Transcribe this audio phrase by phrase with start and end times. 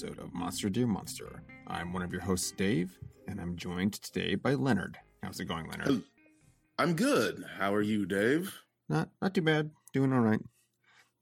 [0.00, 1.42] episode of Monster Dear Monster.
[1.66, 4.96] I'm one of your hosts, Dave, and I'm joined today by Leonard.
[5.24, 6.02] How's it going, Leonard?
[6.78, 7.44] I'm good.
[7.58, 8.54] How are you, Dave?
[8.88, 9.70] Not not too bad.
[9.92, 10.38] Doing all right.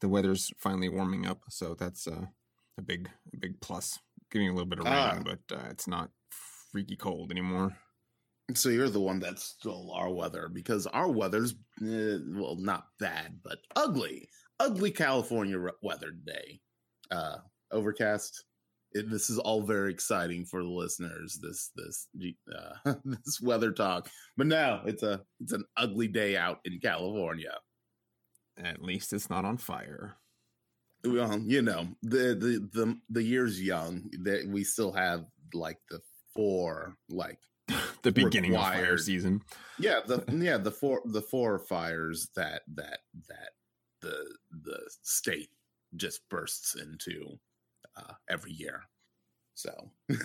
[0.02, 2.26] The weather's finally warming up, so that's uh,
[2.76, 3.98] a big a big plus.
[4.30, 5.22] Getting a little bit of rain, Ah.
[5.24, 6.10] but uh, it's not
[6.70, 7.78] freaky cold anymore.
[8.52, 13.38] So you're the one that stole our weather because our weather's eh, well, not bad,
[13.42, 14.28] but ugly,
[14.60, 16.60] ugly California weather today.
[17.10, 17.36] Uh,
[17.70, 18.44] overcast.
[18.96, 21.38] It, this is all very exciting for the listeners.
[21.42, 22.08] This this
[22.86, 27.54] uh, this weather talk, but now it's a it's an ugly day out in California.
[28.58, 30.16] At least it's not on fire.
[31.04, 34.10] Well, you know the the the the year's young.
[34.22, 36.00] That we still have like the
[36.34, 37.38] four like
[38.02, 39.42] the beginning of fire season.
[39.78, 43.50] yeah the yeah the four the four fires that that that
[44.02, 45.50] the the state
[45.96, 47.38] just bursts into
[47.96, 48.82] uh, every year
[49.54, 49.90] so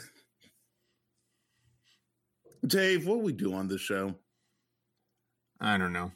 [2.67, 4.15] dave what we do on this show
[5.59, 6.11] I don't know.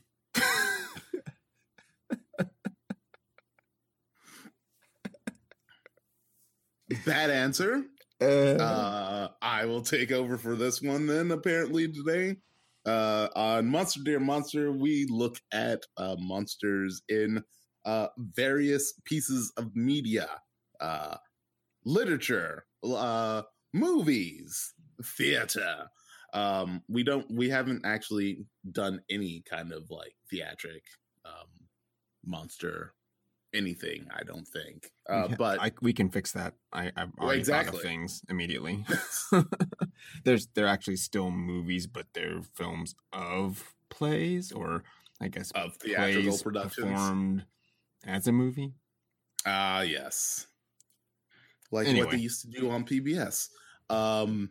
[7.05, 7.83] bad answer
[8.21, 11.31] uh, I will take over for this one then.
[11.31, 12.37] Apparently today,
[12.85, 17.43] uh, on Monster Dear Monster, we look at uh, monsters in
[17.85, 20.29] uh, various pieces of media,
[20.79, 21.17] uh,
[21.85, 25.87] literature, uh, movies, theater.
[26.33, 30.83] Um, we don't, we haven't actually done any kind of like theatric
[31.23, 31.47] um,
[32.25, 32.93] monster
[33.53, 34.07] anything.
[34.13, 36.55] I don't think, uh, Yeah, but I, we can fix that.
[36.73, 37.77] I, I've already exactly.
[37.77, 38.85] of things immediately.
[40.23, 44.83] There's they're actually still movies, but they're films of plays, or
[45.21, 46.85] I guess Of theatrical plays productions.
[46.85, 47.45] performed
[48.05, 48.73] as a movie.
[49.45, 50.47] Ah, yes.
[51.75, 52.05] Like Anyway.
[52.05, 53.49] what they used to do on PBS.
[53.89, 54.49] Um,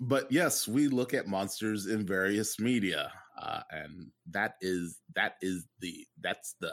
[0.00, 5.66] but yes, we look at monsters in various media, uh, and that is that is
[5.80, 6.72] the that's the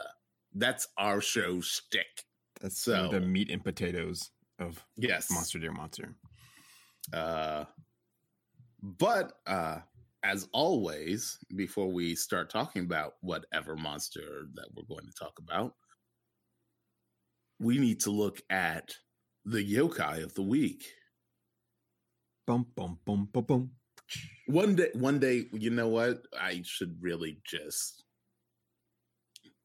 [0.56, 2.24] that's our show stick.
[2.62, 6.16] That's So- the meat and potatoes of Yes, Monster Dear Monster.
[7.12, 7.66] Uh,
[8.82, 9.80] but uh,
[10.24, 15.76] as always, before we start talking about whatever monster that we're going to talk about,
[17.60, 18.96] we need to look at
[19.46, 20.86] the yokai of the week.
[22.46, 23.72] Bum bum bum bum bum.
[24.48, 26.24] One day, one day, you know what?
[26.40, 28.04] I should really just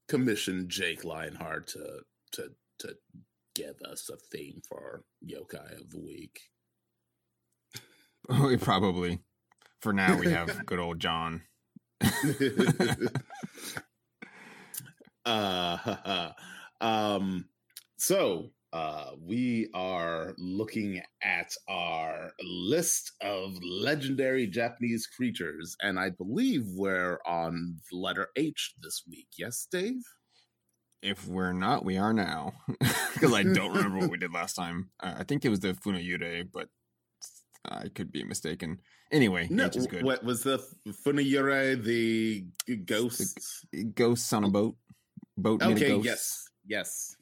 [0.09, 2.01] commission Jake Lionheart to
[2.33, 2.51] to
[2.81, 2.97] to
[3.55, 6.41] give us a theme for yokai of the week.
[8.29, 9.21] We probably.
[9.81, 11.43] For now, we have good old John.
[15.25, 16.31] uh,
[16.81, 17.45] um,
[17.97, 26.65] so uh, we are looking at our list of legendary Japanese creatures, and I believe
[26.75, 29.29] we're on the letter H this week.
[29.39, 30.03] Yes, Dave.
[31.01, 32.53] If we're not, we are now.
[33.15, 34.91] Because I don't remember what we did last time.
[35.01, 36.69] Uh, I think it was the Funayurei, but
[37.65, 38.79] I could be mistaken.
[39.11, 40.05] Anyway, No, H is good.
[40.05, 40.59] what was the
[41.05, 42.45] Funayurei, the
[42.85, 43.65] ghosts?
[43.95, 44.77] Ghosts on a boat.
[45.37, 46.05] Boat Okay, ghosts.
[46.07, 47.17] yes, yes,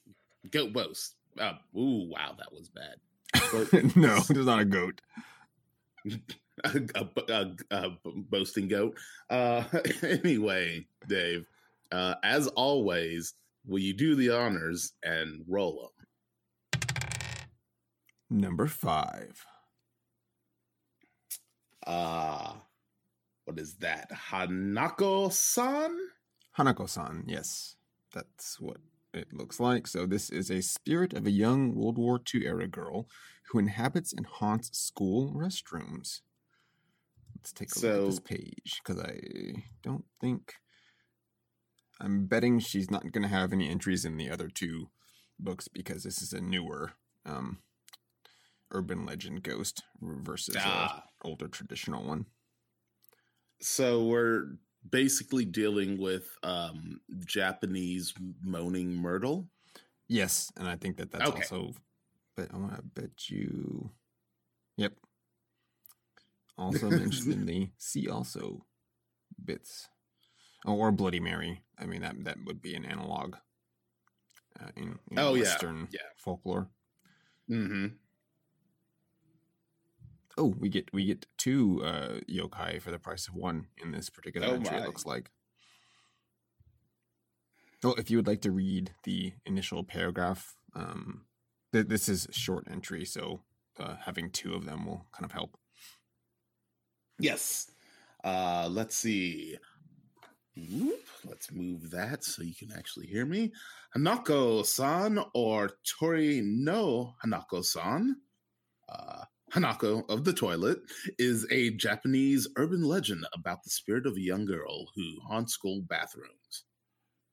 [0.51, 1.15] goat boast.
[1.39, 2.97] Uh, ooh, wow, that was bad.
[3.97, 5.01] no, there's not a goat.
[6.65, 8.97] a, a, a, a boasting goat.
[9.29, 9.65] Uh,
[10.03, 11.47] anyway, Dave,
[11.93, 13.35] uh, as always,
[13.67, 15.91] will you do the honors and roll
[16.73, 16.83] them?
[18.31, 19.45] Number five.
[21.87, 22.55] Uh,
[23.45, 24.11] what is that?
[24.31, 25.97] Hanako-san?
[26.59, 27.25] Hanako-san.
[27.29, 27.77] Yes,
[28.13, 28.79] that's what
[29.17, 29.87] it looks like.
[29.87, 33.09] So this is a spirit of a young World War II era girl
[33.51, 36.21] who inhabits and haunts school restrooms.
[37.37, 39.19] Let's take a look at this page because I
[39.83, 40.55] don't think
[42.01, 44.89] I'm betting she's not going to have any entries in the other two
[45.39, 46.93] books because this is a newer
[47.25, 47.59] um,
[48.73, 51.05] urban legend ghost versus Ah.
[51.23, 52.27] older traditional one.
[53.61, 54.57] So we're
[54.91, 59.49] basically dealing with um, Japanese moaning myrtle.
[60.09, 61.43] Yes, and I think that that's Okay.
[61.43, 61.73] also.
[62.37, 63.91] But I want to bet you.
[64.77, 64.93] Yep.
[66.59, 68.65] Also mentioned in the see also
[69.45, 69.89] bits,
[70.67, 71.63] oh, or Bloody Mary.
[71.79, 73.37] I mean that that would be an analog.
[74.59, 76.01] Uh, in, in Oh, yeah, Western yeah.
[76.17, 76.69] folklore.
[77.51, 77.89] Mm-hmm.
[80.39, 84.11] Oh, we get we get two uh, yokai for the price of one in this
[84.11, 84.77] particular Oh entry.
[84.77, 85.31] It looks like.
[87.83, 91.27] Well, if you would like to read the initial paragraph, um,
[91.73, 93.43] th- this is short entry, so
[93.79, 95.57] uh, having two of them will kind of help.
[97.19, 97.71] Yes.
[98.25, 99.57] Uh, let's see.
[100.57, 103.53] Whoop, let's move that so you can actually hear me.
[103.95, 108.17] Hanako-san or Toire no Hanako-san.
[108.89, 110.79] Uh, Hanako of the Toilet
[111.19, 115.83] is a Japanese urban legend about the spirit of a young girl who haunts school
[115.83, 116.65] bathrooms.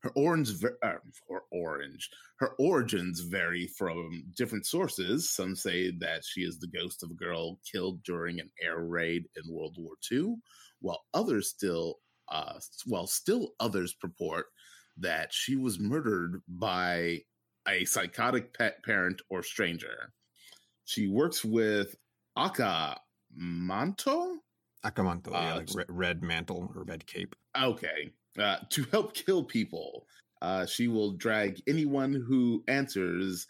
[0.02, 0.96] Her orange, uh,
[1.28, 5.30] or orange, her origins vary from different sources.
[5.30, 9.26] Some say that she is the ghost of a girl killed during an air raid
[9.36, 10.36] in World War II,
[10.82, 12.00] while others still,
[12.30, 14.48] uh, while still others purport
[14.98, 17.22] that she was murdered by
[17.68, 20.12] a psychotic pet parent or stranger.
[20.86, 21.96] She works with
[22.38, 22.98] Aka
[23.36, 24.38] Manto.
[24.86, 27.36] Akamanto, yeah, Uh, like re- red mantle or red cape.
[27.60, 28.12] Okay.
[28.38, 30.06] Uh, to help kill people,
[30.42, 33.48] uh, she will drag anyone who answers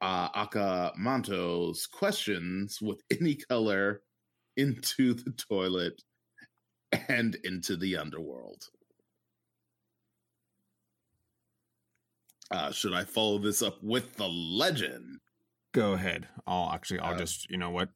[0.00, 4.02] uh, Akamanto's questions with any color
[4.56, 6.00] into the toilet
[7.08, 8.62] and into the underworld.
[12.50, 15.18] Uh, should I follow this up with the legend?
[15.74, 16.28] Go ahead.
[16.46, 17.90] I'll actually, I'll Uh, just, you know what?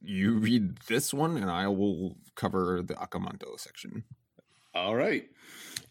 [0.00, 4.04] You read this one, and I will cover the Akamanto section.
[4.74, 5.24] All right.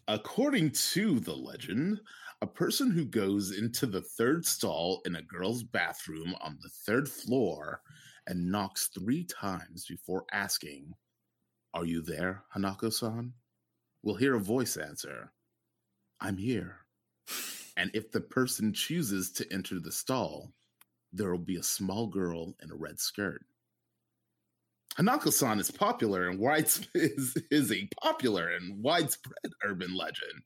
[0.06, 2.00] According to the legend,
[2.40, 7.08] a person who goes into the third stall in a girl's bathroom on the third
[7.08, 7.82] floor
[8.26, 10.94] and knocks three times before asking,
[11.74, 13.34] Are you there, Hanako san?
[14.02, 15.32] will hear a voice answer,
[16.20, 16.76] I'm here.
[17.76, 20.52] And if the person chooses to enter the stall,
[21.12, 23.44] there will be a small girl in a red skirt.
[24.96, 30.42] Hanako-san is popular and widespread is, is a popular and widespread urban legend,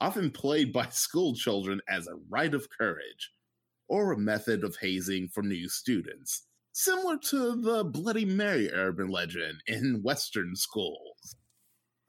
[0.00, 3.30] often played by school children as a rite of courage
[3.88, 9.62] or a method of hazing for new students, similar to the Bloody Mary urban legend
[9.66, 11.36] in Western schools.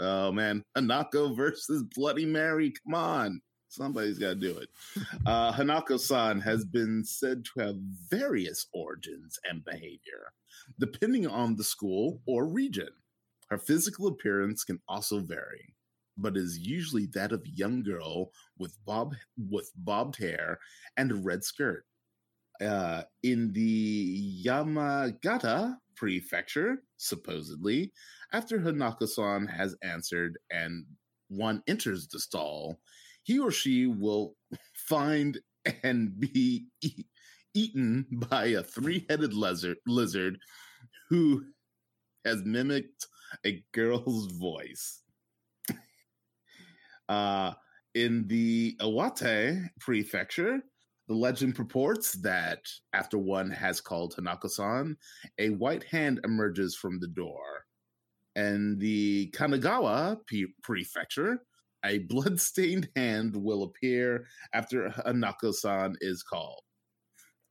[0.00, 3.40] oh man, Hanako versus Bloody Mary, come on.
[3.68, 4.68] Somebody's got to do it.
[5.26, 7.76] Uh, Hanako san has been said to have
[8.08, 10.32] various origins and behavior,
[10.78, 12.90] depending on the school or region.
[13.48, 15.74] Her physical appearance can also vary,
[16.16, 20.58] but is usually that of a young girl with bob with bobbed hair
[20.96, 21.84] and a red skirt.
[22.60, 27.92] Uh, in the Yamagata prefecture, supposedly,
[28.32, 30.86] after Hanako-san has answered and
[31.28, 32.80] one enters the stall,
[33.26, 34.36] he or she will
[34.88, 35.38] find
[35.82, 37.04] and be e-
[37.54, 40.38] eaten by a three-headed lizard, lizard
[41.10, 41.44] who
[42.24, 43.08] has mimicked
[43.44, 45.02] a girl's voice.
[47.08, 47.52] Uh,
[47.94, 50.60] in the Iwate prefecture,
[51.06, 52.58] the legend purports that
[52.94, 54.96] after one has called Hanako-san,
[55.38, 57.64] a white hand emerges from the door.
[58.34, 61.42] And the Kanagawa P- prefecture,
[61.86, 66.62] a blood-stained hand will appear after Hanako-san is called.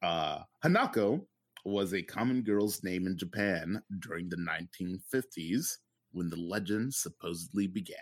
[0.04, 1.26] Uh, Hanako
[1.64, 5.78] was a common girl's name in Japan during the 1950s
[6.12, 7.98] when the legend supposedly began.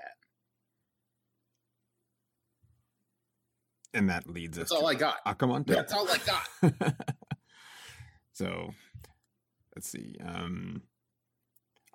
[3.94, 5.24] And that leads us That's all to I got.
[5.26, 5.68] Akamanto.
[5.68, 6.96] That's all I got.
[8.34, 8.72] so
[9.76, 10.18] let's see.
[10.24, 10.82] Um,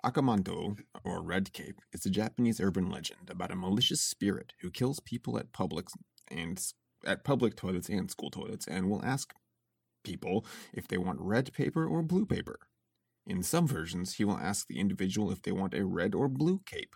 [0.03, 4.99] Akamanto, or Red Cape, is a Japanese urban legend about a malicious spirit who kills
[5.01, 5.87] people at public
[6.29, 6.63] and
[7.05, 9.33] at public toilets and school toilets, and will ask
[10.03, 12.59] people if they want red paper or blue paper.
[13.25, 16.61] In some versions, he will ask the individual if they want a red or blue
[16.65, 16.95] cape.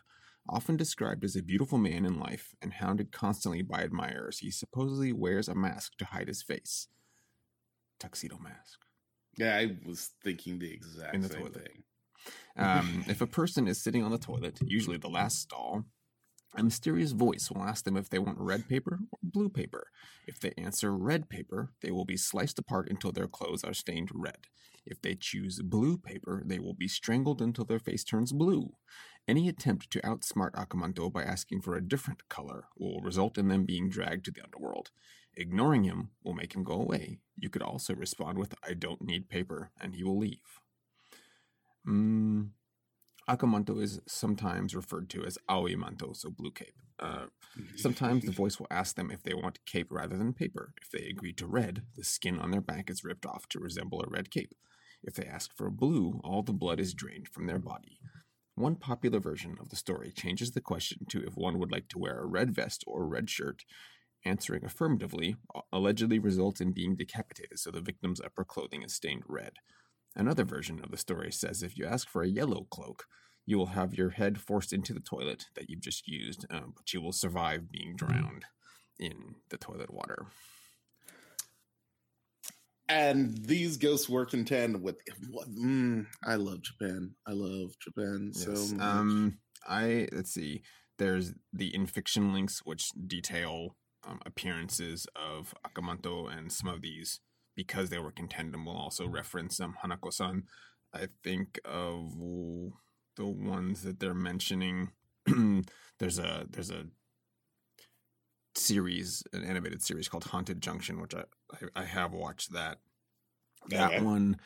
[0.49, 5.13] Often described as a beautiful man in life and hounded constantly by admirers, he supposedly
[5.13, 6.87] wears a mask to hide his face.
[7.99, 8.79] Tuxedo mask.
[9.37, 11.53] Yeah, I was thinking the exact same toilet.
[11.53, 11.83] thing.
[12.57, 15.85] Um, if a person is sitting on the toilet, usually the last stall,
[16.55, 19.87] a mysterious voice will ask them if they want red paper or blue paper.
[20.27, 24.09] If they answer red paper, they will be sliced apart until their clothes are stained
[24.13, 24.37] red.
[24.85, 28.73] If they choose blue paper, they will be strangled until their face turns blue.
[29.27, 33.65] Any attempt to outsmart Akamanto by asking for a different color will result in them
[33.65, 34.91] being dragged to the underworld.
[35.35, 37.19] Ignoring him will make him go away.
[37.37, 40.59] You could also respond with, I don't need paper, and he will leave.
[41.87, 42.49] Mm,
[43.29, 46.75] Akamanto is sometimes referred to as Aoimanto, so blue cape.
[46.99, 47.25] Uh,
[47.75, 50.73] sometimes the voice will ask them if they want cape rather than paper.
[50.81, 54.01] If they agree to red, the skin on their back is ripped off to resemble
[54.01, 54.53] a red cape.
[55.03, 57.99] If they ask for blue, all the blood is drained from their body.
[58.55, 61.99] One popular version of the story changes the question to if one would like to
[61.99, 63.63] wear a red vest or red shirt.
[64.25, 65.35] Answering affirmatively
[65.73, 69.53] allegedly results in being decapitated, so the victim's upper clothing is stained red.
[70.15, 73.05] Another version of the story says if you ask for a yellow cloak,
[73.45, 76.93] you will have your head forced into the toilet that you've just used, um, but
[76.93, 78.45] you will survive being drowned
[78.99, 80.27] in the toilet water.
[82.89, 84.97] And these ghosts work in tandem with.
[85.49, 87.15] Mm, I love Japan.
[87.25, 88.43] I love Japan yes.
[88.43, 88.85] so much.
[88.85, 90.61] Um, I let's see.
[90.99, 97.19] There's the in fiction links which detail um, appearances of Akamanto and some of these
[97.55, 98.65] because they were in tandem.
[98.65, 100.43] Will also reference um, Hanako-san.
[100.93, 102.13] I think of
[103.15, 104.91] the ones that they're mentioning.
[105.99, 106.85] there's a there's a
[108.55, 112.79] series, an animated series called Haunted Junction, which I I, I have watched that.
[113.69, 114.03] That okay.
[114.03, 114.37] one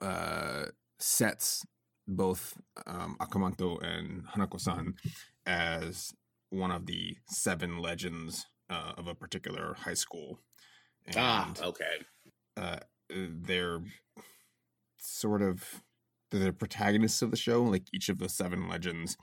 [0.00, 0.66] uh,
[0.98, 1.64] sets
[2.06, 4.94] both um, Akamanto and Hanako-san
[5.44, 6.12] as
[6.50, 10.40] one of the seven legends uh, of a particular high school.
[11.16, 12.04] Ah, and, ah, okay.
[12.56, 12.78] Uh,
[13.10, 13.80] they're
[14.98, 15.82] sort of
[16.30, 17.62] the protagonists of the show.
[17.62, 19.16] Like each of the seven legends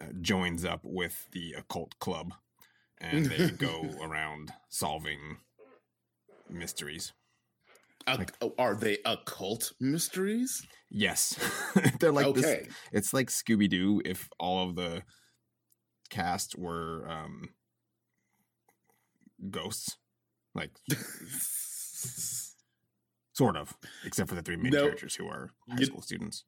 [0.00, 2.34] uh, joins up with the occult club,
[2.98, 5.38] and they go around solving
[6.48, 7.12] mysteries.
[8.06, 10.66] like, oh, are they occult mysteries?
[10.90, 11.36] Yes,
[12.00, 12.40] they're like okay.
[12.40, 15.02] This, it's like Scooby Doo if all of the
[16.10, 17.50] cast were um,
[19.50, 19.98] ghosts,
[20.54, 20.70] like
[23.38, 23.72] sort of,
[24.04, 24.82] except for the three main nope.
[24.82, 26.44] characters who are high you, school students.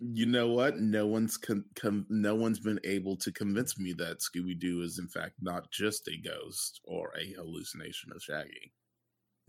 [0.00, 0.78] You know what?
[0.78, 4.98] No one's con- com- no one's been able to convince me that Scooby Doo is
[4.98, 8.72] in fact not just a ghost or a hallucination of Shaggy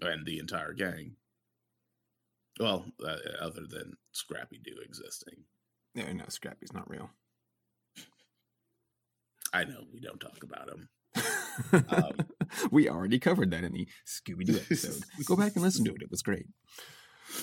[0.02, 1.16] and the entire gang.
[2.60, 5.44] Well, uh, other than Scrappy Doo existing.
[5.96, 7.10] Yeah, no, Scrappy's not real.
[9.52, 10.90] I know we don't talk about him.
[11.90, 12.28] um,
[12.72, 15.04] we already covered that in the Scooby Doo episode.
[15.26, 16.46] Go back and listen to it; it was great.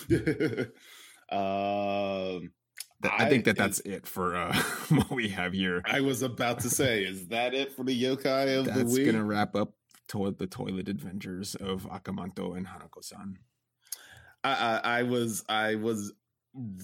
[1.30, 2.50] um,
[3.02, 4.54] I, think that that's it for uh,
[4.88, 5.82] what we have here.
[5.84, 9.04] I was about to say, is that it for the yokai of that's the week?
[9.04, 9.75] That's gonna wrap up
[10.08, 13.38] to- the toilet adventures of Akamanto and Hanako-san.
[14.42, 16.12] I, I, I was I was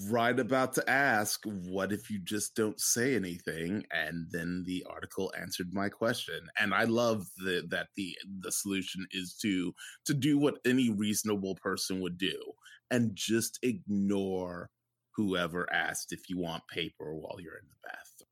[0.09, 3.83] right about to ask, what if you just don't say anything?
[3.91, 6.39] And then the article answered my question.
[6.59, 9.73] And I love the, that the the solution is to
[10.05, 12.37] to do what any reasonable person would do
[12.89, 14.69] and just ignore
[15.15, 18.27] whoever asked if you want paper while you're in the bathroom.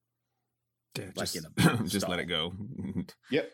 [0.98, 2.54] Yeah, like just, in a just let it go.
[3.32, 3.52] yep.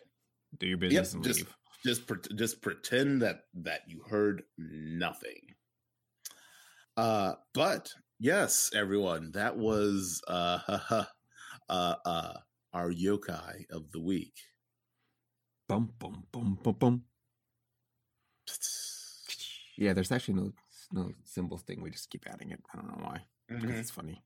[0.58, 1.54] Do your business yep, and just, leave.
[1.84, 5.45] Just pre- just pretend that that you heard nothing.
[6.96, 10.58] Uh, but yes, everyone, that was uh,
[11.68, 12.32] uh, uh,
[12.72, 14.34] our yokai of the week.
[15.68, 17.02] Bum bum bum bum bum.
[19.78, 20.52] Yeah, there's actually no
[20.90, 21.82] no symbols thing.
[21.82, 22.62] We just keep adding it.
[22.72, 23.26] I don't know why.
[23.50, 23.60] Mm-hmm.
[23.60, 24.22] Because it's funny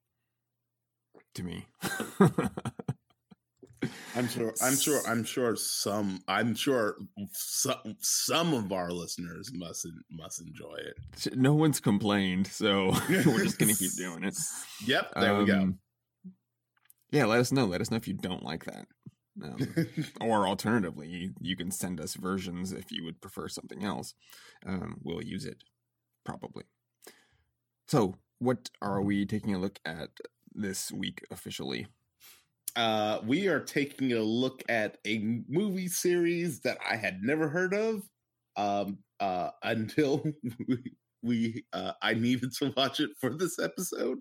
[1.35, 1.67] to me.
[4.21, 4.53] I'm sure.
[4.61, 5.01] I'm sure.
[5.07, 6.21] I'm sure some.
[6.29, 6.97] I'm sure
[7.33, 7.97] some.
[8.01, 11.37] Some of our listeners must must enjoy it.
[11.37, 14.37] No one's complained, so we're just gonna keep doing it.
[14.87, 15.13] Yep.
[15.19, 15.59] There um, we go.
[15.59, 15.79] Um,
[17.11, 17.65] yeah, let us know.
[17.65, 18.87] Let us know if you don't like that.
[19.43, 19.87] Um,
[20.21, 24.13] or alternatively, you, you, can send us versions if you would prefer something else.
[24.67, 25.65] Um, we'll use it
[26.27, 26.65] probably.
[27.89, 30.11] So, what are we taking a look at
[30.53, 31.87] this week officially?
[32.77, 37.75] Uh, we are taking a look at a movie series that I had never heard
[37.75, 38.03] of
[38.57, 40.25] um, uh, until
[40.69, 40.79] we,
[41.23, 44.19] we uh, I needed to watch it for this episode.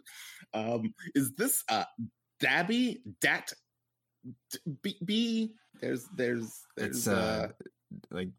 [0.54, 1.86] Um, is this uh,
[2.40, 3.54] Dabby Dat
[4.82, 5.54] B, B?
[5.82, 7.66] There's there's there's it's, uh, uh,
[8.12, 8.30] like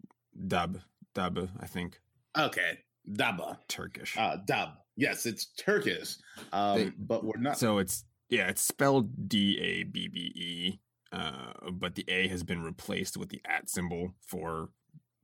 [0.46, 0.78] Dub
[1.14, 2.00] Dub I think.
[2.38, 4.16] Okay, Daba Turkish.
[4.16, 4.70] Uh, Dub.
[4.96, 6.16] Yes, it's Turkish.
[6.52, 7.58] Um, they, but we're not.
[7.58, 10.80] So it's yeah, it's spelled D A B B E,
[11.12, 14.70] uh, but the A has been replaced with the at symbol for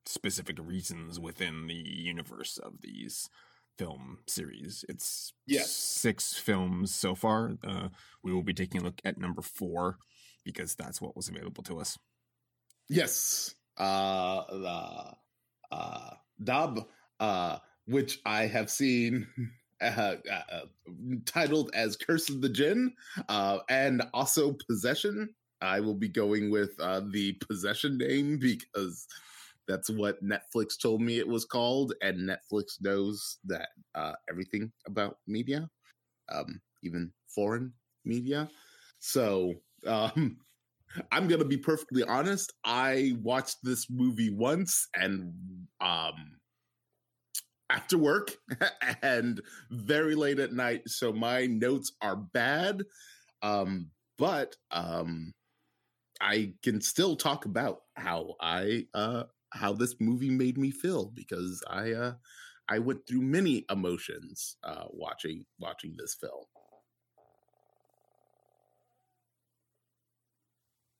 [0.04, 3.30] specific reasons within the universe of these
[3.78, 4.84] film series.
[4.88, 5.70] It's yes.
[5.70, 7.58] six films so far.
[7.66, 7.88] Uh,
[8.22, 9.98] we will be taking a look at number four
[10.44, 11.98] because that's what was available to us.
[12.88, 13.54] Yes.
[13.78, 15.14] Uh, uh,
[15.70, 16.10] uh,
[16.42, 16.86] Dub,
[17.20, 19.26] uh, which I have seen
[19.80, 20.60] uh, uh,
[21.26, 22.92] titled as Curse of the Jinn
[23.28, 25.34] uh, and also Possession.
[25.60, 29.06] I will be going with uh, the Possession name because
[29.66, 35.18] That's what Netflix told me it was called, and Netflix knows that uh, everything about
[35.26, 35.68] media,
[36.32, 37.72] um, even foreign
[38.04, 38.48] media.
[39.00, 39.54] So
[39.86, 40.38] um,
[41.12, 42.52] I'm gonna be perfectly honest.
[42.64, 45.32] I watched this movie once, and
[45.80, 46.38] um,
[47.70, 48.36] after work
[49.02, 52.82] and very late at night, so my notes are bad.
[53.42, 55.34] Um, but um,
[56.20, 61.62] I can still talk about how I uh how this movie made me feel because
[61.68, 62.12] I uh
[62.68, 66.44] I went through many emotions uh watching watching this film.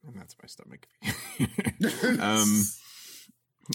[0.07, 0.87] And that's my stomach.
[2.21, 2.63] um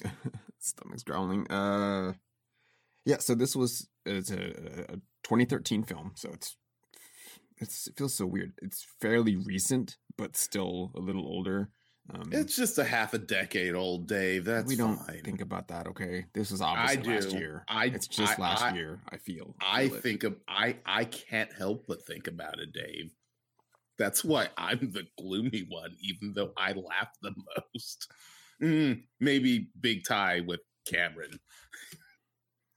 [0.60, 1.50] stomach's growling.
[1.52, 2.14] Uh
[3.06, 6.56] yeah, so this was it's a, a 2013 film, so it's
[7.58, 8.54] it's, it feels so weird.
[8.62, 11.70] It's fairly recent, but still a little older.
[12.14, 14.46] Um, it's just a half a decade old, Dave.
[14.46, 15.22] That's we don't fine.
[15.24, 15.88] think about that.
[15.88, 17.64] Okay, this was obviously last year.
[17.70, 19.00] I it's just I, last I, year.
[19.10, 19.56] I feel.
[19.62, 23.12] I, feel think of I I can't help but think about it, Dave.
[23.98, 28.12] That's why I'm the gloomy one, even though I laugh the most.
[28.62, 31.40] Mm, maybe Big Tie with Cameron.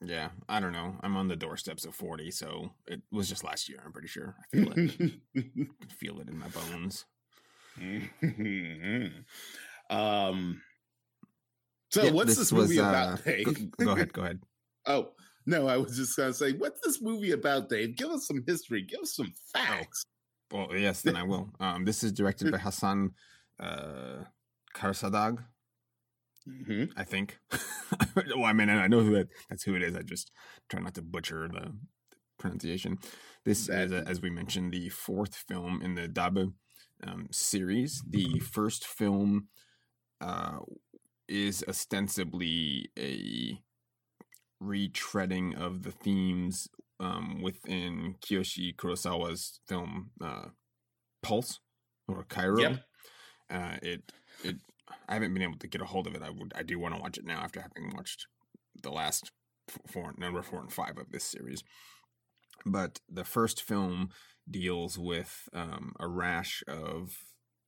[0.01, 0.97] Yeah, I don't know.
[1.03, 3.83] I'm on the doorsteps of 40, so it was just last year.
[3.85, 4.35] I'm pretty sure.
[4.39, 5.13] I feel it.
[5.37, 7.05] I feel it in my bones.
[9.91, 10.61] um.
[11.91, 13.45] So yeah, what's this, this movie was, about, uh, Dave?
[13.45, 14.13] Go, go, ahead.
[14.13, 14.41] Go ahead.
[14.87, 15.11] oh
[15.47, 17.97] no, I was just gonna say, what's this movie about, Dave?
[17.97, 18.83] Give us some history.
[18.83, 20.05] Give us some oh, facts.
[20.53, 21.51] Oh, well, yes, then I will.
[21.61, 23.13] Um, this is directed by Hassan
[23.61, 24.25] uh,
[24.75, 25.39] Karsadag.
[26.49, 26.85] Mm-hmm.
[26.97, 27.39] I think.
[28.17, 29.97] well, I mean, I know who that, that's who it is.
[29.97, 30.31] I just
[30.69, 31.73] try not to butcher the
[32.39, 32.99] pronunciation.
[33.45, 36.53] This that, is, a, as we mentioned, the fourth film in the Dabbe
[37.07, 38.03] um, series.
[38.09, 39.49] The first film
[40.21, 40.59] uh,
[41.29, 43.59] is ostensibly a
[44.63, 46.69] retreading of the themes
[47.01, 50.49] um, within Kiyoshi Kurosawa's film uh,
[51.23, 51.61] Pulse
[52.09, 52.61] or Kairo.
[52.61, 52.81] Yep.
[53.51, 54.57] Uh, it it
[55.09, 56.23] I haven't been able to get a hold of it.
[56.23, 58.27] I would I do want to watch it now after having watched
[58.83, 59.31] the last
[59.87, 61.63] four number four and five of this series.
[62.67, 64.11] But the first film
[64.51, 67.17] deals with um, a rash of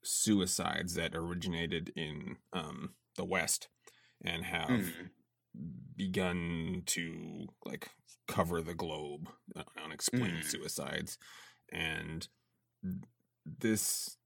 [0.03, 3.69] suicides that originated in um, the West
[4.25, 4.93] and have mm.
[5.97, 7.91] begun to like
[8.29, 10.45] cover the globe uh, unexplained mm.
[10.45, 11.19] suicides
[11.73, 12.29] and
[13.45, 14.17] this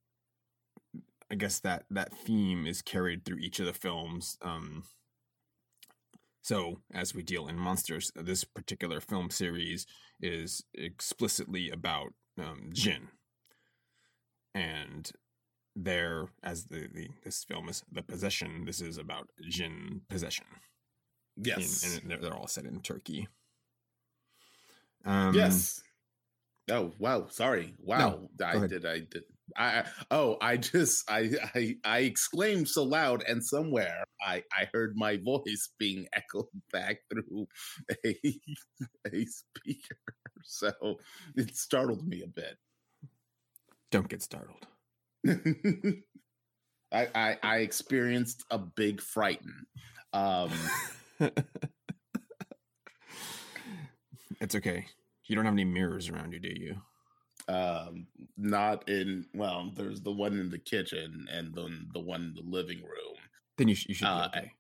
[1.31, 4.37] I guess that that theme is carried through each of the films.
[4.43, 4.85] Um,
[6.43, 9.87] so as we deal in monsters, this particular film series
[10.21, 13.09] is explicitly about um, Jinn,
[14.55, 15.11] and
[15.77, 18.65] there, as the, the this film is the possession.
[18.65, 20.47] This is about Jinn possession.
[21.37, 23.29] Yes, in, and they're, they're all set in Turkey.
[25.05, 25.83] Um, yes.
[26.71, 27.27] Oh wow!
[27.29, 27.75] Sorry.
[27.79, 28.29] Wow.
[28.39, 28.85] No, I did.
[28.85, 29.25] I did.
[29.57, 34.95] I oh I just I I I exclaimed so loud and somewhere I I heard
[34.97, 37.47] my voice being echoed back through
[38.05, 38.17] a
[39.13, 39.97] a speaker
[40.45, 40.73] so
[41.37, 42.57] it startled me a bit.
[43.91, 44.67] Don't get startled.
[46.93, 49.67] I, I I experienced a big frighten.
[50.13, 50.51] Um
[54.41, 54.87] It's okay.
[55.27, 56.81] You don't have any mirrors around you, do you?
[57.51, 59.27] Um, not in.
[59.35, 63.17] Well, there's the one in the kitchen and then the one in the living room.
[63.59, 64.53] Then you, sh- you should uh, okay.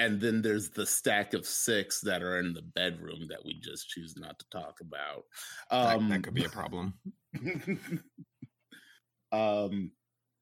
[0.00, 3.90] And then there's the stack of six that are in the bedroom that we just
[3.90, 5.24] choose not to talk about.
[5.70, 6.94] Um, that, that could be a problem.
[9.32, 9.92] um.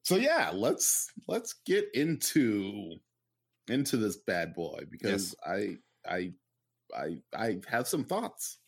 [0.04, 2.94] So yeah, let's let's get into
[3.68, 5.76] into this bad boy because yes.
[6.08, 6.32] I I
[6.96, 8.58] I I have some thoughts.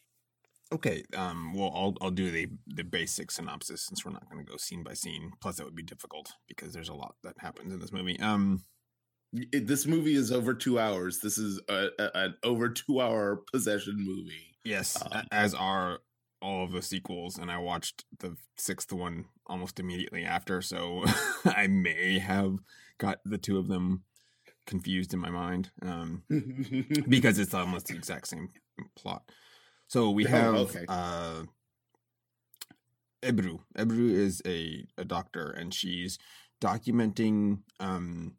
[0.72, 4.50] Okay, um, well, I'll I'll do the the basic synopsis since we're not going to
[4.50, 5.33] go scene by scene.
[5.40, 8.18] Plus, that would be difficult because there's a lot that happens in this movie.
[8.20, 8.64] Um,
[9.33, 11.18] it, this movie is over two hours.
[11.20, 14.56] This is a, a, an over two hour possession movie.
[14.64, 15.98] Yes, um, as are
[16.42, 21.04] all of the sequels, and I watched the sixth one almost immediately after, so
[21.44, 22.56] I may have
[22.98, 24.04] got the two of them
[24.66, 26.22] confused in my mind um,
[27.09, 28.50] because it's almost the exact same
[28.96, 29.22] plot.
[29.90, 30.85] So we have oh, okay.
[30.87, 31.42] uh,
[33.24, 33.59] Ebru.
[33.76, 36.16] Ebru is a, a doctor, and she's
[36.61, 38.37] documenting um,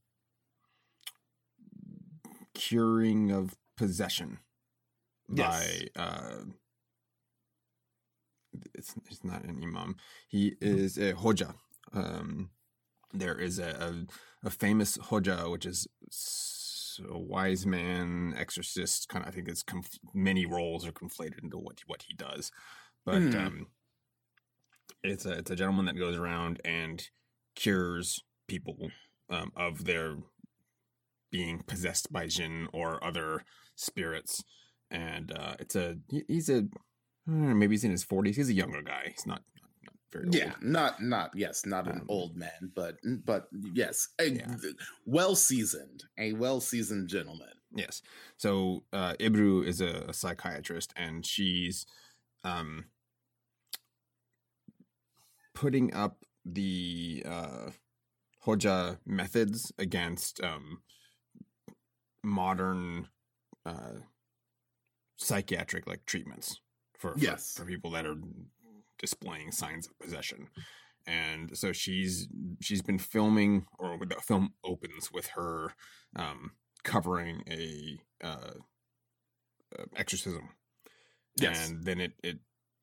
[2.54, 4.40] curing of possession
[5.28, 5.90] yes.
[5.96, 6.02] by.
[6.02, 6.36] Uh,
[8.74, 9.98] it's, it's not an imam.
[10.30, 11.56] He is a hoja.
[11.94, 12.52] Um,
[13.14, 14.06] there is a,
[14.44, 15.86] a, a famous hoja, which is
[17.00, 19.08] a wise man, exorcist.
[19.10, 22.52] Kind of, I think it's conf- many roles are conflated into what what he does,
[23.06, 23.36] but mm.
[23.36, 23.68] um,
[25.04, 27.08] it's a it's a gentleman that goes around and
[27.56, 28.90] cures people
[29.30, 30.18] um, of their
[31.32, 33.44] being possessed by jinn or other
[33.76, 34.44] spirits,
[34.90, 36.66] and uh, it's a he's a
[37.26, 38.36] maybe he's in his forties.
[38.36, 39.12] He's a younger guy.
[39.16, 39.42] He's not
[40.12, 44.56] very yeah, not not yes, not an um, old man, but but yes, a yeah.
[45.06, 47.48] well seasoned, a well seasoned gentleman.
[47.74, 48.02] Yes.
[48.38, 51.86] So uh, Ebru is a, a psychiatrist, and she's
[52.44, 52.86] um,
[55.54, 57.70] putting up the uh,
[58.46, 60.82] Hoja methods against um,
[62.24, 63.08] modern
[63.66, 64.00] uh,
[65.18, 66.60] psychiatric like treatments
[66.98, 67.54] for, yes.
[67.54, 68.18] for, for people that are
[69.02, 70.48] displaying signs of possession.
[71.08, 72.28] And so she's
[72.62, 75.74] she's been filming or the film opens with her
[76.16, 76.52] um
[76.84, 78.54] covering a uh,
[79.78, 80.50] uh exorcism.
[81.38, 81.70] Yes.
[81.70, 82.40] and then it it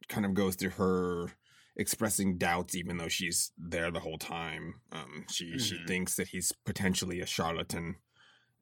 [0.09, 1.31] kind of goes through her
[1.77, 4.81] expressing doubts even though she's there the whole time.
[4.91, 5.59] Um she mm-hmm.
[5.59, 7.97] she thinks that he's potentially a charlatan.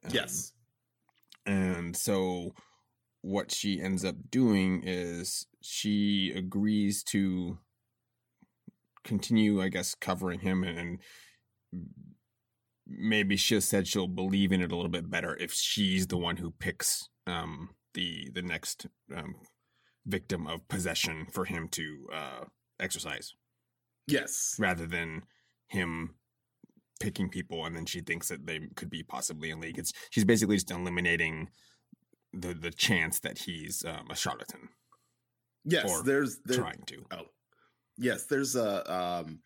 [0.04, 0.52] Um, yes.
[1.46, 2.52] and so
[3.22, 7.58] what she ends up doing is she agrees to
[9.04, 10.98] continue, I guess, covering him and
[12.86, 16.36] maybe she said she'll believe in it a little bit better if she's the one
[16.36, 19.34] who picks um, the the next um,
[20.06, 22.44] victim of possession for him to uh,
[22.78, 23.34] exercise.
[24.06, 25.22] Yes, rather than
[25.68, 26.14] him
[27.00, 29.78] picking people, and then she thinks that they could be possibly in league.
[29.78, 31.48] It's she's basically just eliminating
[32.32, 34.68] the the chance that he's um, a charlatan.
[35.66, 37.04] Yes, there's there, trying to.
[37.10, 37.26] Oh,
[37.98, 39.40] yes, there's a um,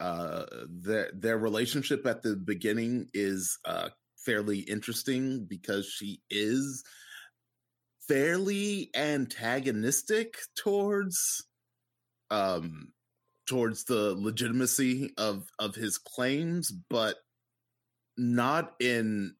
[0.00, 3.90] uh, their their relationship at the beginning is uh
[4.24, 6.84] fairly interesting because she is
[8.06, 11.46] fairly antagonistic towards
[12.30, 12.92] um
[13.46, 17.16] towards the legitimacy of of his claims but
[18.16, 19.34] not in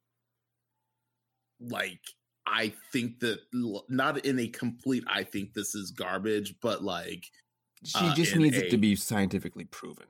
[1.61, 2.01] like
[2.47, 3.39] I think that
[3.89, 7.27] not in a complete I think this is garbage, but like
[7.85, 10.07] she uh, just needs a, it to be scientifically proven.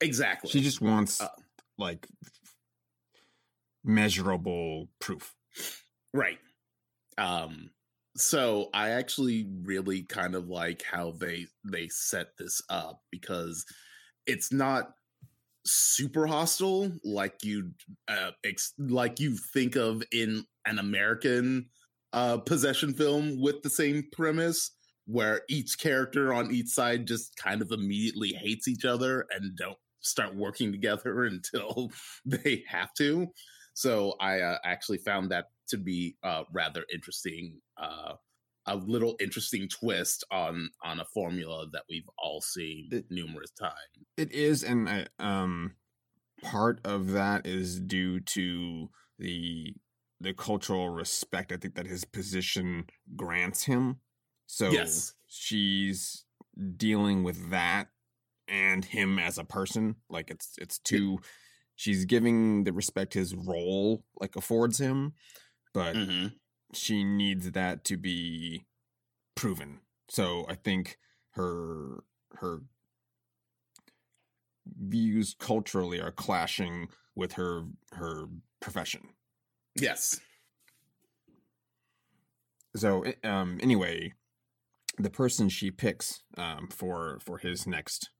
[0.00, 0.50] Exactly.
[0.50, 1.28] She just wants uh,
[1.76, 2.06] like
[3.84, 5.34] measurable proof.
[6.12, 6.38] Right.
[7.16, 7.70] Um
[8.16, 13.64] so I actually really kind of like how they they set this up because
[14.26, 14.92] it's not
[15.68, 17.70] super hostile like you
[18.08, 21.66] uh, ex- like you think of in an American
[22.12, 24.72] uh, possession film with the same premise
[25.06, 29.78] where each character on each side just kind of immediately hates each other and don't
[30.00, 31.90] start working together until
[32.24, 33.26] they have to.
[33.74, 38.14] So I uh, actually found that to be uh, rather interesting, uh,
[38.68, 43.72] a little interesting twist on on a formula that we've all seen it, numerous times.
[44.16, 45.74] It is, and I, um,
[46.42, 49.74] part of that is due to the
[50.20, 54.00] the cultural respect I think that his position grants him.
[54.46, 55.14] So yes.
[55.26, 56.24] she's
[56.76, 57.88] dealing with that
[58.48, 59.96] and him as a person.
[60.10, 61.20] Like it's it's two
[61.76, 65.14] she's giving the respect his role like affords him,
[65.72, 66.28] but mm-hmm.
[66.74, 68.66] She needs that to be
[69.34, 69.80] proven.
[70.08, 70.98] So I think
[71.32, 72.04] her
[72.34, 72.62] her
[74.66, 78.26] views culturally are clashing with her her
[78.60, 79.08] profession.
[79.74, 80.20] Yes.
[82.76, 84.12] So um anyway,
[84.98, 88.10] the person she picks um for for his next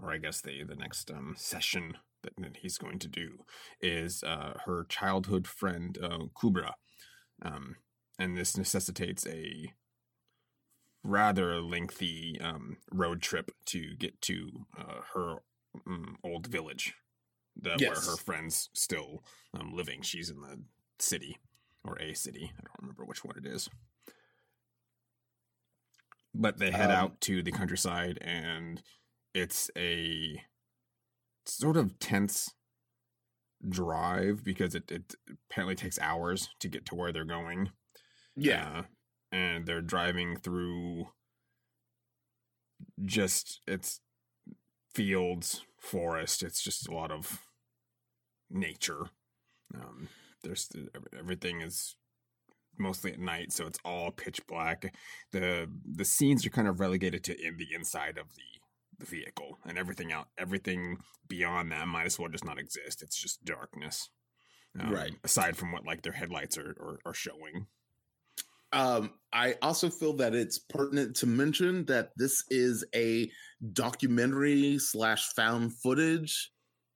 [0.00, 3.44] or I guess the the next um session that, that he's going to do
[3.80, 6.72] is uh her childhood friend uh, Kubra.
[7.42, 7.76] Um
[8.18, 9.72] and this necessitates a
[11.02, 15.36] rather lengthy um, road trip to get to uh, her
[15.86, 16.94] um, old village
[17.60, 17.90] the, yes.
[17.90, 19.22] where her friends still
[19.58, 20.02] um, living.
[20.02, 20.60] She's in the
[20.98, 21.38] city
[21.84, 22.52] or a city.
[22.58, 23.68] I don't remember which one it is.
[26.34, 28.82] But they head um, out to the countryside and
[29.34, 30.42] it's a
[31.46, 32.52] sort of tense
[33.66, 35.14] drive because it, it
[35.50, 37.70] apparently takes hours to get to where they're going.
[38.36, 38.78] Yeah.
[38.78, 38.82] Uh,
[39.32, 41.08] and they're driving through
[43.04, 44.00] just it's
[44.94, 46.42] fields, forest.
[46.42, 47.42] It's just a lot of
[48.50, 49.10] nature.
[49.74, 50.08] Um,
[50.42, 50.68] there's
[51.18, 51.96] everything is
[52.78, 54.94] mostly at night, so it's all pitch black.
[55.32, 58.42] the The scenes are kind of relegated to in the inside of the
[58.98, 60.96] the vehicle, and everything out, everything
[61.28, 63.02] beyond that might as well just not exist.
[63.02, 64.08] It's just darkness.
[64.78, 65.12] um, Right.
[65.24, 67.66] Aside from what like their headlights are are, are showing.
[68.76, 73.30] Um, I also feel that it's pertinent to mention that this is a
[73.72, 76.50] documentary slash found footage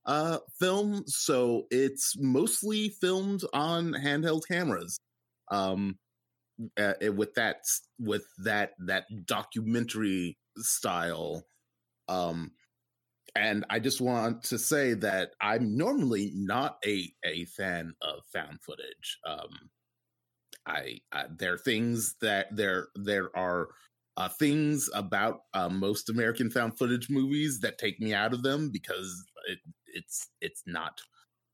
[0.06, 4.98] uh film, so it's mostly filmed on handheld cameras.
[5.50, 5.98] Um,
[6.78, 7.56] uh, with that
[7.98, 11.46] with that that documentary style.
[12.08, 12.50] Um,
[13.34, 18.60] and I just want to say that I'm normally not a a fan of found
[18.62, 19.18] footage.
[19.26, 19.70] Um,
[20.70, 23.68] I, I there are things that there there are
[24.16, 28.70] uh, things about uh, most American found footage movies that take me out of them
[28.70, 31.00] because it, it's it's not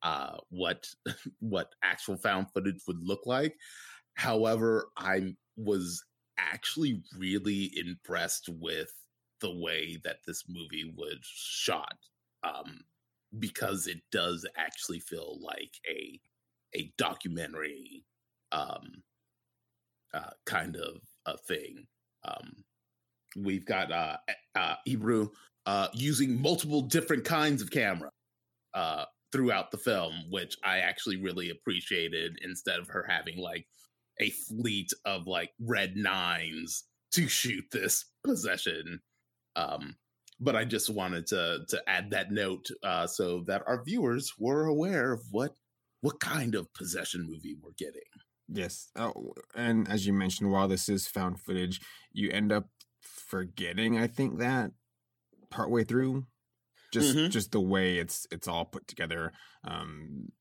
[0.02, 0.88] uh, what
[1.40, 3.56] what actual found footage would look like.
[4.14, 6.04] However, I was
[6.38, 8.92] actually really impressed with
[9.40, 11.96] the way that this movie was shot
[12.42, 12.80] um,
[13.38, 16.20] because it does actually feel like a
[16.74, 18.04] a documentary
[18.52, 19.02] um,
[20.14, 21.86] uh, kind of a thing.
[22.24, 22.64] Um,
[23.36, 24.16] we've got uh,
[24.54, 25.30] uh, Ebru
[25.66, 28.10] uh, using multiple different kinds of camera
[28.74, 32.38] uh, throughout the film, which I actually really appreciated.
[32.42, 33.66] Instead of her having like
[34.20, 39.00] a fleet of like red nines to shoot this possession.
[39.56, 39.96] Um,
[40.38, 44.66] but I just wanted to to add that note uh, so that our viewers were
[44.66, 45.54] aware of what
[46.02, 48.02] what kind of possession movie we're getting.
[48.48, 48.90] Yes.
[48.96, 51.80] Oh, and as you mentioned, while this is found footage,
[52.12, 52.68] you end up
[53.00, 54.72] forgetting, I think, that
[55.50, 56.26] partway through.
[56.92, 57.30] Just Mhm.
[57.30, 59.32] just the way it's it's all put together.
[59.64, 60.32] Um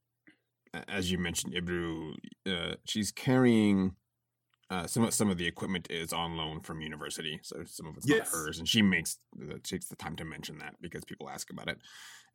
[0.88, 2.15] as you mentioned, Ebru,
[2.46, 3.96] uh, she's carrying
[4.70, 7.96] uh, some of some of the equipment is on loan from university, so some of
[7.98, 8.20] it's Yes.
[8.20, 11.50] not hers, and she makes uh, takes the time to mention that because people ask
[11.52, 11.78] about it.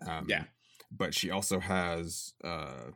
[0.06, 0.44] Um, Yeah.
[0.90, 2.92] but she also has uh,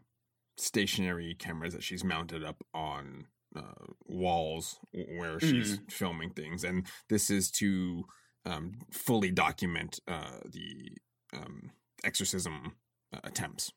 [0.57, 7.31] stationary cameras that she's mounted up on uh, walls where she's filming things, and this
[7.31, 8.05] is to
[8.47, 10.90] um, fully document uh, the
[11.33, 11.71] um,
[12.05, 12.73] exorcism
[13.14, 13.73] uh, attempts.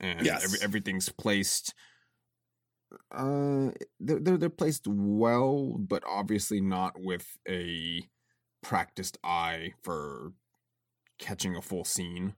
[0.00, 0.44] And Yes.
[0.44, 1.74] every, everything's placed.
[3.10, 3.70] Uh,
[4.00, 8.02] they're, they're they're placed well, but obviously not with a
[8.62, 10.32] practiced eye for
[11.18, 12.34] catching a full scene.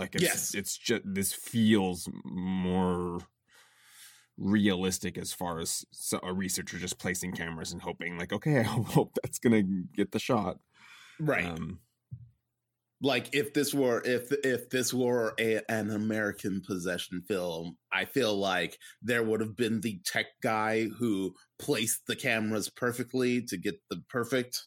[0.00, 0.54] Like it's Yes.
[0.54, 3.20] it's just this feels more
[4.38, 5.84] realistic as far as
[6.22, 10.18] a researcher just placing cameras and hoping like okay I hope that's gonna get the
[10.18, 10.58] shot
[11.18, 11.44] Right.
[11.44, 11.80] um
[13.02, 18.34] like if this were if if this were a, an American possession film, I feel
[18.36, 23.76] like there would have been the tech guy who placed the cameras perfectly to get
[23.88, 24.66] the perfect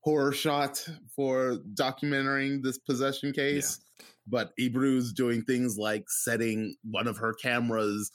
[0.00, 3.80] horror shot for documenting this possession case.
[4.26, 8.10] But Ebru's doing things like setting one of her cameras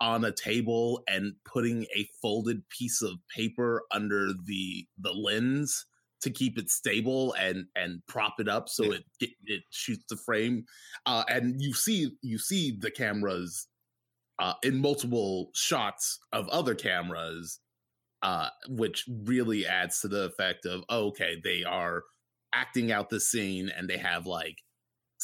[0.00, 5.86] on a table and putting a folded piece of paper under the the lens
[6.22, 10.16] to keep it stable and and prop it up so it it, it shoots the
[10.16, 10.64] frame.
[11.06, 13.68] Uh and you see you see the cameras
[14.40, 17.60] uh in multiple shots of other cameras
[18.22, 22.02] uh which really adds to the effect of oh, okay they are
[22.54, 24.56] acting out the scene and they have like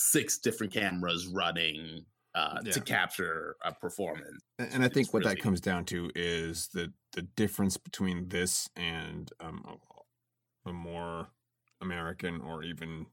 [0.00, 4.40] six different cameras running uh to capture a performance.
[4.58, 8.28] And and i think what really- that comes down to is the the difference between
[8.28, 9.64] this and um
[10.66, 11.28] a, a more
[11.80, 13.06] american or even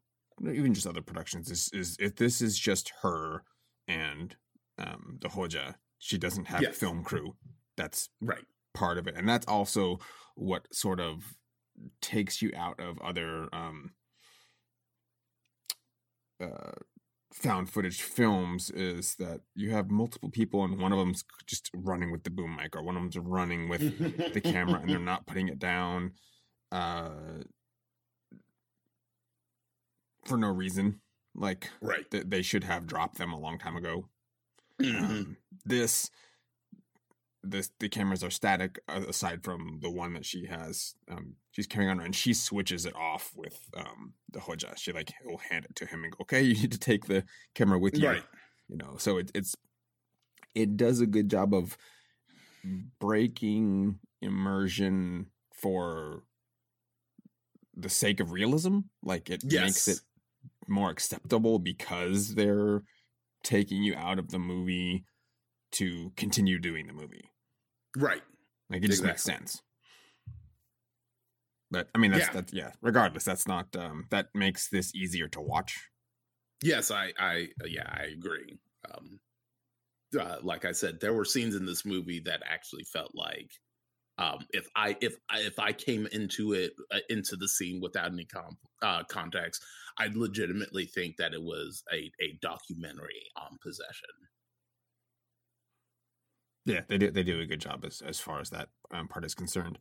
[0.44, 3.44] even just other productions is is if this is just her
[3.88, 4.36] and
[4.78, 6.78] um the hoja she doesn't have a Yes.
[6.78, 7.36] film crew.
[7.78, 8.44] That's right.
[8.76, 9.16] part of it.
[9.18, 9.98] And that's also
[10.36, 11.34] what sort of
[12.02, 13.92] takes you out of other um
[16.42, 16.72] uh
[17.34, 22.12] found footage films is that you have multiple people and one of them's just running
[22.12, 25.26] with the boom mic or one of them's running with the camera and they're not
[25.28, 26.14] putting it down
[26.72, 27.10] uh
[30.26, 31.02] for no reason.
[31.34, 32.10] Like right.
[32.10, 34.08] th- they should have dropped them a long time ago.
[34.82, 35.04] Mhm.
[35.04, 36.10] um, this
[37.52, 41.68] this the cameras are static uh, aside from the one that she has um she's
[41.68, 44.78] carrying on and she switches it off with um the hoja.
[44.78, 47.24] She like will hand it to him and go okay you need to take the
[47.54, 48.08] camera with you.
[48.08, 48.24] Right.
[48.68, 49.56] You know so it, it's
[50.54, 51.78] it does a good job of
[53.00, 56.24] breaking immersion for
[57.76, 58.80] the sake of realism.
[59.04, 60.00] Like it makes it
[60.68, 62.82] more acceptable because they're
[63.44, 65.06] taking you out of the movie
[65.74, 67.30] to continue doing the movie
[67.98, 68.22] right
[68.70, 69.62] like it just makes sense
[71.72, 72.34] but i mean that's Yeah.
[72.34, 75.90] that's yeah regardless that's not um that makes this easier to watch
[76.64, 78.58] Yes, I, I, uh, yeah, I agree.
[78.90, 79.20] Um,
[80.20, 83.52] uh, like I said, there were scenes in this movie that actually felt like
[84.18, 88.26] um, if I if if I came into it uh, into the scene without any
[88.26, 89.64] com- uh, context,
[90.00, 94.10] I'd legitimately think that it was a a documentary on possession.
[96.66, 99.26] Yeah, they do they do a good job as as far as that um, part
[99.26, 99.78] is concerned.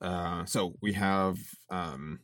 [0.00, 1.36] Uh, so we have
[1.70, 2.20] um,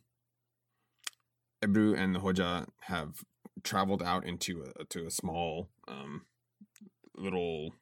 [1.61, 3.15] Ebru and the Hoja have
[3.63, 6.25] traveled out into a to a small um,
[7.15, 7.73] little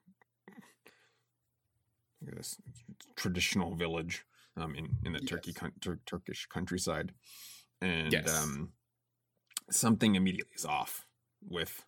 [2.27, 2.57] I guess
[3.15, 4.25] traditional village
[4.57, 5.29] um, in in the yes.
[5.29, 7.13] Turkey tur- Turkish countryside,
[7.81, 8.43] and yes.
[8.43, 8.71] um,
[9.69, 11.05] something immediately is off
[11.47, 11.85] with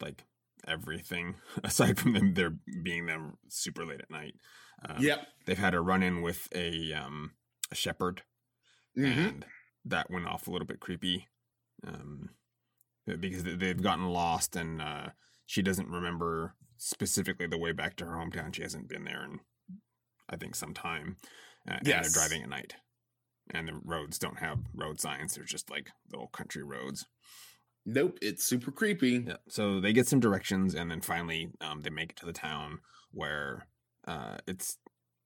[0.00, 0.24] like
[0.68, 4.34] everything aside from them there being them super late at night.
[4.88, 7.32] Um, yep, they've had a run in with a um,
[7.70, 8.22] a shepherd,
[8.96, 9.20] mm-hmm.
[9.20, 9.46] and
[9.84, 11.28] that went off a little bit creepy.
[11.86, 12.30] Um,
[13.20, 15.06] because they've gotten lost and uh,
[15.46, 18.54] she doesn't remember specifically the way back to her hometown.
[18.54, 19.40] She hasn't been there in
[20.28, 21.16] I think some time.
[21.68, 21.96] Uh, yes.
[21.96, 22.74] And they're driving at night,
[23.50, 25.34] and the roads don't have road signs.
[25.34, 27.06] They're just like little country roads.
[27.90, 29.24] Nope, it's super creepy.
[29.26, 29.36] Yeah.
[29.48, 32.80] So they get some directions, and then finally, um, they make it to the town
[33.12, 33.66] where
[34.06, 34.76] uh, it's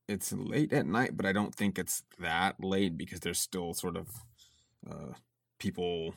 [0.08, 3.96] it's late at night, but I don't think it's that late because there's still sort
[3.96, 4.08] of
[4.88, 5.14] uh,
[5.58, 6.14] people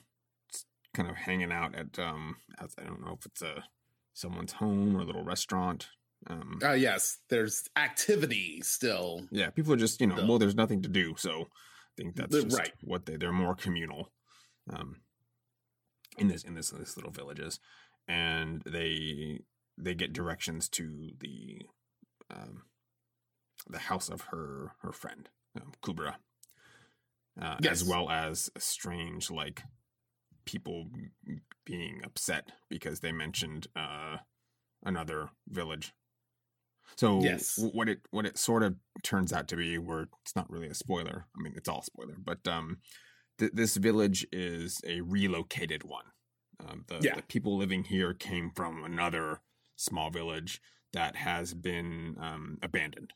[0.93, 3.63] kind of hanging out at um I don't know if it's a
[4.13, 5.89] someone's home or a little restaurant.
[6.27, 9.27] Um, uh, yes, there's activity still.
[9.31, 10.27] Yeah, people are just you know still.
[10.27, 12.71] well, there's nothing to do, so I think that's right.
[12.81, 14.11] what they they're more communal,
[14.71, 14.97] um,
[16.17, 17.59] in this in this this little villages,
[18.07, 19.41] and they
[19.77, 21.61] they get directions to the
[22.29, 22.63] um
[23.69, 26.15] the house of her her friend um, Kubra,
[27.41, 27.81] uh, yes.
[27.81, 29.63] as well as a strange like
[30.45, 30.87] people
[31.65, 34.17] being upset because they mentioned uh,
[34.83, 35.93] another village.
[36.97, 37.57] So yes.
[37.57, 40.75] what it what it sort of turns out to be, where it's not really a
[40.75, 41.25] spoiler.
[41.35, 42.77] I mean, it's all spoiler, but um,
[43.39, 46.05] th- this village is a relocated one.
[46.59, 47.15] Um, the, yeah.
[47.15, 49.41] the people living here came from another
[49.75, 50.61] small village
[50.93, 53.13] that has been um, abandoned.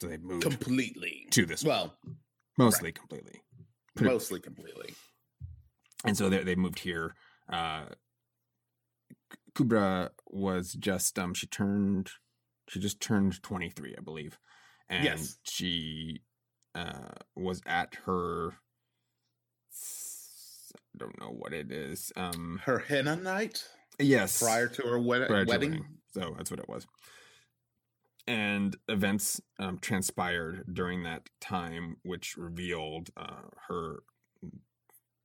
[0.00, 1.64] So they moved completely to this.
[1.64, 2.16] Well, one.
[2.58, 2.94] mostly right.
[2.94, 3.42] completely.
[3.94, 4.94] Pretty mostly completely
[6.04, 7.14] and so they, they moved here.
[7.50, 7.86] Uh,
[9.54, 12.10] Kubra was just um she turned
[12.68, 14.38] she just turned 23 I believe
[14.88, 15.38] and yes.
[15.44, 16.22] she
[16.74, 18.54] uh was at her
[20.76, 23.66] I don't know what it is um her henna night
[23.98, 25.48] yes prior to her wed- wedding.
[25.48, 26.86] wedding so that's what it was
[28.26, 34.02] and events um, transpired during that time which revealed uh, her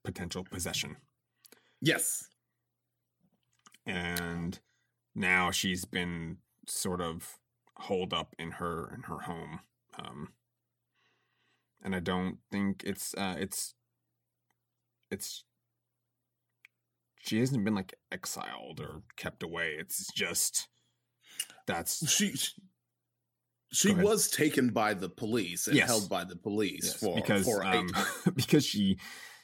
[0.03, 0.97] potential possession.
[1.81, 2.27] Yes.
[3.85, 4.59] And
[5.15, 7.37] now she's been sort of
[7.77, 9.59] holed up in her in her home.
[9.97, 10.29] Um
[11.81, 13.73] and I don't think it's uh it's
[15.11, 15.43] it's
[17.21, 19.75] she hasn't been like exiled or kept away.
[19.77, 20.67] It's just
[21.67, 22.33] that's she
[23.71, 25.87] she was taken by the police and yes.
[25.87, 27.89] held by the police yes, for because for um,
[28.35, 28.97] because she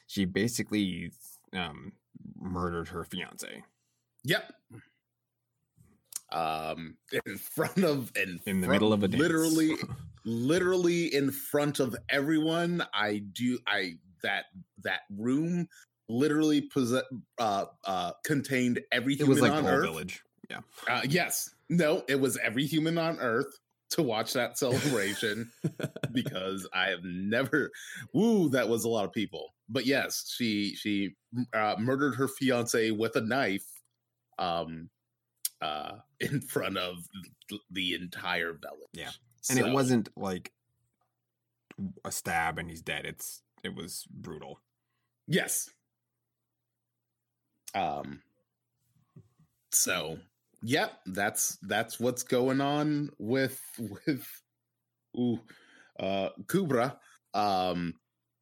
[0.06, 1.12] she basically
[1.52, 1.92] um,
[2.36, 3.62] murdered her fiance.
[4.24, 4.52] Yep.
[6.32, 9.22] Um, in front of in, in the middle of a dance.
[9.22, 9.76] literally,
[10.24, 12.84] literally in front of everyone.
[12.92, 13.58] I do.
[13.66, 14.44] I that
[14.82, 15.68] that room
[16.08, 17.02] literally possess,
[17.38, 19.84] uh, uh, contained every human it was like on Earth.
[19.84, 20.22] Village.
[20.50, 20.60] Yeah.
[20.88, 21.50] Uh, yes.
[21.68, 23.58] No, it was every human on Earth
[23.90, 25.50] to watch that celebration
[26.12, 27.70] because I have never.
[28.12, 29.54] Woo, that was a lot of people.
[29.68, 31.16] But yes, she she
[31.52, 33.66] uh, murdered her fiance with a knife,
[34.38, 34.90] um,
[35.60, 36.96] uh, in front of
[37.70, 38.88] the entire village.
[38.92, 39.10] Yeah,
[39.50, 40.52] and so, it wasn't like
[42.04, 43.04] a stab and he's dead.
[43.04, 44.60] It's it was brutal.
[45.26, 45.70] Yes.
[47.74, 48.22] Um.
[49.72, 50.18] So
[50.62, 53.60] Yep, that's that's what's going on with
[54.06, 54.26] with
[55.16, 55.38] ooh,
[56.00, 56.96] uh, Kubra.
[57.34, 57.94] Um,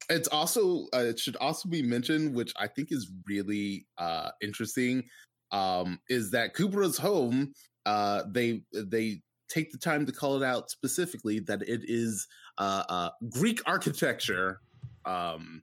[0.09, 5.03] it's also uh, it should also be mentioned, which I think is really uh, interesting,
[5.51, 7.53] um, is that Kubra's home.
[7.85, 12.83] Uh, they they take the time to call it out specifically that it is uh,
[12.89, 14.61] uh, Greek architecture,
[15.05, 15.61] um,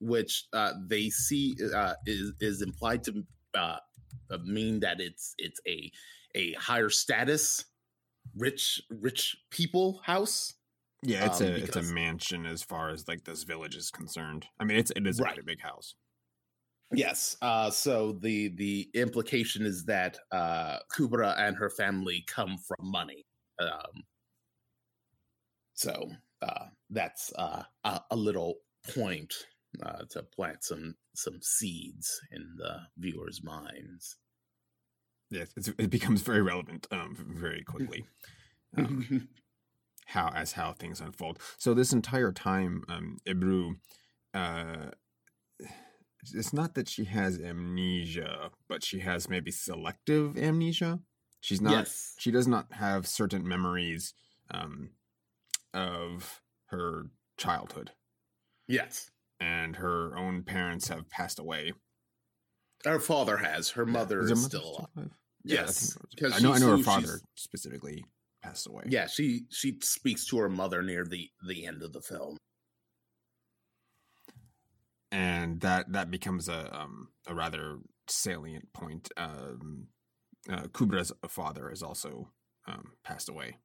[0.00, 3.24] which uh, they see uh, is is implied to
[3.56, 3.76] uh,
[4.30, 5.90] uh, mean that it's it's a
[6.34, 7.64] a higher status,
[8.36, 10.54] rich rich people house.
[11.02, 14.46] Yeah, it's um, a it's a mansion as far as like this village is concerned.
[14.58, 15.94] I mean, it's it is a big house.
[16.92, 17.36] Yes.
[17.42, 23.26] Uh, so the the implication is that uh, Kubra and her family come from money.
[23.58, 24.04] Um,
[25.74, 26.10] so
[26.44, 28.56] uh, that's uh, a, a, little
[28.94, 29.32] point
[29.84, 34.16] uh, to plant some some seeds in the viewers' minds.
[35.30, 38.04] Yes, it becomes very relevant um, very quickly.
[38.76, 39.28] Um,
[40.06, 41.38] how as how things unfold.
[41.58, 43.76] So this entire time, um, Ebru,
[44.34, 44.90] uh,
[46.34, 50.98] it's not that she has amnesia, but she has maybe selective amnesia.
[51.40, 51.72] She's not.
[51.72, 52.14] Yes.
[52.18, 54.14] She does not have certain memories
[54.50, 54.90] um,
[55.74, 57.90] of her childhood.
[58.68, 59.10] Yes.
[59.40, 61.72] And her own parents have passed away.
[62.84, 63.70] Her father has.
[63.70, 65.10] Her mother is, is still alive.
[65.44, 66.52] Yeah, yes, because I, I, know.
[66.54, 68.04] I know her father specifically
[68.42, 68.84] passed away.
[68.88, 72.38] Yeah, she she speaks to her mother near the the end of the film,
[75.12, 79.10] and that that becomes a um, a rather salient point.
[79.18, 79.88] Um,
[80.50, 82.30] uh, Kubra's father has also
[82.66, 83.58] um, passed away.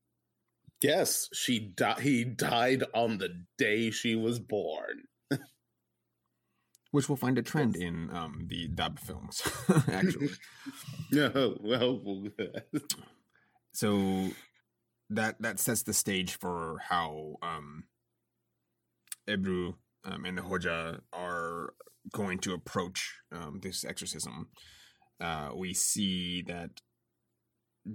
[0.82, 5.04] Yes, she di- he died on the day she was born.
[6.92, 9.42] Which we'll find a trend in um, the Dabbe films,
[9.92, 10.30] actually.
[11.12, 12.02] no, well,
[13.74, 14.30] so
[15.10, 17.84] that that sets the stage for how um,
[19.28, 19.76] Ebru
[20.06, 21.74] um, and the Hoja are
[22.14, 24.48] going to approach um, this exorcism.
[25.20, 26.70] Uh, we see that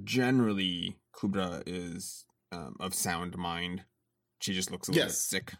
[0.04, 3.82] generally Kubra is um, of sound mind.
[4.40, 5.18] She just looks a little yes.
[5.18, 5.54] sick.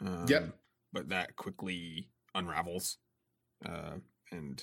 [0.00, 0.56] Um, yep.
[0.92, 2.98] But that quickly unravels,
[3.64, 3.94] uh,
[4.30, 4.58] and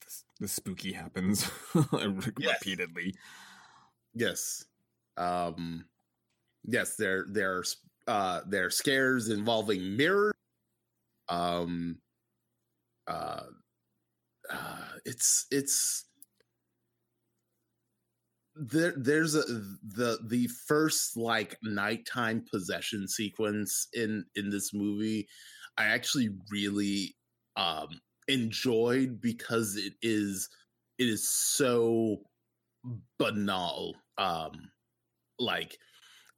[0.00, 1.50] the, the, spooky happens
[1.92, 3.14] repeatedly.
[4.14, 4.64] Yes.
[5.16, 5.84] Um,
[6.64, 7.62] yes, there there
[8.06, 10.32] uh, there are scares involving mirrors.
[11.28, 11.98] Um,
[13.06, 13.42] uh,
[14.50, 16.04] uh, it's it's
[18.58, 25.26] there there's a the the first like nighttime possession sequence in in this movie
[25.76, 27.14] i actually really
[27.56, 27.88] um
[28.26, 30.48] enjoyed because it is
[30.98, 32.18] it is so
[33.18, 34.52] banal um
[35.38, 35.78] like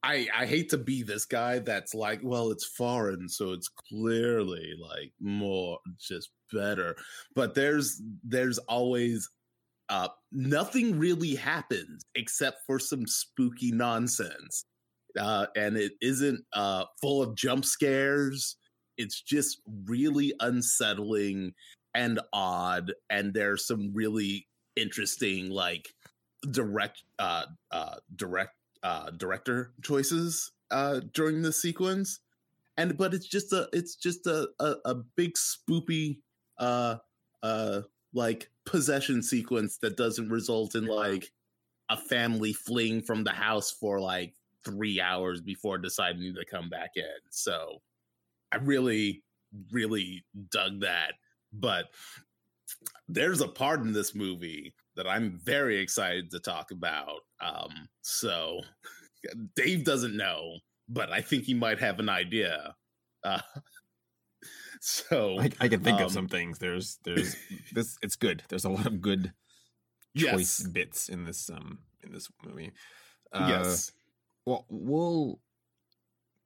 [0.02, 4.72] I I hate to be this guy that's like, well, it's foreign, so it's clearly
[4.80, 6.96] like more just better.
[7.34, 9.28] But there's there's always
[9.90, 14.64] uh, nothing really happens except for some spooky nonsense.
[15.18, 18.56] Uh, and it isn't uh, full of jump scares.
[18.96, 21.52] It's just really unsettling
[21.94, 22.92] and odd.
[23.10, 25.88] And there's some really interesting, like,
[26.52, 32.20] direct, uh, uh, direct, uh, director choices uh, during the sequence.
[32.76, 36.20] And but it's just a it's just a a, a big spoopy
[36.58, 36.96] uh
[37.42, 37.82] uh
[38.12, 41.30] like possession sequence that doesn't result in like
[41.88, 44.34] a family fleeing from the house for like
[44.64, 47.04] three hours before deciding to come back in.
[47.30, 47.80] So
[48.52, 49.22] I really,
[49.72, 51.14] really dug that.
[51.52, 51.86] But
[53.08, 57.20] there's a part in this movie that I'm very excited to talk about.
[57.40, 58.60] Um, so
[59.56, 60.58] Dave doesn't know,
[60.88, 62.74] but I think he might have an idea.
[63.24, 63.40] Uh,
[64.82, 66.58] so I, I can think um, of some things.
[66.58, 67.36] There's there's
[67.72, 67.98] this.
[68.02, 68.42] It's good.
[68.48, 69.32] There's a lot of good
[70.16, 70.66] choice yes.
[70.68, 72.72] bits in this um in this movie.
[73.32, 73.92] Uh, yes.
[74.46, 75.38] Well, we'll.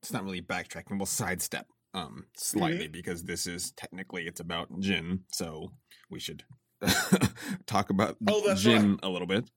[0.02, 0.98] It's not really backtracking.
[0.98, 2.92] We'll sidestep um slightly mm-hmm.
[2.92, 5.70] because this is technically it's about Jinn, so
[6.10, 6.42] we should
[7.66, 9.00] talk about oh, Jinn right.
[9.04, 9.48] a little bit.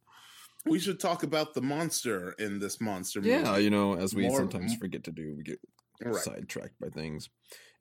[0.65, 3.31] We should talk about the monster in this monster movie.
[3.31, 5.59] Yeah, you know, as we More, sometimes forget to do, we get
[6.03, 6.15] right.
[6.15, 7.29] sidetracked by things.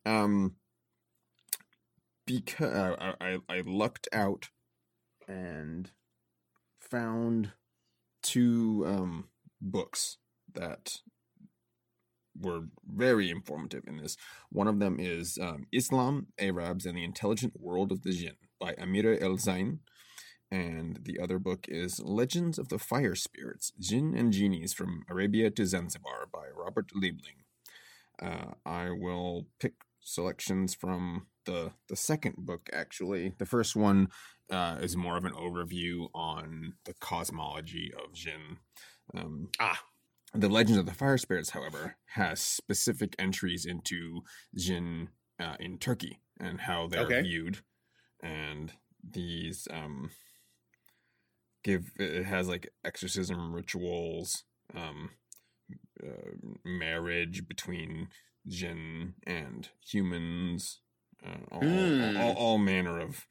[0.06, 0.54] Um,
[2.26, 4.48] because uh, I, I lucked out
[5.28, 5.90] and
[6.80, 7.52] found
[8.22, 9.28] two um,
[9.60, 10.18] books
[10.54, 10.98] that
[12.38, 14.16] were very informative in this.
[14.50, 18.74] One of them is um, Islam, Arabs, and the Intelligent World of the Jinn by
[18.74, 19.78] Amira El-Zein.
[20.50, 25.50] And the other book is Legends of the Fire Spirits, Jinn and Genies from Arabia
[25.50, 27.42] to Zanzibar by Robert Lebling.
[28.22, 33.34] Uh, I will pick selections from the the second book actually.
[33.38, 34.08] The first one
[34.50, 38.58] uh, is more of an overview on the cosmology of Jinn.
[39.14, 39.80] Um, ah,
[40.34, 44.20] the Legends of the Fire Spirits, however, has specific entries into
[44.54, 45.08] Jinn
[45.40, 47.22] uh, in Turkey and how they're okay.
[47.22, 47.60] viewed,
[48.22, 48.72] and
[49.08, 50.10] these um,
[51.64, 54.44] give it has like exorcism rituals,
[54.74, 55.10] um,
[56.02, 56.30] uh,
[56.64, 58.08] marriage between
[58.46, 60.80] Jinn and humans,
[61.50, 62.16] all, mm.
[62.16, 63.26] all, all, all, manner of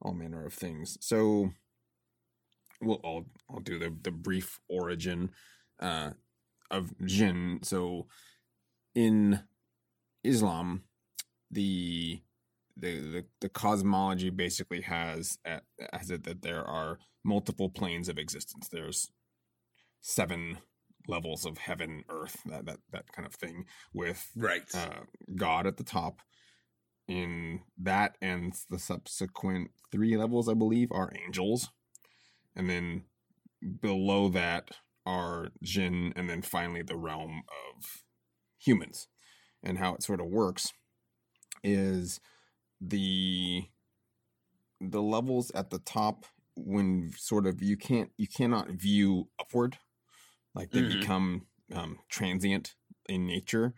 [0.00, 0.96] all manner of things.
[1.00, 1.50] So,
[2.80, 5.30] well, I'll I'll do the the brief origin
[5.80, 6.10] uh,
[6.70, 7.60] of jinn.
[7.62, 8.06] So,
[8.94, 9.40] in
[10.24, 10.82] Islam,
[11.50, 12.20] the
[12.76, 15.60] the the, the cosmology basically has uh,
[15.92, 18.68] has it that there are multiple planes of existence.
[18.68, 19.10] There's
[20.00, 20.58] seven
[21.06, 25.00] levels of heaven, earth, that that that kind of thing, with right uh,
[25.36, 26.20] God at the top.
[27.10, 31.68] In that and the subsequent three levels, I believe, are angels,
[32.54, 33.06] and then
[33.80, 34.70] below that
[35.04, 38.04] are jinn, and then finally the realm of
[38.58, 39.08] humans.
[39.62, 40.72] And how it sort of works
[41.64, 42.20] is
[42.80, 43.64] the
[44.80, 49.78] the levels at the top when sort of you can't you cannot view upward
[50.54, 51.00] like they Mhm.
[51.00, 52.74] become um, transient
[53.08, 53.74] in nature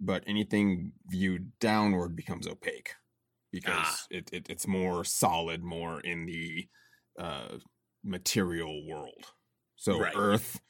[0.00, 2.94] but anything viewed downward becomes opaque
[3.52, 3.98] because Ah.
[4.10, 6.68] it, it it's more solid more in the
[7.18, 7.58] uh,
[8.02, 9.32] material world
[9.76, 10.14] so Right.
[10.16, 10.60] earth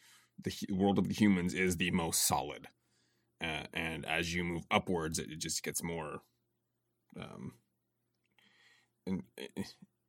[0.43, 2.69] the world of the humans is the most solid
[3.43, 6.23] uh, and as you move upwards it, it just gets more
[7.19, 7.53] um
[9.07, 9.23] in,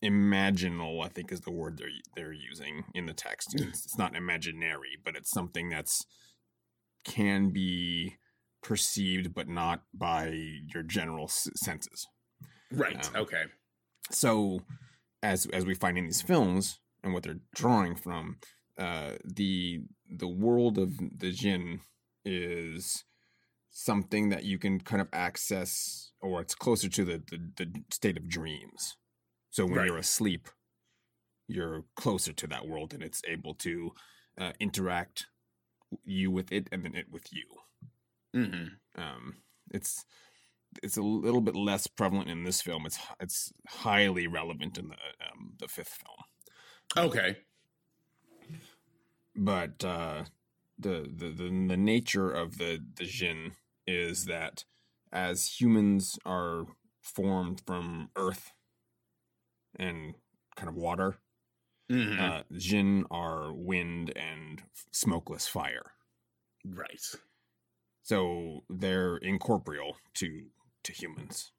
[0.04, 4.16] imaginal i think is the word they're they're using in the text it's, it's not
[4.16, 6.06] imaginary but it's something that's
[7.06, 8.18] can be
[8.68, 10.28] perceived but not by
[10.74, 12.08] your general s- senses.
[12.72, 13.44] Right Um, okay.
[14.12, 14.62] so
[15.22, 18.38] as as we find in these films and what they're drawing from
[18.78, 21.80] uh the the world of the jinn
[22.26, 23.04] is
[23.70, 28.18] something that you can kind of access or it's closer to the the, the state
[28.18, 28.98] of dreams.
[29.52, 29.86] So when Right.
[29.88, 30.50] you're asleep
[31.48, 33.92] you're closer to that world and it's able to
[34.42, 35.28] uh, interact
[36.04, 37.46] you with it and then it with you
[38.36, 39.38] hmm um,
[39.72, 40.06] it's
[40.84, 42.86] it's a little bit less prevalent in this film.
[42.86, 46.18] It's it's highly relevant in the um, the fifth film,
[46.98, 47.38] okay
[49.36, 50.26] but uh,
[50.80, 53.54] the, the the the nature of the the jinn
[53.88, 54.66] is that
[55.12, 56.66] as humans are
[57.02, 58.52] formed from earth
[59.76, 60.16] and
[60.56, 61.18] kind of water,
[61.90, 62.20] Mhm.
[62.20, 65.92] uh, jinn are wind and smokeless fire.
[66.66, 67.16] right
[68.06, 70.52] So they're incorporeal to
[70.84, 71.52] to humans.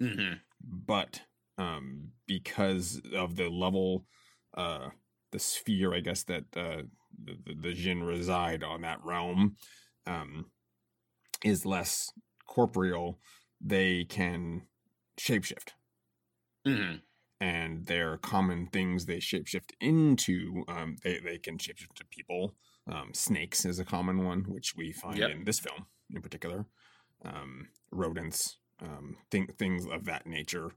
[0.00, 0.34] hmm
[0.64, 1.22] but
[1.58, 4.06] um because of the level
[4.54, 4.88] uh
[5.32, 6.82] the sphere i guess that uh
[7.24, 9.56] the, the, the jinn reside on that realm
[10.06, 10.50] um
[11.44, 12.10] is less
[12.46, 13.20] corporeal
[13.60, 14.62] they can
[15.20, 15.70] shapeshift.
[16.66, 16.96] Hmm
[17.40, 22.54] and they're common things they shapeshift into um they, they can shapeshift to people
[22.86, 25.30] um snakes is a common one which we find Yep.
[25.30, 26.66] in this film in particular
[27.24, 30.70] um rodents um thing, things of that nature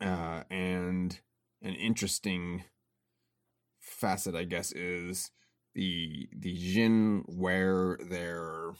[0.00, 1.20] uh and
[1.62, 2.64] an interesting
[3.80, 5.30] facet i guess is
[5.74, 8.72] the the Jinn wear their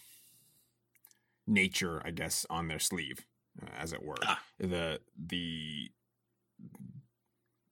[1.46, 3.24] nature i guess on their sleeve
[3.62, 4.40] uh, as it were Ah.
[4.58, 5.90] the the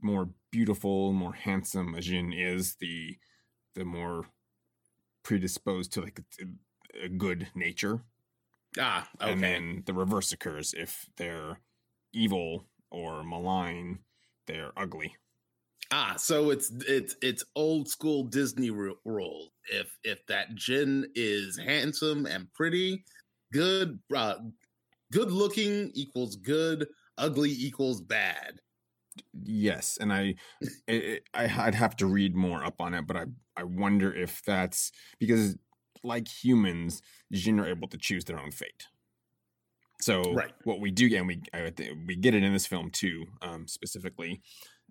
[0.00, 3.16] more beautiful more handsome a jinn is the
[3.76, 4.26] the more
[5.22, 8.02] predisposed to like a, a good nature
[8.78, 11.60] ah okay and then the reverse occurs if they're
[12.12, 14.00] evil or malign
[14.46, 15.16] they're ugly
[15.92, 19.52] Ah, so it's it's it's old school Disney ru- rule.
[19.72, 23.04] If if that Jinn is handsome and pretty,
[23.52, 24.38] good, uh,
[25.12, 28.60] good looking equals good, ugly equals bad.
[29.44, 30.34] Yes and i
[30.88, 33.24] it, I i'd have to read more up on it but i
[33.56, 35.56] i wonder if that's because
[36.02, 37.02] like humans
[37.32, 38.86] jinn are able to choose their own fate
[40.00, 40.52] so Right.
[40.64, 41.72] what we do and we I,
[42.06, 44.42] we get it in this film too um specifically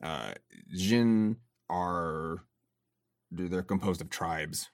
[0.02, 0.34] uh
[0.76, 1.38] jinn
[1.70, 2.44] are
[3.32, 4.70] they're they're composed of tribes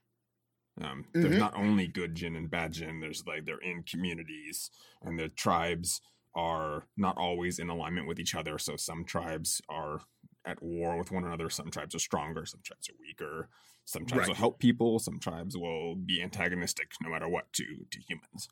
[0.81, 1.21] um Mhm.
[1.21, 4.71] there's not only good jinn and bad jinn there's like they're in communities
[5.01, 6.01] and the tribes
[6.35, 8.57] are not always in alignment with each other.
[8.57, 10.01] So some tribes are
[10.45, 11.49] at war with one another.
[11.49, 12.45] Some tribes are stronger.
[12.45, 13.49] Some tribes are weaker.
[13.85, 14.99] Some tribes will help people.
[14.99, 18.47] Some tribes will be antagonistic no matter what to to humans.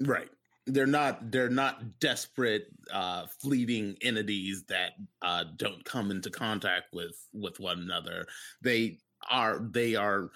[0.00, 0.28] Right.
[0.66, 4.92] They're not they're not desperate uh fleeting entities that
[5.22, 8.26] uh don't come into contact with with one another.
[8.62, 8.98] They
[9.30, 10.30] are they are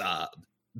[0.00, 0.26] uh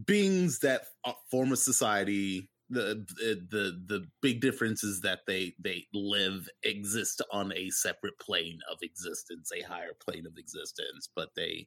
[0.04, 3.06] beings that uh, form a society the
[3.50, 8.78] the the big difference is that they they live exist on a separate plane of
[8.82, 11.66] existence a higher plane of existence but they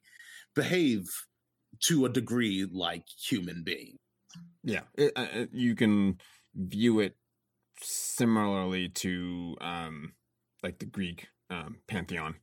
[0.56, 1.08] behave
[1.80, 4.00] to a degree like human beings
[4.64, 6.20] Yeah, it, uh, uh, you can
[6.56, 7.16] view it
[7.82, 10.14] similarly to um,
[10.64, 12.36] like the Greek um, pantheon.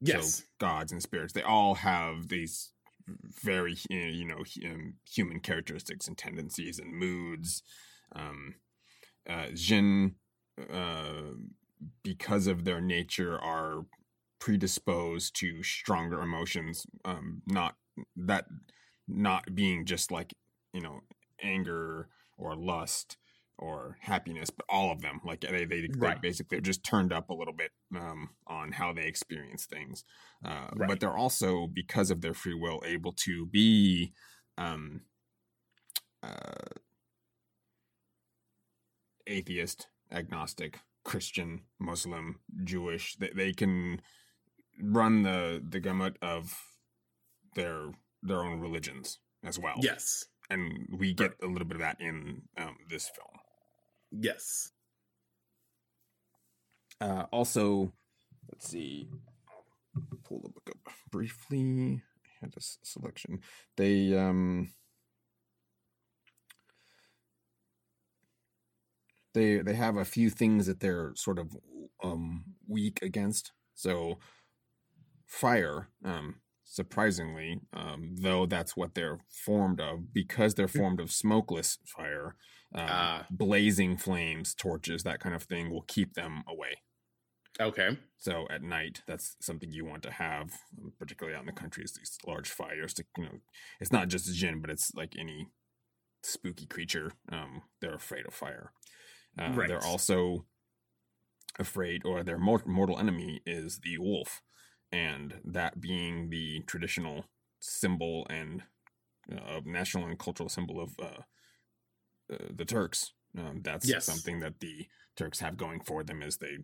[0.00, 1.32] Yes, so gods and spirits.
[1.32, 2.72] They all have these
[3.08, 7.62] very you know um, human characteristics and tendencies and moods.
[8.14, 8.54] Um,
[9.28, 10.14] uh, Jinn,
[10.72, 11.34] uh,
[12.02, 13.86] because of their nature, are
[14.38, 16.86] predisposed to stronger emotions.
[17.04, 17.76] Um, not
[18.16, 18.46] that
[19.08, 20.34] not being just like
[20.72, 21.00] you know
[21.42, 23.16] anger or lust
[23.58, 25.20] or happiness, but all of them.
[25.24, 26.20] Like they they, right.
[26.20, 30.04] they basically are just turned up a little bit um, on how they experience things.
[30.44, 30.88] Uh, right.
[30.88, 34.12] But they're also because of their free will able to be
[34.58, 35.02] um,
[36.22, 36.74] uh,
[39.26, 43.16] atheist, agnostic, Christian, Muslim, Jewish.
[43.16, 44.02] They, they can
[44.82, 46.54] run the the gamut of
[47.54, 47.92] their
[48.22, 49.76] their own religions as well.
[49.80, 53.40] Yes, and we get a little bit of that in um, this film.
[54.18, 54.72] Yes.
[57.00, 57.92] Uh, also,
[58.50, 59.08] let's see.
[60.24, 62.02] Pull the book up briefly.
[62.24, 63.40] I had this selection.
[63.76, 64.70] They um.
[69.34, 71.56] They they have a few things that they're sort of
[72.02, 73.52] um weak against.
[73.74, 74.18] So,
[75.26, 75.88] fire.
[76.04, 80.78] Um, surprisingly, um, though that's what they're formed of, because they're hmm.
[80.78, 82.36] formed of smokeless fire,
[82.74, 86.82] um, uh, blazing flames, torches, that kind of thing will keep them away.
[87.60, 87.96] Okay.
[88.18, 91.84] So at night, that's something you want to have, um, particularly out in the country,
[91.84, 93.38] is these large fires to, you know,
[93.80, 95.48] it's not just jinn, but it's like any
[96.22, 97.12] spooky creature.
[97.32, 98.72] Um, they're afraid of fire.
[99.38, 99.68] Uh, right.
[99.68, 100.44] They're also
[101.58, 104.42] afraid, or their mortal enemy is the wolf
[104.92, 107.24] and that being the traditional
[107.60, 108.62] symbol and
[109.32, 111.22] uh, national and cultural symbol of uh,
[112.32, 113.12] uh, the Turks.
[113.38, 114.04] Um, that's yes.
[114.04, 116.58] something that the Turks have going for them is they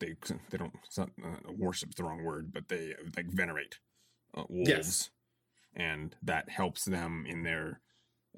[0.00, 0.14] they
[0.50, 3.78] they don't not, uh, worship the wrong word, but they like venerate
[4.36, 5.10] uh, wolves, yes.
[5.74, 7.80] and that helps them in their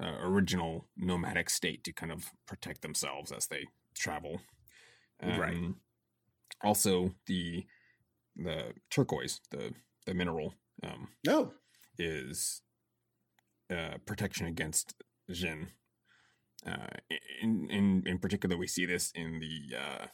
[0.01, 3.65] uh, original nomadic state to kind of protect themselves as they
[3.95, 4.41] travel.
[5.21, 5.57] Um, right.
[6.63, 7.65] Also, the
[8.35, 9.73] the turquoise, the
[10.05, 10.53] the mineral,
[10.83, 11.51] um, oh,
[11.97, 12.61] is
[13.69, 14.95] uh, protection against
[15.29, 15.67] Jinn.
[16.65, 16.87] Uh,
[17.41, 20.07] in in in particular, we see this in the uh,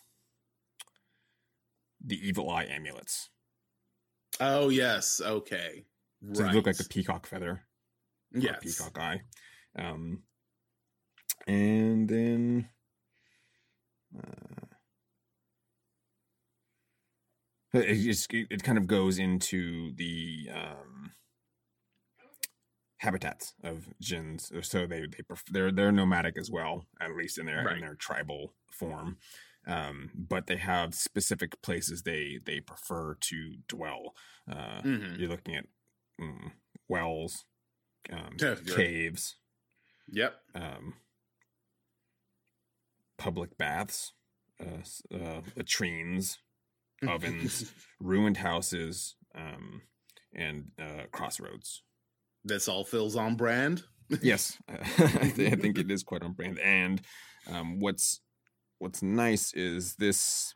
[2.06, 3.30] the evil eye amulets.
[4.40, 5.86] Oh yes, okay.
[6.34, 6.52] So right.
[6.52, 7.64] they look like a peacock feather.
[8.32, 9.22] Yes, peacock eye.
[9.78, 10.24] Um,
[11.48, 12.70] and then
[14.18, 14.66] uh,
[17.74, 21.12] it just it kind of goes into the um,
[23.06, 24.52] habitats of jinns.
[24.62, 27.76] So they they they're they're nomadic as well, at least in their right.
[27.76, 29.18] in their tribal form.
[29.68, 34.16] Um, but they have specific places they they prefer to dwell.
[34.50, 35.20] Uh, mm-hmm.
[35.20, 35.66] You're looking at
[36.22, 36.52] mm,
[36.88, 37.46] wells,
[38.12, 39.36] um, yeah, caves.
[40.12, 40.36] Yep.
[40.54, 40.94] Um,
[43.18, 44.14] public baths,
[44.60, 46.40] uh, uh, latrines,
[47.08, 49.82] ovens, ruined houses, um,
[50.34, 51.82] and uh, crossroads.
[52.46, 53.84] This all feels on brand.
[54.22, 56.60] yes, I think it is quite on brand.
[56.60, 57.02] And
[57.52, 58.22] um, what's
[58.78, 60.54] what's nice is this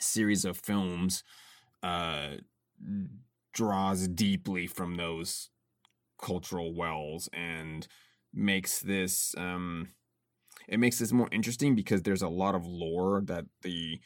[0.00, 1.22] series of films
[1.82, 2.30] uh,
[3.54, 5.50] draws deeply from those
[6.20, 7.86] cultural wells and
[8.34, 9.88] makes this um,
[10.68, 14.00] it makes this more interesting because there's a lot of lore that the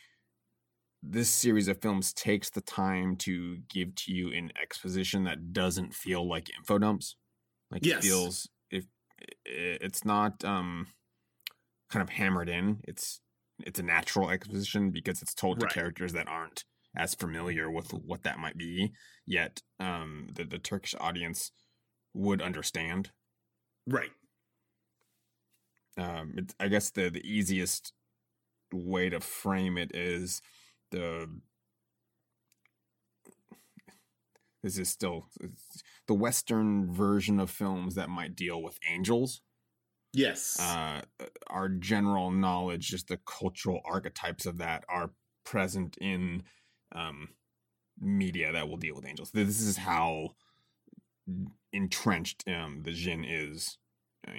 [1.06, 5.94] this series of films takes the time to give to you an exposition that doesn't
[5.94, 7.16] feel like info dumps.
[7.70, 7.98] Like yes.
[7.98, 8.86] it feels if
[9.44, 10.86] it's not um
[11.90, 12.80] kind of hammered in.
[12.84, 13.20] It's
[13.60, 16.64] it's a natural exposition because it's told to characters that aren't
[16.96, 18.92] as familiar with what that might be.
[19.26, 21.52] Yet um the, the Turkish audience
[22.14, 23.10] would understand.
[23.86, 24.10] Right.
[25.98, 27.92] Um I guess the the easiest
[28.72, 30.40] way to frame it is
[30.94, 31.28] the
[34.62, 35.28] this is still
[36.06, 39.42] the western version of films that might deal with angels?
[40.12, 40.58] Yes.
[40.60, 41.02] Uh,
[41.48, 45.10] our general knowledge just the cultural archetypes of that are
[45.44, 46.44] present in
[46.92, 47.28] um,
[48.00, 49.32] media that will deal with angels.
[49.32, 50.30] This is how
[51.72, 53.76] entrenched um, the jinn is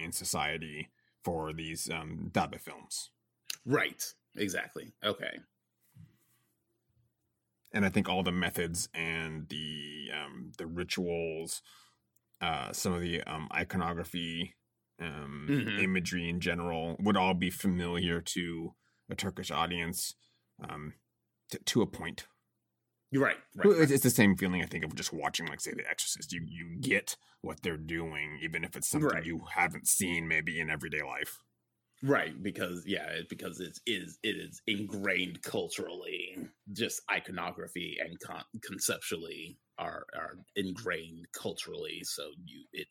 [0.01, 0.89] in society
[1.23, 3.11] for these um, Dabbe films.
[3.65, 4.03] Right.
[4.35, 4.93] Exactly.
[5.03, 5.37] Okay
[7.73, 11.61] and I think all the methods and the um, the rituals,
[12.41, 14.55] uh, some of the um, iconography,
[15.01, 15.79] um, mm-hmm.
[15.79, 18.73] imagery in general would all be familiar to
[19.09, 20.15] a Turkish audience.
[20.67, 20.93] Um,
[21.49, 22.27] to, to a point.
[23.11, 23.37] You're right.
[23.55, 23.91] right, right.
[23.91, 26.33] It's, the same feeling I think of just watching, like, say, The Exorcist.
[26.33, 29.25] You you get what they're doing, even if it's something right.
[29.25, 31.39] you haven't seen maybe in everyday life.
[32.03, 36.37] Right, because yeah, because it is it is ingrained culturally.
[36.73, 42.01] Just iconography and con- conceptually are are ingrained culturally.
[42.03, 42.87] So you it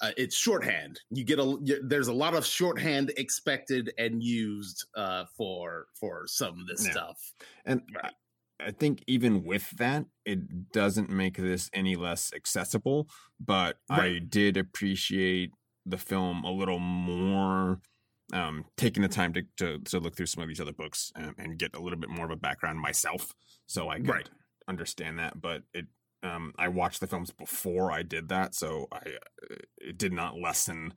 [0.00, 1.00] uh, it's shorthand.
[1.10, 6.60] You get a there's a lot of shorthand expected and used uh, for for some
[6.60, 6.92] of this yeah.
[6.92, 7.32] stuff.
[7.64, 8.12] And right.
[8.60, 13.08] I think even with that, it doesn't make this any less accessible.
[13.40, 14.16] But right.
[14.16, 15.52] I did appreciate
[15.86, 17.80] the film a little more.
[18.32, 21.34] Um, taking the time to, to, to look through some of these other books and,
[21.38, 23.32] and, get a little bit more of a background myself,
[23.66, 24.28] so I could right.
[24.68, 25.40] understand that.
[25.40, 25.86] But it
[26.22, 30.38] um, I watched the films before I did that, so I uh, it did not
[30.38, 30.92] lessen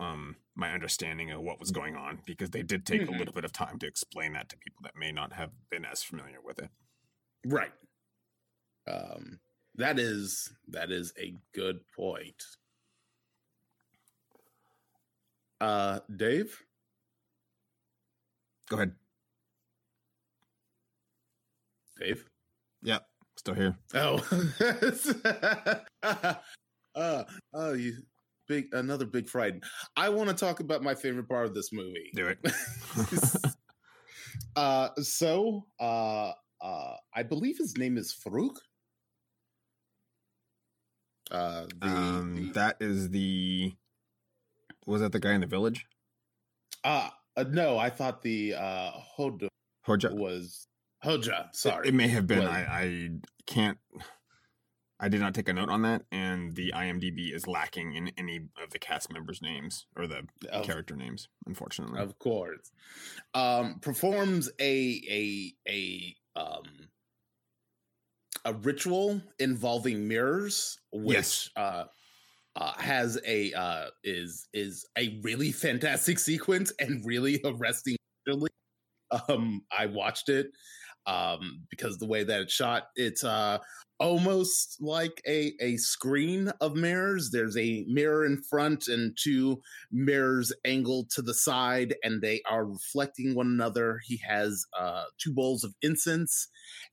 [0.00, 3.14] um, my understanding of what was going on because they did take mm-hmm.
[3.14, 5.84] a little bit of time to explain that to people that may not have been
[5.84, 6.70] as familiar with it.
[7.44, 7.72] Right.
[8.86, 9.40] Um,
[9.76, 12.42] that is that is a good point.
[15.64, 16.62] Uh, Dave,
[18.68, 18.92] go ahead.
[21.98, 22.28] Dave.
[22.82, 23.06] Yep.
[23.38, 23.74] Still here.
[23.94, 24.22] Oh.
[26.94, 27.94] uh, oh, you
[28.46, 29.54] big another big fright.
[29.96, 32.10] I want to talk about my favorite part of this movie.
[32.14, 32.38] Do it.
[34.56, 38.56] uh so uh uh I believe his name is Farouk.
[41.30, 43.72] Uh the, um the, that is the
[44.86, 45.86] was that the guy in the village?
[46.82, 49.48] Uh, uh no, I thought the uh Hoda
[49.86, 50.66] Hoja was
[51.04, 51.88] Hoja, sorry.
[51.88, 52.46] It, it may have been.
[52.46, 53.10] I, I
[53.46, 53.78] can't.
[55.00, 58.40] I did not take a note on that, and the IMDb is lacking in any
[58.62, 62.00] of the cast members' names or the of, character names, unfortunately.
[62.00, 62.70] Of course,
[63.34, 66.88] um, performs a a a um
[68.44, 71.50] a ritual involving mirrors, which yes.
[71.56, 71.84] uh,
[72.56, 77.96] uh, has a uh, is is a really fantastic sequence and really arresting.
[79.28, 80.48] Um, I watched it
[81.06, 83.58] um, because the way that it's shot, it's uh,
[84.00, 87.30] almost like a, a screen of mirrors.
[87.30, 89.60] There's a mirror in front and two
[89.92, 94.00] mirrors angled to the side, and they are reflecting one another.
[94.04, 96.48] He has uh, two bowls of incense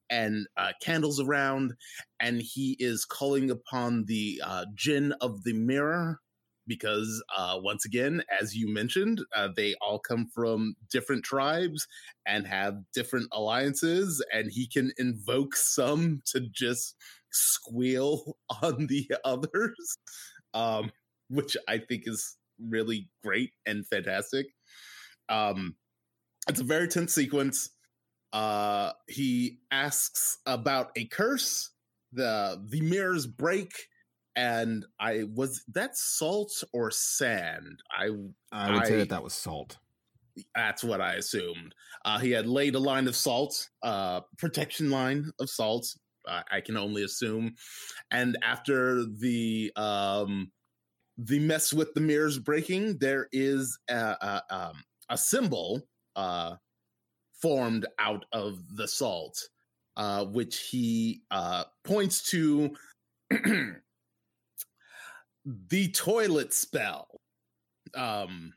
[0.10, 1.74] and uh, candles around,
[2.20, 6.20] and he is calling upon the uh, jinn of the mirror
[6.72, 11.86] because uh, once again, as you mentioned, uh, they all come from different tribes
[12.26, 16.96] and have different alliances, and he can invoke some to just
[17.30, 19.98] squeal on the others,
[20.54, 20.94] um,
[21.30, 24.48] which I think is really great and fantastic.
[25.28, 25.76] Um,
[26.48, 27.72] it's a very tense sequence.
[28.32, 31.70] Uh, he asks about a curse.
[32.14, 33.74] The the mirrors break
[34.36, 37.82] and I was that salt or sand.
[37.92, 38.06] I
[38.52, 39.78] I would I, say that that was salt.
[40.56, 41.76] That's what I assumed.
[42.06, 45.88] Uh, he had laid a line of salt, uh, protection line of salt.
[46.28, 47.56] Uh, I can only assume.
[48.12, 50.52] And after the um,
[51.18, 55.82] the mess with the mirrors breaking, there is a, a, um, a symbol
[56.16, 56.56] uh,
[57.42, 59.38] formed out of the salt,
[59.98, 62.74] uh, which he uh, points to
[65.46, 67.08] the toilet spell
[67.96, 68.54] um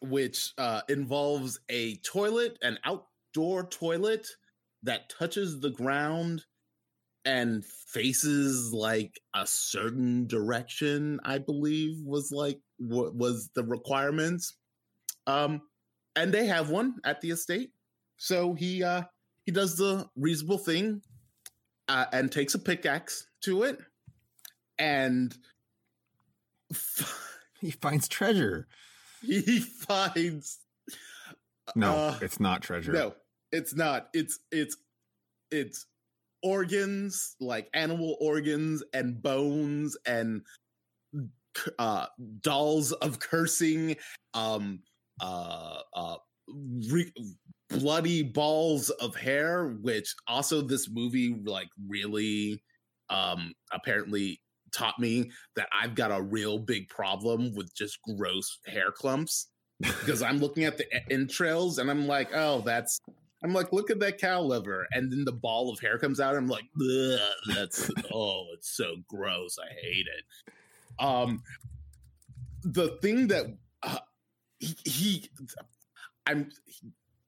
[0.00, 4.26] which uh involves a toilet an outdoor toilet
[4.82, 6.44] that touches the ground
[7.24, 14.54] and faces like a certain direction i believe was like what was the requirements.
[15.26, 15.62] Um
[16.16, 17.70] and they have one at the estate.
[18.16, 19.02] So he uh
[19.44, 21.02] he does the reasonable thing
[21.88, 23.78] uh, and takes a pickaxe to it
[24.78, 25.36] and
[27.60, 28.66] he finds treasure.
[29.22, 30.58] He finds
[31.74, 32.92] No, uh, it's not treasure.
[32.92, 33.14] No,
[33.52, 34.08] it's not.
[34.12, 34.76] It's it's
[35.50, 35.86] it's
[36.42, 40.42] organs, like animal organs and bones and
[41.78, 42.06] uh
[42.40, 43.96] dolls of cursing
[44.34, 44.80] um
[45.20, 46.16] uh uh
[46.90, 47.12] re-
[47.70, 52.60] bloody balls of hair which also this movie like really
[53.08, 54.40] um apparently
[54.74, 59.48] taught me that I've got a real big problem with just gross hair clumps
[59.80, 63.00] because I'm looking at the entrails and I'm like, oh, that's.
[63.42, 66.34] I'm like, look at that cow liver, and then the ball of hair comes out.
[66.34, 66.64] I'm like,
[67.54, 69.58] that's oh, it's so gross.
[69.58, 70.52] I hate it.
[70.98, 71.42] Um,
[72.62, 73.98] the thing that uh,
[74.58, 75.30] he, he
[76.26, 76.48] I'm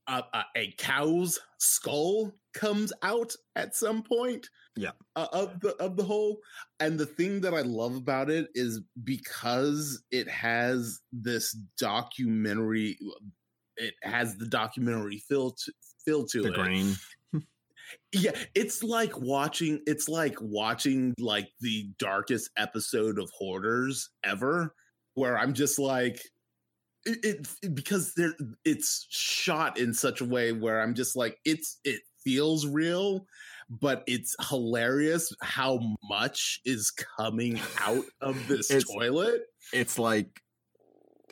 [0.08, 4.90] a, a, a cow's skull comes out at some point yeah.
[5.16, 6.38] Uh, of the of the whole
[6.80, 12.98] and the thing that i love about it is because it has this documentary
[13.76, 15.72] it has the documentary feel to
[16.04, 16.54] feel to the it.
[16.54, 16.94] grain.
[18.12, 24.74] Yeah it's like watching it's like watching like the darkest episode of hoarders ever
[25.14, 26.20] where i'm just like
[27.04, 31.78] it, it, because there it's shot in such a way where i'm just like it's
[31.84, 33.24] it feels real
[33.68, 39.42] but it's hilarious how much is coming out of this It's- toilet.
[39.72, 40.40] it's like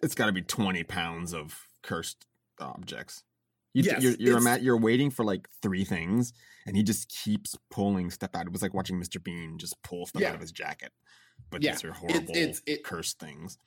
[0.02, 2.26] it's got to be 20 pounds of cursed
[2.60, 3.22] objects.
[3.72, 6.32] You, Yes, you're you're, ima- you're waiting for like three things
[6.66, 8.46] and he just keeps pulling stuff out.
[8.46, 10.28] It was like watching mr bean just pull stuff Yeah.
[10.30, 10.92] out of his jacket.
[11.50, 13.58] But Yeah, these are horrible it's- it- cursed things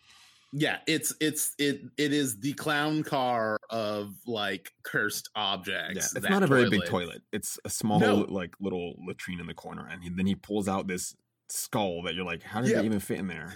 [0.54, 6.30] yeah it's it's it it is the clown car of like cursed objects yeah it's
[6.30, 8.16] not a very big toilet it's a small No.
[8.30, 11.14] like little latrine in the corner and he, then he pulls out this
[11.50, 12.80] skull that you're like how did Yeah.
[12.80, 13.56] it even fit in there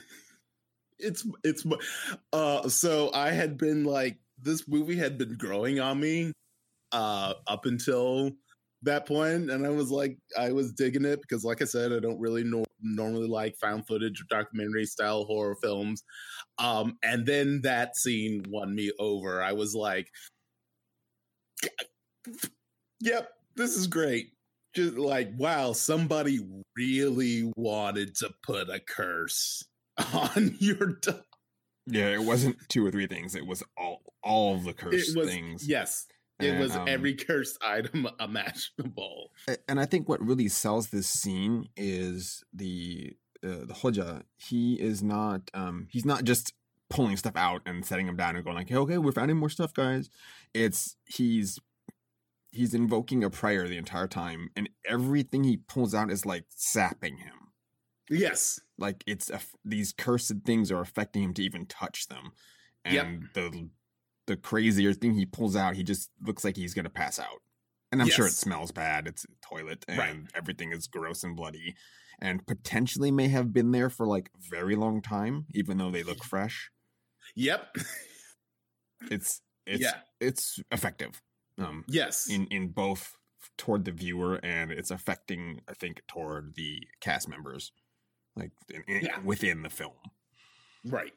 [0.99, 1.65] it's it's
[2.33, 6.31] uh so i had been like this movie had been growing on me
[6.91, 8.31] uh up until
[8.83, 11.99] that point and i was like i was digging it because like i said i
[11.99, 16.03] don't really nor- normally like found footage or documentary style horror films.
[16.57, 19.41] Um and then that scene won me over.
[19.41, 20.07] I was like
[22.99, 24.31] yep this is great.
[24.75, 26.39] Just like wow somebody
[26.77, 29.63] really wanted to put a curse
[30.13, 31.23] on your dog.
[31.87, 33.35] yeah it wasn't two or three things.
[33.35, 35.67] It was all all the cursed was things.
[35.67, 36.05] Yes,
[36.43, 39.31] it And, was um, every cursed item imaginable.
[39.67, 43.13] And I think what really sells this scene is the
[43.43, 44.23] uh, the Hoja.
[44.37, 46.53] He is not um he's not just
[46.89, 49.49] pulling stuff out and setting them down and going like, hey, okay, we're finding more
[49.49, 50.09] stuff, guys.
[50.53, 51.59] It's he's
[52.51, 57.17] he's invoking a prayer the entire time, and everything he pulls out is like sapping
[57.17, 57.33] him.
[58.09, 62.33] Yes, Like it's aff- these cursed things are affecting him to even touch them,
[62.83, 63.51] and Yep.
[63.53, 63.69] the
[64.31, 67.41] the crazier thing he pulls out, he just looks like he's gonna pass out.
[67.91, 69.05] And I'm sure it smells bad.
[69.07, 70.17] It's a toilet and Right.
[70.33, 71.75] everything is gross and bloody,
[72.19, 76.03] and potentially may have been there for like a very long time, even though they
[76.03, 76.71] look fresh.
[77.35, 77.75] yep,
[79.09, 81.21] It's it's yeah, it's effective.
[81.57, 83.15] Um, yes, in in both
[83.57, 87.73] toward the viewer and it's affecting I think toward the cast members,
[88.35, 89.19] like in, in- Yeah.
[89.19, 89.97] within the film.
[90.85, 91.13] right.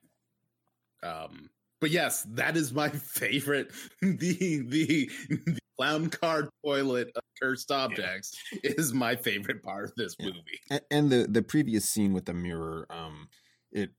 [1.02, 1.50] Um,
[1.84, 3.70] but yes, that is my favorite.
[4.00, 8.32] The the, the clown car toilet of cursed objects
[8.62, 10.28] is my favorite part of this Yeah.
[10.28, 10.60] movie.
[10.70, 13.28] A- and the the previous scene with the mirror um
[13.70, 13.90] it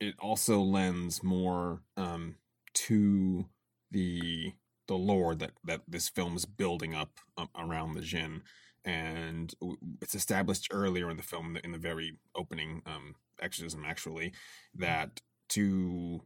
[0.00, 2.36] it also lends more um
[2.72, 3.44] to
[3.90, 4.54] the
[4.88, 8.44] the lore that that this film is building up um, around the Jinn
[8.86, 9.52] and
[10.00, 14.32] it's established earlier in the film in the very opening um exorcism actually
[14.74, 15.20] that
[15.50, 16.22] to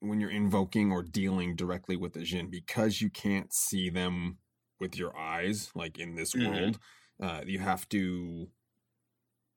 [0.00, 4.38] when you're invoking or dealing directly with the Jinn because you can't see them
[4.80, 6.46] with your eyes like in this Mhm.
[6.46, 6.78] world
[7.20, 8.48] uh you have to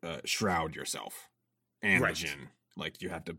[0.04, 1.30] uh, shroud yourself
[1.82, 2.16] and Right.
[2.16, 2.50] the Jinn.
[2.76, 3.38] Like you have to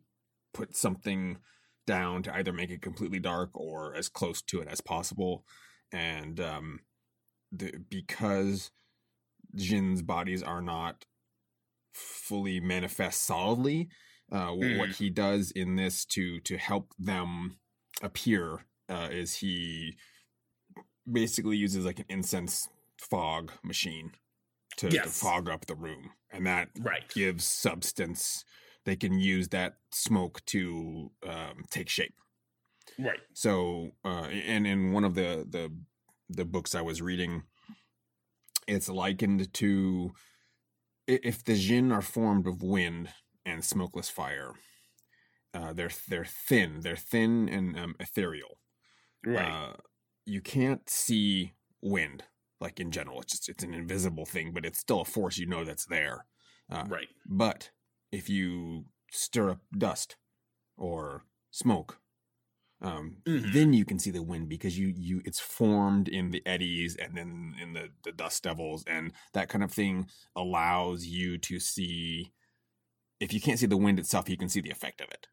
[0.55, 1.39] put something
[1.87, 5.45] down to either make it completely dark or as close to it as possible.
[5.93, 6.81] And um,
[7.51, 8.71] the, because
[9.55, 11.05] Jinn's bodies are not
[11.93, 13.89] fully manifest solidly,
[14.31, 17.57] uh, wh- what he does in this to to help them
[18.03, 19.97] appear uh, is he
[21.11, 22.69] basically uses like an incense
[22.99, 24.13] fog machine
[24.77, 27.09] to, to fog up the room, and that Right.
[27.15, 28.45] gives substance.
[28.85, 32.15] They can use that smoke to um, take shape.
[32.99, 33.21] Right.
[33.35, 35.73] So, uh, and in one of the the
[36.29, 37.43] the books I was reading,
[38.67, 40.13] it's likened to
[41.07, 43.09] if the Jinn are formed of wind
[43.45, 44.55] and smokeless fire.
[45.55, 46.81] Uh, they're they're thin.
[46.81, 48.59] They're thin and um, ethereal.
[49.25, 49.55] Right.
[49.55, 49.75] Uh,
[50.27, 52.25] you can't see wind
[52.61, 53.21] like in general.
[53.23, 56.27] It's just it's an invisible thing, but it's still a force you know that's there.
[56.71, 57.09] Uh, right.
[57.27, 57.73] But
[58.13, 60.17] if you stir up dust
[60.79, 62.01] or smoke,
[62.81, 63.53] um, Mhm.
[63.53, 67.17] then you can see the wind because you you it's formed in the eddies and
[67.17, 72.33] then in the the dust devils and that kind of thing allows you to see.
[73.23, 75.29] If you can't see the wind itself, you can see the effect of it,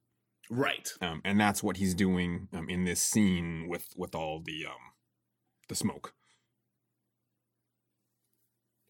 [0.47, 0.87] Right.
[1.01, 4.93] um, and that's what he's doing um, in this scene with with all the um,
[5.69, 6.13] the smoke.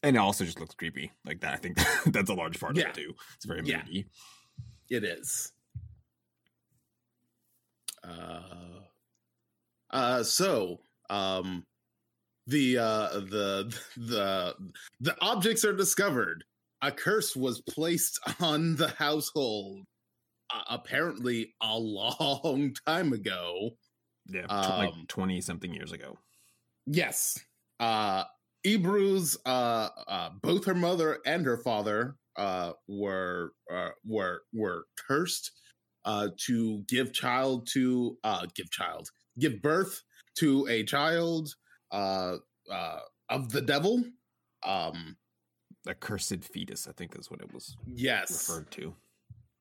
[0.04, 1.54] And it also just looks creepy like that.
[1.54, 1.78] I think
[2.08, 2.90] that's a large part Yeah.
[2.90, 3.14] of it too.
[3.36, 3.84] It's very Yeah.
[3.86, 4.06] moody.
[4.90, 5.54] It is.
[8.04, 8.82] Uh,
[9.92, 11.66] uh, so um,
[12.48, 14.56] the uh, the the
[15.00, 16.44] the objects are discovered.
[16.82, 19.86] A curse was placed on the household,
[20.54, 23.72] uh, apparently a long time ago.
[24.28, 26.18] Yeah, tw- like Um, twenty something years ago.
[26.86, 27.40] Yes.
[27.80, 28.26] Uh
[28.66, 35.52] Ebru's uh, uh both her mother and her father uh were uh, were were cursed
[36.06, 39.10] uh to give child to uh give child
[39.40, 40.02] give birth
[40.36, 41.50] to a child
[41.92, 42.38] uh
[42.72, 43.00] uh
[43.30, 44.04] of the devil
[44.64, 45.18] um
[45.90, 48.94] A cursed fetus, I think is what it was yes referred to.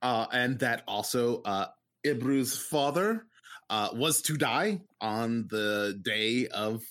[0.03, 1.67] uh, and that also uh,
[2.05, 3.25] Ebru's father
[3.71, 6.83] uh, was to die on the day of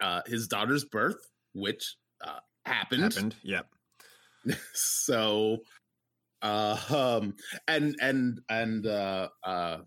[0.00, 1.18] uh, his daughter's birth,
[1.52, 3.02] which uh, happened.
[3.02, 3.34] Happened.
[3.42, 3.66] Yep.
[4.74, 5.58] so,
[6.42, 7.34] uh, um,
[7.68, 9.78] and and and uh, uh,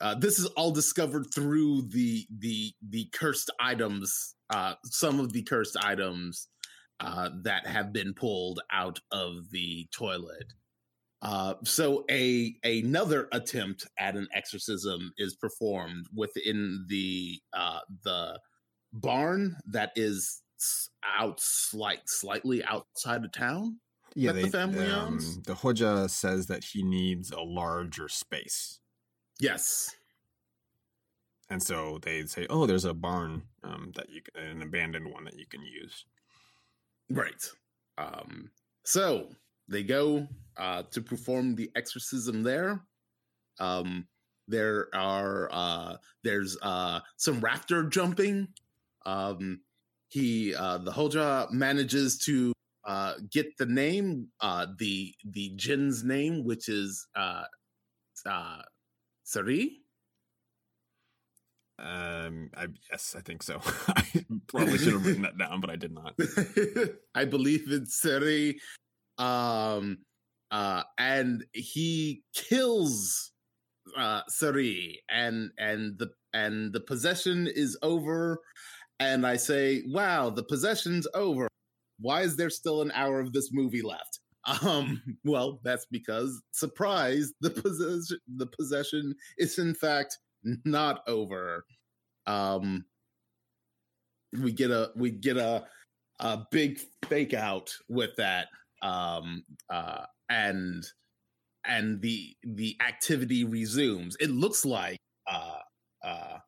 [0.00, 4.34] uh, this is all discovered through the the the cursed items.
[4.50, 6.48] Uh, some of the cursed items
[7.00, 10.52] uh, that have been pulled out of the toilet.
[11.22, 18.38] Uh, so a another attempt at an exorcism is performed within the uh, the
[18.92, 20.42] barn that is
[21.18, 23.80] out slight slightly outside of town.
[24.14, 25.42] Yeah, That the family owns?
[25.42, 28.78] the Hoja says that he needs a larger space,
[29.40, 29.96] Yes.
[31.50, 35.24] and so they say, "Oh, there's a barn um, that you can, an abandoned one
[35.24, 36.04] that you can use."
[37.10, 37.50] Right.
[37.98, 38.50] Um,
[38.84, 39.28] so
[39.68, 40.26] they go
[40.56, 42.84] uh, to perform the exorcism there.
[43.60, 44.06] Um,
[44.48, 48.48] there are uh, there's uh, some rafter jumping.
[49.06, 49.60] Um,
[50.08, 52.52] he uh, the Hoja manages to
[52.84, 57.44] uh, get the name uh, the the Jinn's name, which is uh,
[58.26, 58.62] uh,
[59.24, 59.83] Sari.
[61.78, 63.60] Um, I yes, I think so.
[63.88, 66.14] I probably should have written that down, but I did not.
[67.14, 68.60] I believe it's Siri.
[69.18, 69.98] Um
[70.50, 73.32] uh and he kills
[73.96, 78.40] uh Siri, and and the and the possession is over
[79.00, 81.48] and I say, "Wow, the possession's over.
[82.00, 84.20] Why is there still an hour of this movie left?"
[84.62, 90.18] Um well, that's because surprise, the possession the possession is in fact
[90.64, 91.64] not over.
[92.26, 92.84] Um
[94.40, 95.64] we get a we get a
[96.20, 98.48] a big fake out with that
[98.82, 100.84] um uh and
[101.66, 104.98] and the the activity resumes it looks like
[105.30, 105.58] uh
[106.04, 106.38] uh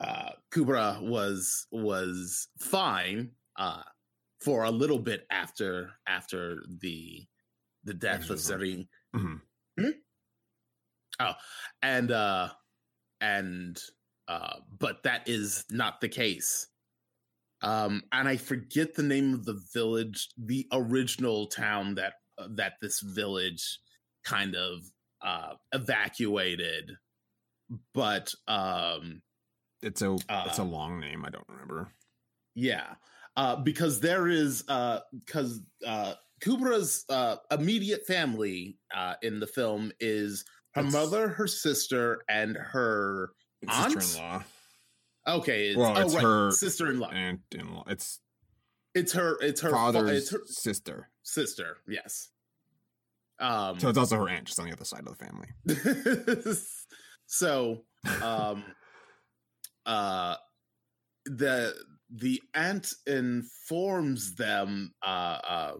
[0.00, 3.82] uh kubra was was fine uh
[4.40, 7.24] for a little bit after after the
[7.84, 8.40] the death of.
[8.40, 9.40] Sari Mhm.
[9.80, 9.90] Mm-hmm.
[11.20, 11.32] Oh,
[11.82, 12.50] and uh
[13.20, 13.80] and
[14.28, 16.68] uh but that is not the case
[17.62, 22.74] um and i forget the name of the village the original town that uh, that
[22.82, 23.78] this village
[24.24, 24.80] kind of
[25.22, 26.92] uh evacuated
[27.94, 29.22] but um
[29.82, 31.24] It's a it's a Uh, long name.
[31.24, 31.88] I don't remember.
[32.54, 32.94] yeah
[33.36, 39.90] uh because there is uh because uh kubra's uh immediate family uh in the film
[40.00, 40.44] is
[40.76, 43.30] her It's- mother her sister and her
[43.68, 44.00] Aunt?
[44.02, 44.44] Sister-in-law,
[45.26, 47.84] okay it's, Well, oh, it's right, her sister-in-law aunt-in-law.
[47.88, 48.20] It's
[48.94, 52.28] it's her it's her fa- father's it's her sister, sister yes
[53.38, 54.48] um so it's also her aunt.
[54.48, 55.48] She's on the other side of the family.
[57.26, 57.82] so
[58.22, 58.62] um
[59.86, 60.36] uh
[61.24, 61.74] the
[62.10, 65.72] the aunt informs them uh uh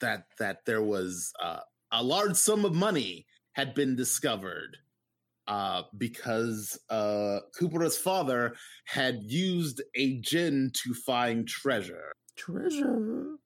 [0.00, 1.60] that that there was uh,
[1.92, 3.26] a large sum of money
[3.56, 4.76] had been discovered
[5.48, 7.38] uh because uh
[8.04, 8.54] father
[8.84, 13.36] had used a jinn to find treasure Treasure.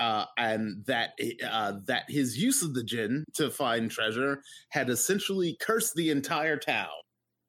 [0.00, 1.10] uh, and that
[1.48, 6.56] uh, that his use of the jinn to find treasure had essentially cursed the entire
[6.56, 6.88] town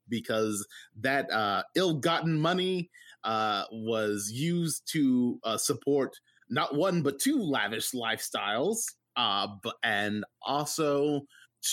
[0.10, 0.68] because
[1.00, 2.90] that uh, ill-gotten money
[3.24, 6.16] uh, was used to uh, support
[6.50, 8.80] not one but two lavish lifestyles,
[9.16, 11.22] uh, but, and also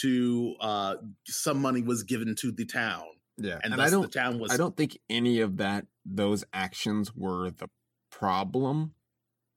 [0.00, 3.04] to uh, some money was given to the town,
[3.36, 6.44] Yeah, and, and, I don't the town was I don't think any of that those
[6.52, 7.68] actions were the
[8.10, 8.94] problem.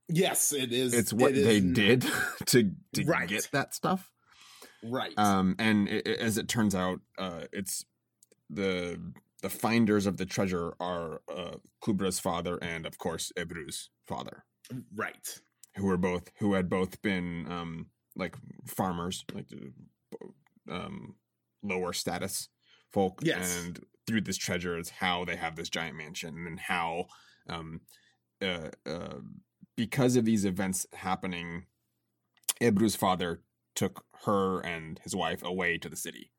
[0.10, 0.94] Yes, it is.
[0.94, 2.02] It's what it they is- did
[2.48, 3.28] to to Right.
[3.28, 4.12] get that stuff.
[4.84, 5.14] Right.
[5.18, 7.86] Um, and i i- as it turns out, uh, it's
[8.50, 9.00] the
[9.42, 14.46] the finders of the treasure are uh, Kubra's father and, of course, Ebru's father,
[14.96, 15.42] right.
[15.76, 19.66] who were both who had both been um, like farmers, like uh,
[20.70, 21.16] um,
[21.64, 22.50] lower status
[22.92, 23.58] folk, Yes.
[23.64, 27.06] and through this treasure is how they have this giant mansion and how
[27.50, 27.82] um
[28.42, 29.16] uh, uh
[29.78, 31.66] because of these events happening
[32.62, 33.42] Ebru's father
[33.76, 36.32] took her and his wife away to the city.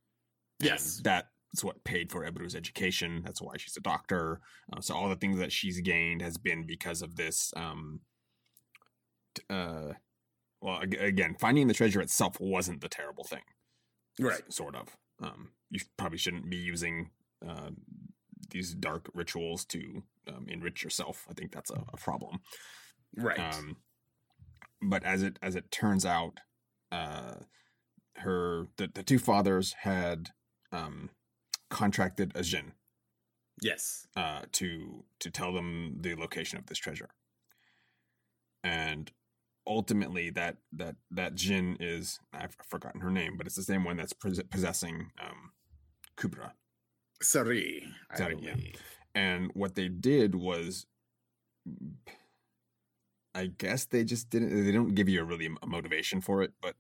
[0.61, 0.97] Yes.
[0.97, 3.23] And that's what paid for Ebru's education.
[3.25, 4.41] That's why she's a doctor.
[4.73, 8.01] Uh, so all the things that she's gained has been because of this um
[9.51, 9.93] uh
[10.61, 13.43] well again finding the treasure itself wasn't the terrible thing
[14.19, 14.53] right.
[14.53, 14.97] Sort of.
[15.21, 17.11] Um you probably shouldn't be using
[17.47, 17.71] uh,
[18.51, 21.27] these dark rituals to um, enrich yourself.
[21.29, 22.41] I think that's a, a problem.
[23.17, 23.39] Right.
[23.39, 23.77] Um
[24.83, 26.41] but as it as it turns out
[26.93, 27.37] uh
[28.17, 30.31] her the, the two fathers had
[30.73, 31.11] um
[31.71, 32.73] contracted a jinn.
[33.61, 34.07] Yes.
[34.17, 37.11] Uh to to tell them the location of this treasure.
[38.63, 39.11] And
[39.67, 43.97] ultimately that that that Jinn is I've forgotten her name, but it's the same one
[43.97, 45.53] that's possessing um,
[46.17, 46.53] Kubra.
[47.23, 47.85] Sari.
[48.15, 48.55] Sari, yeah.
[49.15, 50.87] And what they did was,
[53.35, 54.65] I guess they just didn't.
[54.65, 56.75] They don't give you a really a motivation for it, but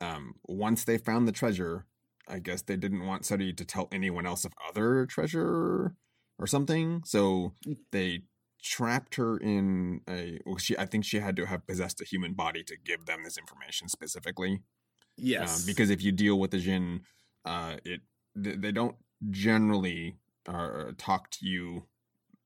[0.00, 1.86] um, once they found the treasure,
[2.28, 5.94] I guess they didn't want Sari to tell anyone else of other treasure
[6.38, 7.02] or something.
[7.04, 7.76] So mm.
[7.92, 8.22] they
[8.66, 12.34] trapped her in a well, she I think she had to have possessed a human
[12.34, 14.52] body to give them this information specifically.
[14.52, 14.64] Um,
[15.18, 15.62] Yes.
[15.62, 17.02] Uh, because if you deal with the jinn,
[17.44, 18.00] uh it
[18.34, 18.96] they don't
[19.30, 21.86] generally uh, talk to you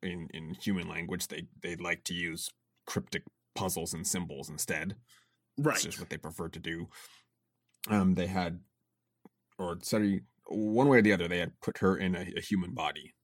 [0.02, 1.26] in in human language.
[1.28, 2.50] They they like to use
[2.86, 4.96] cryptic puzzles and symbols instead.
[5.58, 5.74] Right.
[5.74, 6.88] That's just what they prefer to do.
[7.88, 8.60] Um they had
[9.58, 12.72] or sorry, one way or the other, they had put her in a, a human
[12.74, 13.14] body.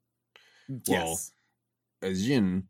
[0.69, 1.33] Yes.
[2.03, 2.69] Well, a jinn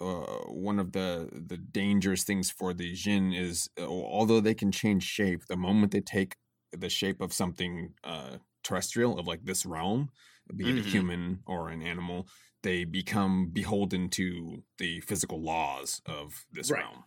[0.00, 4.72] uh, one of the the dangerous things for the jinn is uh, although they can
[4.72, 6.36] change shape the moment they take
[6.72, 10.08] the shape of something uh, terrestrial of like this realm
[10.56, 10.86] be it mm-hmm.
[10.86, 12.26] a human or an animal
[12.62, 16.80] they become beholden to the physical laws of this right.
[16.80, 17.04] realm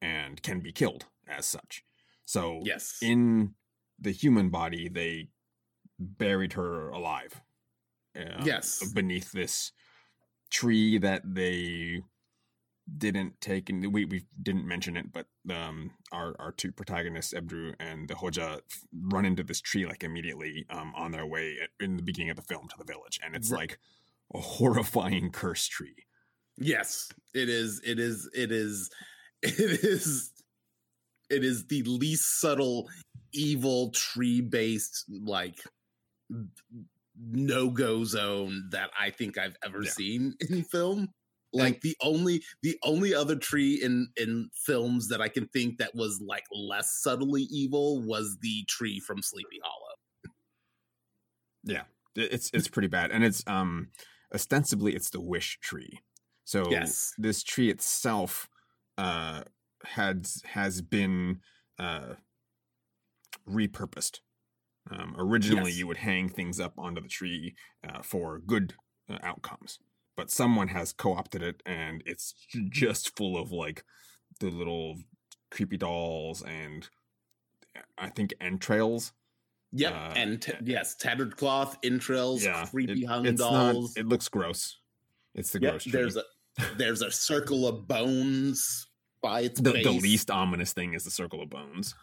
[0.00, 1.84] and can be killed as such
[2.24, 3.54] so yes in
[4.00, 5.28] the human body they
[5.98, 7.40] buried her alive
[8.18, 9.72] uh, yes beneath this
[10.52, 12.02] tree that they
[12.98, 17.72] didn't take and we, we didn't mention it but um our our two protagonists ebru
[17.78, 18.60] and the hoja
[19.12, 22.42] run into this tree like immediately um on their way in the beginning of the
[22.42, 23.60] film to the village and it's right.
[23.60, 23.78] like
[24.34, 26.04] a horrifying curse tree
[26.58, 28.90] yes it is it is it is
[29.42, 30.32] it is
[31.30, 32.88] it is the least subtle
[33.32, 35.60] evil tree based like
[37.30, 39.90] no go zone that I think I've ever yeah.
[39.90, 41.08] seen in film.
[41.54, 45.78] Like and, the only the only other tree in in films that I can think
[45.78, 50.32] that was like less subtly evil was the tree from Sleepy Hollow.
[51.64, 51.82] Yeah,
[52.16, 53.88] it's it's pretty bad, and it's um
[54.34, 56.00] ostensibly it's the wish tree.
[56.44, 57.12] So yes.
[57.18, 58.48] this tree itself
[58.96, 59.42] uh
[59.84, 61.40] had has been
[61.78, 62.14] uh
[63.46, 64.20] repurposed
[64.90, 65.78] um, originally, yes.
[65.78, 67.54] you would hang things up onto the tree
[67.88, 68.74] uh, for good
[69.08, 69.78] uh, outcomes,
[70.16, 72.34] but someone has co-opted it, and it's
[72.70, 73.84] just full of like
[74.40, 74.96] the little
[75.50, 76.88] creepy dolls and
[77.98, 79.12] I think entrails.
[79.74, 83.96] Yep, uh, and t- yes, tattered cloth, entrails, yeah, creepy it, hung dolls.
[83.96, 84.78] Not, it looks gross.
[85.34, 85.82] It's the yep, gross.
[85.84, 85.92] Tree.
[85.92, 86.24] There's a
[86.76, 88.86] there's a circle of bones
[89.22, 89.84] by its the, base.
[89.84, 91.94] the least ominous thing is the circle of bones.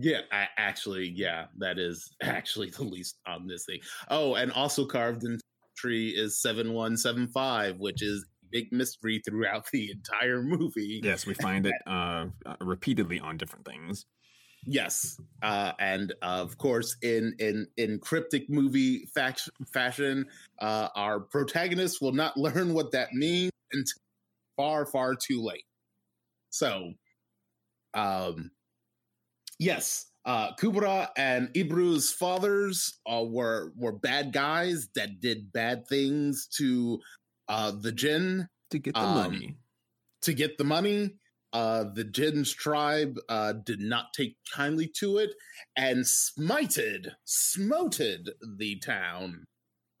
[0.00, 3.80] Yeah, I, actually, yeah, that is actually the least on this thing.
[4.08, 5.38] Oh, and also carved in
[5.76, 11.00] tree is seven one seven five, which is big mystery throughout the entire movie.
[11.02, 14.06] Yes, we find it uh, uh, repeatedly on different things.
[14.64, 20.26] Yes, uh, and uh, of course, in in in cryptic movie fact, fashion,
[20.60, 24.00] uh, our protagonist will not learn what that means until
[24.56, 25.64] far, far too late.
[26.50, 26.92] So,
[27.94, 28.50] um,
[29.58, 36.46] Yes, uh, Kubra and Ebru's fathers uh, were were bad guys that did bad things
[36.58, 37.00] to
[37.48, 39.56] uh, the Jinn to get the um, money.
[40.22, 41.14] To get the money,
[41.52, 45.30] uh, the Jinn's tribe uh, did not take kindly to it
[45.76, 48.28] and smited, smoted
[48.58, 49.44] the town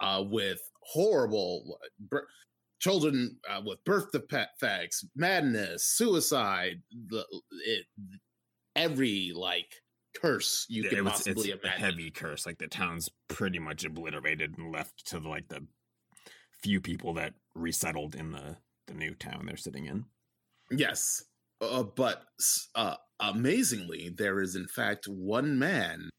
[0.00, 1.78] uh, with horrible
[2.80, 6.82] children uh, with birth defects, madness, suicide.
[7.08, 7.24] The
[7.64, 7.86] it,
[8.78, 9.74] every like
[10.16, 11.82] curse you could was, possibly it's imagine.
[11.82, 12.46] A heavy curse.
[12.46, 15.66] Like the town's pretty much obliterated and left to like the
[16.62, 18.56] few people that resettled in the
[18.86, 20.06] the new town they're sitting in.
[20.70, 21.22] Yes,
[21.60, 22.24] uh, but
[22.74, 26.10] uh, amazingly, there is in fact one man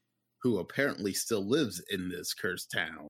[0.41, 3.07] who apparently still lives in this cursed town.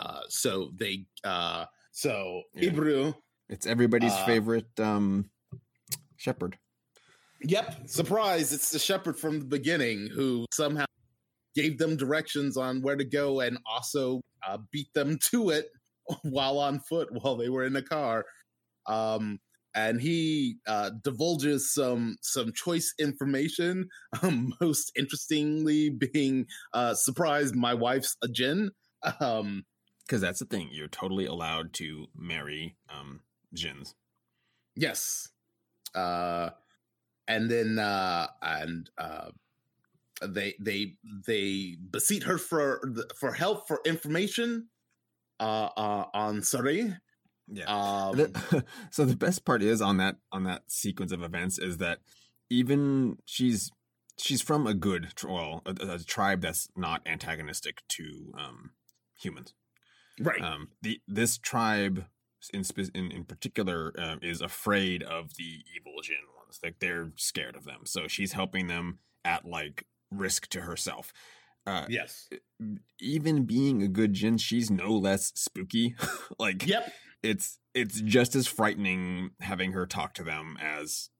[0.00, 2.70] uh, so they uh, so yeah.
[2.70, 3.14] Ebru.
[3.48, 5.30] It's everybody's uh, favorite um,
[6.16, 6.56] shepherd.
[7.42, 8.52] Yep, surprise!
[8.52, 10.84] It's the shepherd from the beginning who somehow
[11.54, 15.68] gave them directions on where to go and also uh, beat them to it
[16.22, 18.24] while on foot while they were in the car.
[18.86, 19.38] Um,
[19.74, 23.88] and he uh, divulges some some choice information.
[24.22, 28.70] Um, most interestingly, being uh, surprised my wife's a jinn.
[29.20, 29.64] Um,
[30.06, 33.20] because that's the thing, you're totally allowed to marry um,
[33.54, 33.94] jinns.
[34.74, 35.28] Yes.
[35.94, 36.50] Uh,
[37.30, 39.30] and then uh, and uh,
[40.26, 40.94] they they
[41.26, 42.82] they beseech her for
[43.16, 44.68] for help for information
[45.38, 46.94] uh, uh, on Sari.
[47.46, 47.64] Yeah.
[47.66, 48.32] Um,
[48.90, 52.00] so the best part is on that on that sequence of events is that
[52.50, 53.70] even she's
[54.18, 58.70] she's from a good well a, a tribe that's not antagonistic to um,
[59.16, 59.54] humans.
[60.18, 60.42] Right.
[60.42, 62.06] Um, the this tribe
[62.52, 66.16] in in, in particular uh, is afraid of the evil jinn
[66.62, 67.80] Like they're scared of them.
[67.84, 71.12] So she's helping them at like risk to herself.
[71.66, 72.28] Uh, yes.
[73.00, 75.94] Even being a good Jinn, she's no less spooky.
[76.38, 76.90] like, yep.
[77.22, 81.10] It's it's just as frightening having her talk to them as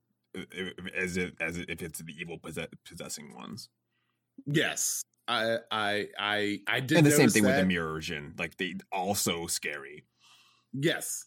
[0.97, 3.69] as it, as if it's the evil possess, possessing ones.
[4.47, 6.99] Yes, I I I I did.
[6.99, 7.51] And the same thing that.
[7.51, 8.35] with the mirror jinn.
[8.39, 10.05] Like they also scary.
[10.73, 11.27] Yes,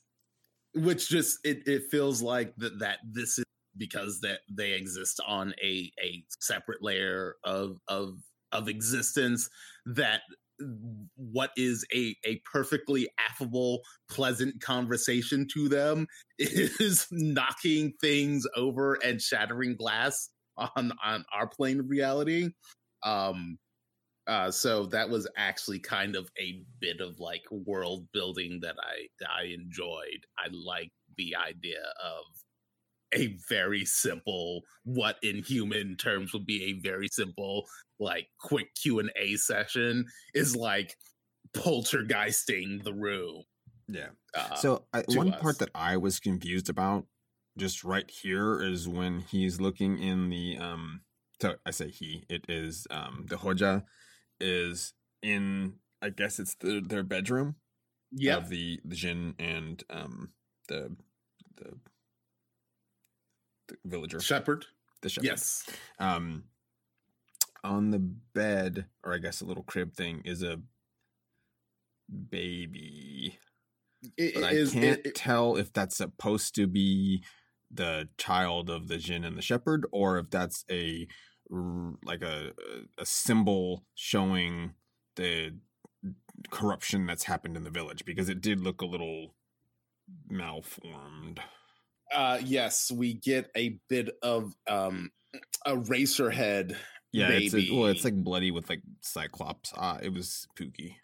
[0.73, 3.42] which just it it feels like that that this is
[3.77, 8.19] because that they exist on a a separate layer of of
[8.51, 9.49] of existence
[9.85, 10.21] that
[11.15, 19.21] what is a a perfectly affable pleasant conversation to them is knocking things over and
[19.21, 22.49] shattering glass on on our plane of reality.
[23.03, 23.57] Um
[24.27, 29.07] uh so that was actually kind of a bit of like world building that i
[29.29, 30.25] i enjoyed.
[30.37, 32.23] I like the idea of
[33.15, 37.65] a very simple what in human terms would be a very simple
[37.99, 40.95] like quick q&a session is like
[41.55, 43.43] poltergeisting the room
[43.87, 45.41] yeah uh, so I, one us.
[45.41, 47.05] part that i was confused about
[47.57, 51.01] just right here is when he's looking in the um
[51.41, 53.83] so i say he it is um the hoja
[54.39, 57.55] is in i guess it's the, their bedroom
[58.11, 60.29] yeah of the the jinn and um
[60.67, 60.95] the
[61.57, 61.92] the the
[63.85, 64.65] villager shepherd.
[65.01, 65.25] The shepherd.
[65.25, 65.65] Yes.
[65.99, 66.43] Um,
[67.63, 70.59] on the bed, or I guess a little crib thing, is a
[72.29, 73.37] baby.
[74.17, 77.23] It, but I is, can't it, it, tell if that's supposed to be
[77.71, 81.07] the child of the jinn and the shepherd, or if that's a
[82.03, 82.51] like a
[82.97, 84.73] a symbol showing
[85.15, 85.53] the
[86.49, 89.35] corruption that's happened in the village because it did look a little
[90.27, 91.39] malformed
[92.13, 95.11] uh, yes, we get a bit of um,
[95.65, 96.75] Eraserhead.
[97.11, 99.73] Yeah, it's a, well, it's like bloody with like cyclops.
[99.75, 100.97] Uh, it was spooky.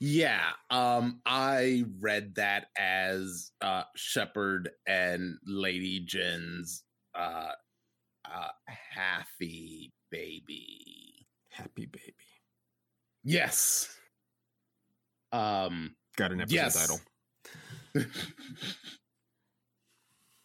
[0.00, 6.82] Yeah, um, I read that as uh, Shepherd and Lady Jen's
[7.14, 7.52] uh,
[8.24, 11.26] uh, happy baby.
[11.50, 12.14] Happy baby.
[13.24, 13.88] Yes.
[15.32, 16.74] Um, got an episode yes.
[16.74, 17.00] title.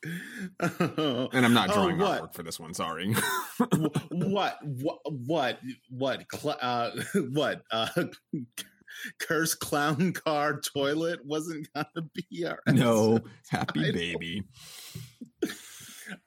[0.59, 2.73] and I'm not oh, drawing oh, artwork for this one.
[2.73, 3.13] Sorry.
[4.11, 4.57] what?
[4.63, 5.59] What?
[5.89, 6.23] What?
[6.41, 6.57] What?
[6.61, 6.91] Uh,
[7.31, 7.61] what?
[7.71, 7.87] Uh,
[9.19, 13.19] curse clown car toilet wasn't gonna be our no
[13.49, 13.93] happy title.
[13.93, 14.43] baby.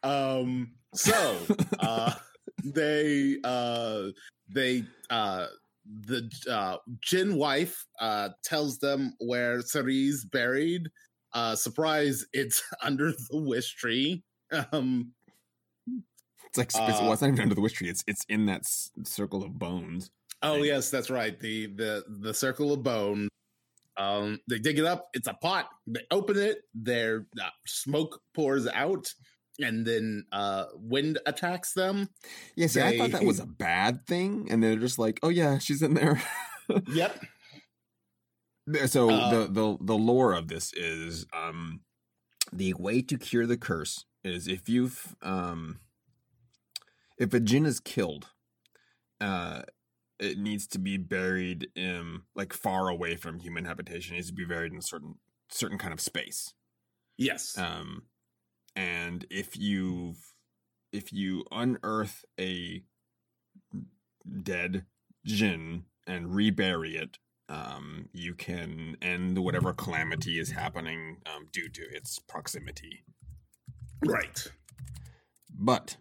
[0.03, 0.73] Um.
[0.95, 1.39] So,
[1.81, 2.13] uh,
[2.65, 4.05] they uh
[4.49, 5.47] they uh
[6.07, 10.89] the uh Jinn wife uh tells them where Sari's buried
[11.37, 14.25] uh, surprise, it's under the wish tree.
[14.73, 15.13] Um,
[16.47, 17.91] it's like uh, well, it's not even under the wish tree.
[17.91, 20.11] It's it's in that s- circle of bones.
[20.43, 20.65] Oh thing.
[20.65, 21.39] yes, that's right.
[21.39, 23.29] The the the circle of bone.
[23.99, 25.09] Um, they dig it up.
[25.15, 25.69] It's a pot.
[25.87, 26.63] They open it.
[26.75, 29.07] Their uh, smoke pours out,
[29.59, 32.09] and then uh, wind attacks them.
[32.57, 35.29] Yeah, see, they, I thought that was a bad thing, and they're just like, "Oh
[35.31, 36.23] yeah, she's in there."
[36.89, 37.21] yep.
[38.87, 41.81] So uh, the the the lore of this is um
[42.53, 45.81] the way to cure the curse is if you've um
[47.19, 48.29] if a jinn is killed,
[49.21, 49.63] uh
[50.19, 54.15] it needs to be buried in like far away from human habitation.
[54.15, 55.17] It needs to be buried in a certain
[55.49, 56.55] certain kind of space.
[57.17, 57.57] Yes.
[57.57, 58.05] Um
[58.75, 60.15] and if you
[60.93, 62.83] if you unearth a
[64.43, 64.87] dead
[65.25, 67.19] jinn and rebury it
[67.49, 73.05] um, you can end whatever calamity is happening um, due to its proximity.
[74.05, 74.47] Right.
[75.59, 75.97] But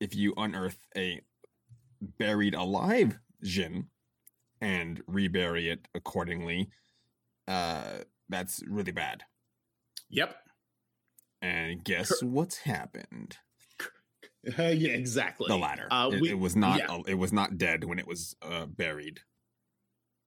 [0.00, 1.20] if you unearth a
[2.18, 3.86] buried alive Jinn
[4.60, 6.70] and rebury it accordingly,
[7.46, 7.98] uh,
[8.28, 9.24] that's really bad.
[10.08, 10.34] Yep.
[11.42, 13.38] And guess what's happened?
[14.58, 15.46] Uh, yeah, exactly.
[15.48, 15.86] The latter.
[15.90, 16.78] Uh, it, we, it, was not.
[16.78, 17.00] Yeah.
[17.06, 19.20] it was not dead when it was uh, buried.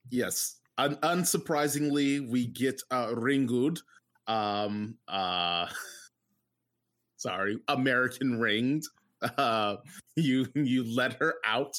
[0.10, 0.60] Yes.
[0.78, 3.80] Un- unsurprisingly, we get uh, Ringud.
[4.28, 4.96] Um.
[5.08, 5.68] Uh.
[7.18, 8.84] Sorry, American ringed.
[9.22, 9.78] Uh,
[10.16, 11.78] you you let her out.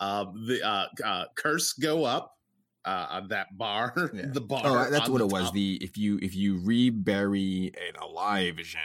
[0.00, 2.34] Uh, the uh, uh, curse go up.
[2.84, 4.26] Uh, that bar, yeah.
[4.32, 4.62] the bar.
[4.64, 5.32] Oh, that's what it top.
[5.32, 5.52] was.
[5.52, 8.80] The if you if you rebury an alive Jinn,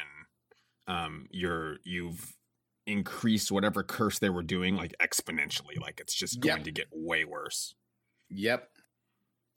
[0.87, 2.35] um, you're you've
[2.85, 5.79] increased whatever curse they were doing like exponentially.
[5.81, 6.65] Like it's just going yep.
[6.65, 7.73] to get way worse.
[8.29, 8.67] Yep.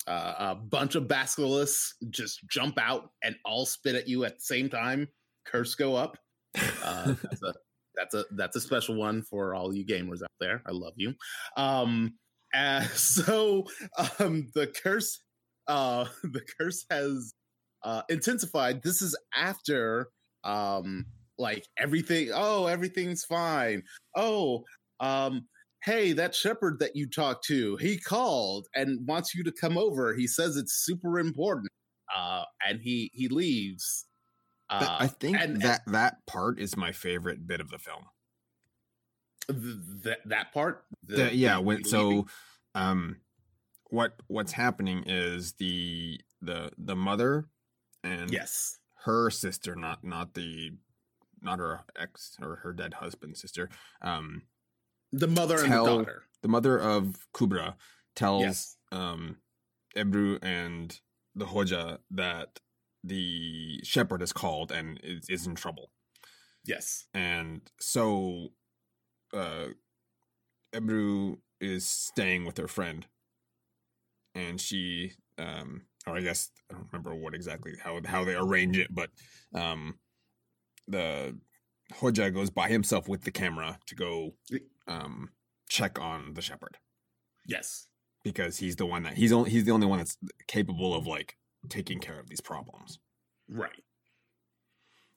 [0.09, 4.41] Uh, a bunch of basilisks just jump out and all spit at you at the
[4.41, 5.07] same time.
[5.47, 6.17] Curse go up.
[6.83, 7.55] Uh, that's a
[7.95, 10.63] that's a that's a special one for all you gamers out there.
[10.67, 11.15] I love you.
[11.57, 12.15] Um,
[12.55, 13.65] uh, so
[14.19, 15.21] um, the curse
[15.69, 17.35] uh, the curse has
[17.85, 18.83] uh, intensified.
[18.83, 20.09] This is after
[20.45, 21.07] um,
[21.39, 22.31] like everything.
[22.35, 23.83] Oh, everything's fine.
[24.17, 24.65] Oh,
[25.01, 25.47] um,
[25.85, 30.15] hey, that shepherd that you talked to, he called and wants you to come over.
[30.15, 31.71] He says it's super important.
[32.15, 34.07] Uh, and he he leaves.
[34.71, 38.05] Uh, I think and, that and, that part is my favorite bit of the film.
[39.49, 41.59] that that part, the, the, yeah.
[41.59, 42.27] When so,
[42.75, 43.17] um,
[43.91, 47.47] what what's happening is the the the mother
[48.05, 50.73] and yes, her sister, not not the
[51.41, 53.69] not her ex or her dead husband's sister.
[54.03, 54.43] Um,
[55.13, 56.23] the mother tell, and the daughter.
[56.43, 57.75] The mother of Kubra
[58.15, 58.77] tells yes.
[58.93, 59.37] um,
[59.97, 60.99] Ebru and
[61.35, 62.61] the Hoja that
[63.05, 65.91] the shepherd is called and is, is in trouble.
[66.65, 67.07] Yes.
[67.15, 68.49] And so
[69.33, 69.69] uh
[70.75, 73.07] Ebru is staying with her friend.
[74.35, 78.77] And she um or I guess I don't remember what exactly how how they arrange
[78.77, 79.11] it, but
[79.55, 79.99] um
[80.87, 81.39] the
[81.94, 84.35] Hoja goes by himself with the camera to go
[84.86, 85.31] um
[85.69, 86.78] check on the shepherd.
[87.47, 87.86] Yes.
[88.24, 90.16] Because he's the one that he's only he's the only one that's
[90.47, 91.36] capable of like
[91.69, 92.98] taking care of these problems.
[93.48, 93.85] Right.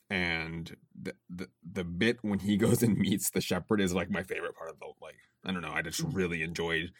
[0.10, 4.24] And the, the the bit when he goes and meets the shepherd is like my
[4.24, 5.16] favorite part of the like
[5.46, 6.16] I don't know, I just mm.
[6.16, 6.92] really enjoyed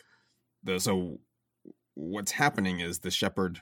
[0.64, 1.20] the so
[1.94, 3.62] what's happening is the shepherd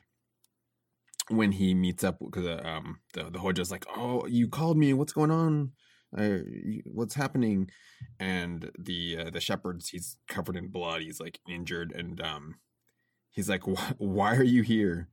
[1.30, 4.94] when he meets up because uh, um the the Hoja's like, "Oh, you called me.
[4.94, 5.72] What's going on?
[6.18, 6.40] Uh,
[6.86, 7.70] what's happening?"
[8.20, 11.02] And the uh, the shepherd's he's covered in blood.
[11.02, 12.56] He's like injured, and um,
[13.30, 13.64] he's like,
[13.98, 15.10] "Why are you here?"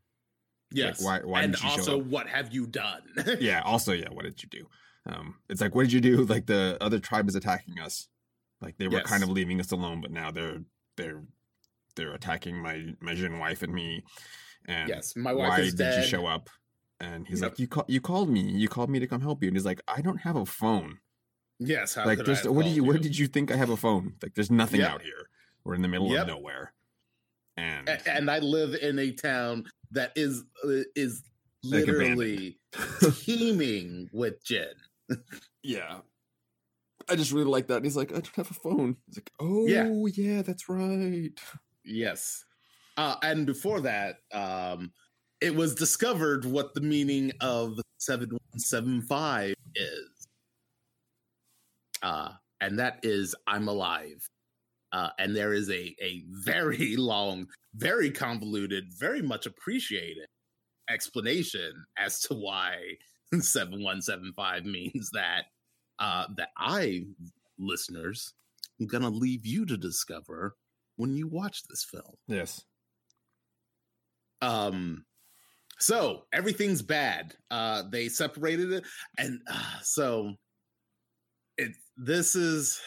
[0.72, 1.02] Yes.
[1.02, 1.28] Like, why?
[1.28, 3.02] Why and also, what have you done?
[3.40, 3.62] yeah.
[3.64, 4.08] Also, yeah.
[4.10, 4.66] What did you do?
[5.08, 6.24] Um, it's like, what did you do?
[6.28, 8.08] Like the other tribe is attacking us.
[8.60, 9.06] Like they were yes.
[9.06, 10.60] kind of leaving us alone, but now they're
[10.96, 11.22] they're
[11.94, 14.02] they're attacking my my Jinn wife and me.
[14.66, 16.02] And yes, my wife why did dead.
[16.02, 16.48] you show up?
[17.00, 17.52] And he's yep.
[17.52, 18.40] like, you call, you called me.
[18.40, 19.48] You called me to come help you.
[19.48, 20.98] And he's like, I don't have a phone.
[21.58, 21.96] Yes.
[21.96, 22.76] like, there's, what do you?
[22.76, 22.84] You?
[22.84, 24.14] Where did you think I have a phone?
[24.22, 24.90] Like, there's nothing yep.
[24.92, 25.28] out here.
[25.64, 26.22] We're in the middle yep.
[26.22, 26.72] of nowhere.
[27.56, 31.22] And and I live in a town that is uh, is
[31.64, 32.58] literally
[33.20, 34.74] teeming with jinn.
[35.62, 35.98] yeah.
[37.08, 37.84] I just really like that.
[37.84, 38.96] he's like, I don't have a phone.
[39.06, 41.30] He's like, oh yeah, yeah that's right.
[41.84, 42.44] Yes.
[42.96, 44.92] Uh, and before that, um,
[45.40, 50.28] it was discovered what the meaning of 7175 is.
[52.02, 52.30] Uh,
[52.60, 54.26] and that is I'm alive.
[54.92, 60.26] Uh, and there is a, a very long, very convoluted, very much appreciated
[60.88, 62.76] explanation as to why
[63.38, 65.46] 7175 means that
[65.98, 67.04] uh, that I,
[67.58, 68.34] listeners,
[68.80, 70.56] am gonna leave you to discover
[70.96, 72.14] when you watch this film.
[72.28, 72.62] Yes.
[74.42, 75.04] Um
[75.78, 77.34] so everything's bad.
[77.50, 78.84] Uh they separated it
[79.18, 80.32] and uh, so
[81.58, 82.80] it this is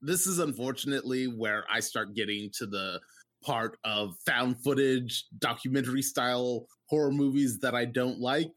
[0.00, 3.00] this is unfortunately where I start getting to the
[3.44, 8.56] part of found footage documentary style horror movies that I don't like,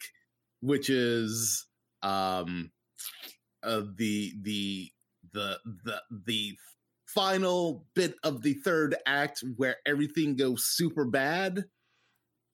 [0.61, 1.65] which is
[2.03, 2.71] um
[3.63, 4.91] uh, the the
[5.33, 6.57] the the the
[7.07, 11.63] final bit of the third act where everything goes super bad.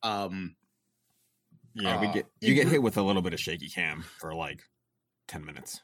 [0.04, 0.56] Um
[1.74, 4.34] yeah, uh, we get you get hit with a little bit of shaky cam for
[4.34, 4.62] like
[5.28, 5.82] 10 minutes.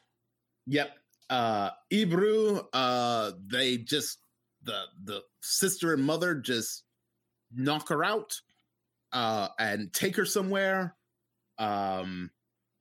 [0.66, 0.90] Yep
[1.30, 4.18] uh Ebru, uh they just
[4.62, 6.84] the the sister and mother just
[7.54, 8.34] knock her out
[9.12, 10.96] uh and take her somewhere
[11.58, 12.30] um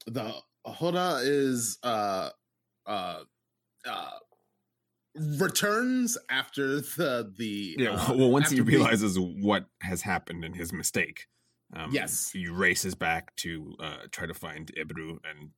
[0.08, 0.34] the
[0.66, 2.30] Hoja is uh
[2.86, 3.20] uh
[3.86, 4.10] uh
[5.40, 10.72] returns after the the yeah uh, well once he realizes what has happened and his
[10.72, 11.28] mistake
[11.76, 12.32] um, Yes.
[12.32, 15.50] he races back to uh, try to find Ebru and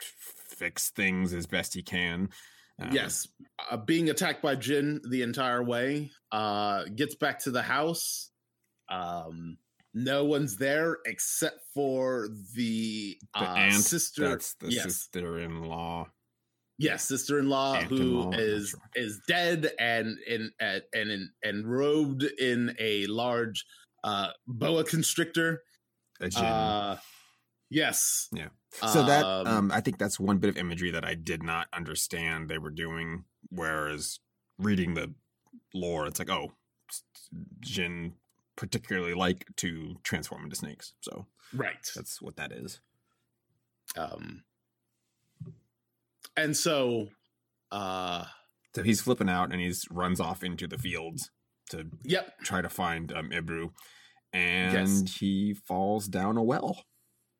[0.00, 2.30] fix things as best he can.
[2.80, 3.28] Um, yes.
[3.70, 8.30] Uh, being attacked by jinn the entire way uh gets back to the house.
[8.88, 9.58] Um
[9.94, 14.84] no one's there except for the, the uh, aunt sister that's the yes.
[14.84, 16.06] sister-in-law
[16.78, 18.80] yes sister-in-law who is is sure.
[18.94, 23.64] is dead and in and and and robed in a large
[24.04, 25.62] uh boa constrictor
[26.36, 26.96] uh
[27.70, 28.48] yes Yeah.
[28.72, 31.68] So that Um, um, I think that's one bit of imagery that I did not
[31.72, 33.24] understand they were doing.
[33.48, 34.20] Whereas
[34.58, 35.14] reading the
[35.74, 36.52] lore, it's like, oh,
[37.60, 38.14] Jinn
[38.56, 40.94] particularly like to transform into snakes.
[41.00, 42.80] So right that's what that is.
[43.96, 44.42] um
[46.36, 47.08] and so
[47.72, 48.24] uh
[48.74, 51.30] So he's flipping out and he's runs off into the fields
[51.70, 53.70] to yep try to find um, Ebru,
[54.32, 56.82] and he falls down a well.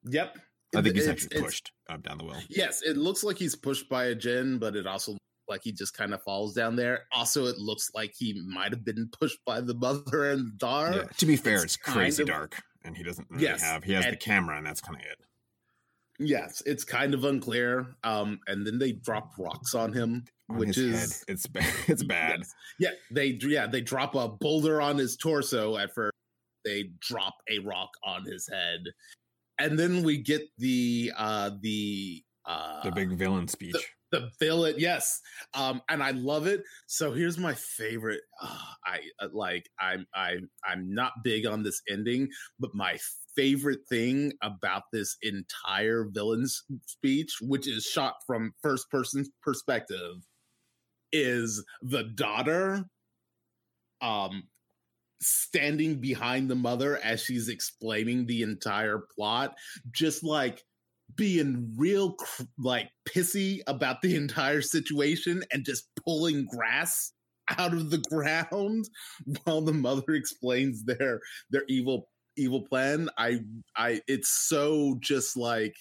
[0.05, 0.37] yep
[0.75, 2.43] I think he's actually it's- pushed up down the well.
[2.49, 5.73] yes it looks like he's pushed by a jinn but it also looks like he
[5.73, 9.39] just kind of falls down there also it looks like he might have been pushed
[9.47, 11.05] by the mother and the daughter Yeah.
[11.19, 13.85] To be fair, it's it's, crazy of- dark, and he doesn't really Yes, have.
[13.85, 15.19] He has the camera, and that's kind of it.
[16.19, 20.79] Yes it's kind of unclear um and then they drop rocks on him On which
[20.79, 21.11] is head.
[21.29, 21.75] it's bad.
[21.89, 22.39] It's bad.
[22.39, 22.55] Yes.
[22.79, 26.13] Yeah, they yeah they drop a boulder on his torso at first.
[26.65, 28.81] They drop a rock on his head,
[29.59, 33.77] and then we get the uh the uh the big villain speech.
[34.13, 34.75] the villain.
[34.79, 35.21] Yes,
[35.55, 36.63] um, and I love it.
[36.87, 38.23] So here's my favorite.
[38.41, 42.29] Uh, I uh, like I'm I'm I'm not big on this ending,
[42.61, 42.99] but my
[43.37, 50.17] favorite thing about this entire villain's speech, which is shot from first person perspective,
[51.13, 52.85] is the daughter
[54.01, 54.43] um
[55.21, 59.55] standing behind the mother as she's explaining the entire plot
[59.91, 60.63] just like
[61.15, 67.13] being real cr- like pissy about the entire situation and just pulling grass
[67.59, 68.85] out of the ground
[69.45, 73.41] while the mother explains their their evil evil plan i
[73.77, 75.75] i it's so just like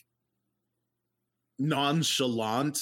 [1.60, 2.80] nonchalant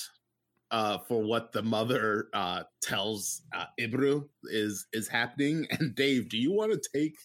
[0.71, 5.67] uh, for what the mother uh, tells uh, Ebru is is happening.
[5.79, 7.15] And Dave, do you want to take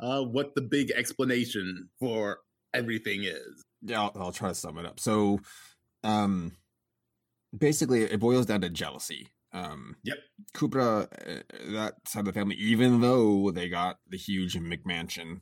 [0.00, 2.40] uh, what the big explanation for
[2.74, 3.64] everything is?
[3.82, 5.00] Yeah, I'll, I'll try to sum it up.
[5.00, 5.40] So,
[6.02, 6.52] um,
[7.56, 9.28] basically, it boils down to jealousy.
[9.52, 10.16] Um, Yep.
[10.54, 15.40] Kubra, uh, that side of the family, even though they got the huge McMansion,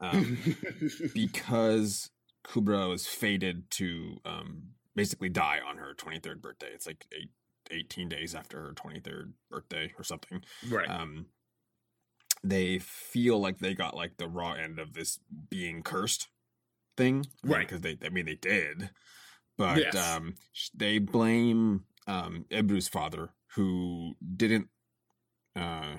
[0.00, 0.38] um,
[1.14, 2.10] because
[2.46, 4.62] Kubra was fated to um,
[4.94, 6.68] basically die on her 23rd birthday.
[6.74, 7.30] It's like eight,
[7.70, 10.42] 18 days after her 23rd birthday or something.
[10.70, 10.88] right.
[10.88, 11.26] Um,
[12.42, 15.18] they feel like they got like the raw end of this
[15.48, 16.28] being cursed
[16.96, 17.66] thing, Right.
[17.66, 18.90] Because they, I mean, they did,
[19.56, 19.96] but Yes.
[19.96, 20.34] um,
[20.74, 24.68] they blame um Ebru's father, who didn't,
[25.56, 25.96] uh,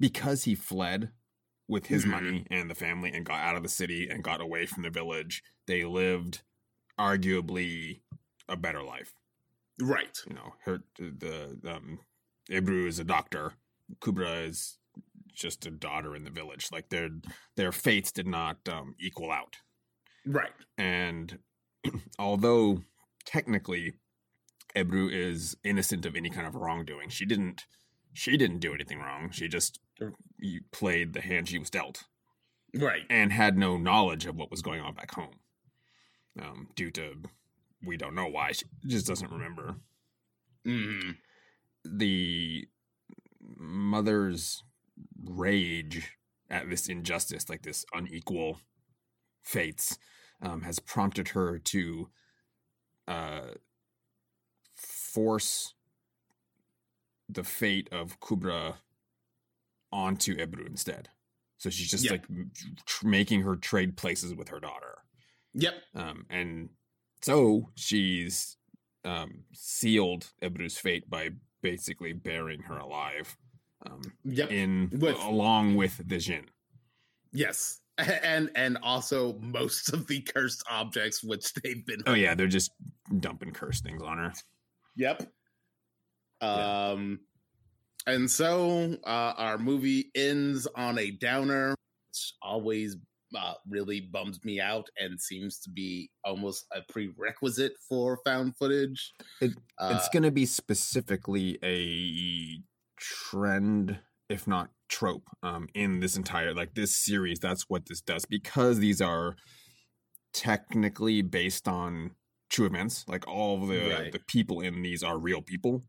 [0.00, 1.10] because he fled
[1.68, 2.10] with his Mhm.
[2.10, 4.90] money and the family and got out of the city and got away from the
[4.90, 5.42] village.
[5.66, 6.42] They lived
[6.98, 8.00] arguably
[8.48, 9.12] a better life
[9.80, 10.18] right.
[10.26, 12.00] you know her the um
[12.50, 13.54] Ebru is a doctor
[14.00, 14.78] Kubra is
[15.34, 17.10] just a daughter in the village like their
[17.56, 19.56] their fates did not um equal out
[20.24, 20.52] Right.
[20.78, 21.38] and
[22.18, 22.82] although
[23.26, 23.94] technically
[24.74, 27.66] Ebru is innocent of any kind of wrongdoing she didn't
[28.14, 29.80] she didn't do anything wrong she just
[30.72, 32.04] played the hand she was dealt
[32.74, 33.04] Right.
[33.08, 35.40] and had no knowledge of what was going on back home
[36.40, 37.22] um due to
[37.82, 39.76] we don't know why she just doesn't remember
[40.66, 41.16] Mhm.
[41.84, 42.68] the
[43.40, 44.62] mother's
[45.24, 46.10] rage
[46.50, 48.60] at this injustice, like this unequal
[49.42, 49.98] fates,
[50.40, 52.10] um, has prompted her to
[53.08, 53.54] uh,
[54.74, 55.74] force
[57.28, 58.78] the fate of Kubra
[59.96, 61.08] onto Ebru instead.
[61.58, 62.12] So she's just Yeah.
[62.12, 62.26] like
[62.84, 64.98] tr- making her trade places with her daughter.
[65.54, 65.74] Yep.
[65.94, 66.68] Um, and
[67.22, 68.58] so she's
[69.04, 71.30] um, sealed Ebru's fate by
[71.62, 73.36] basically burying her alive
[73.86, 74.50] um, Yep.
[74.50, 76.46] in With- along with the Jinn.
[77.32, 77.80] Yes.
[78.22, 82.72] And and also most of the cursed objects which they've been Oh yeah, they're just
[83.20, 84.32] dumping cursed things on her.
[84.96, 85.22] Yep.
[86.42, 87.20] Um
[88.06, 92.96] and so uh, our movie ends on a downer, which always
[93.36, 99.12] uh, really bums me out and seems to be almost a prerequisite for found footage.
[99.40, 102.62] It, it's uh, going to be specifically a
[102.98, 107.38] trend, if not trope, um, in this entire like this series.
[107.38, 109.36] That's what this does because these are
[110.32, 112.12] technically based on
[112.50, 113.04] true events.
[113.08, 114.12] Like all the right.
[114.12, 115.84] the people in these are real people.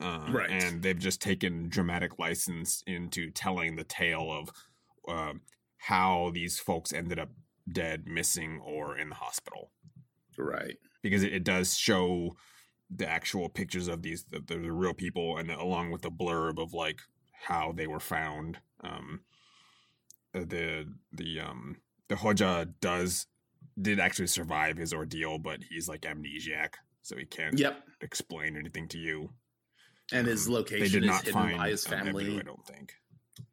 [0.00, 0.50] Uh, right.
[0.50, 4.50] And they've just taken dramatic license into telling the tale of
[5.08, 5.34] uh,
[5.78, 7.30] how these folks ended up
[7.70, 9.70] dead, missing, or in the hospital.
[10.36, 10.76] Right.
[11.02, 12.36] Because it, it does show
[12.90, 16.72] the actual pictures of these, the, the, real people, and along with the blurb of
[16.72, 17.00] like
[17.46, 18.58] how they were found.
[18.82, 19.20] Um,
[20.34, 21.76] uh, the the um
[22.08, 23.26] the Hoja does
[23.80, 27.82] did actually survive his ordeal, but he's like amnesiac, so he can't yep.
[28.00, 29.30] explain anything to you.
[30.12, 32.38] And his location they did not hidden find by his family.
[32.38, 32.92] I don't think.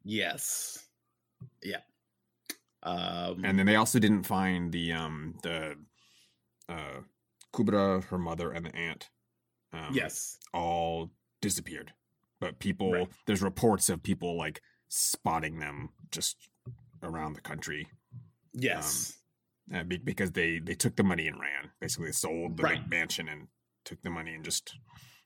[0.04, 0.86] Yes.
[1.62, 1.80] Yeah.
[2.82, 5.74] Um, and then they also didn't find the um the
[6.68, 7.00] uh
[7.52, 9.08] Kubra, her mother, and the aunt.
[9.72, 10.38] Um, yes.
[10.52, 11.10] All
[11.40, 11.92] disappeared.
[12.40, 13.08] But people, right.
[13.26, 16.36] there's reports of people like spotting them just
[17.02, 17.88] around the country.
[18.52, 19.16] Yes.
[19.72, 21.70] Um, uh, be, because they they took the money and ran.
[21.80, 22.88] Basically, sold the right.
[22.88, 23.48] mansion and
[23.84, 24.76] took the money and just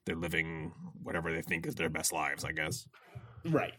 [0.07, 0.73] they're living
[1.03, 2.45] whatever they think is their best lives.
[2.45, 2.87] I guess.
[3.45, 3.75] Right.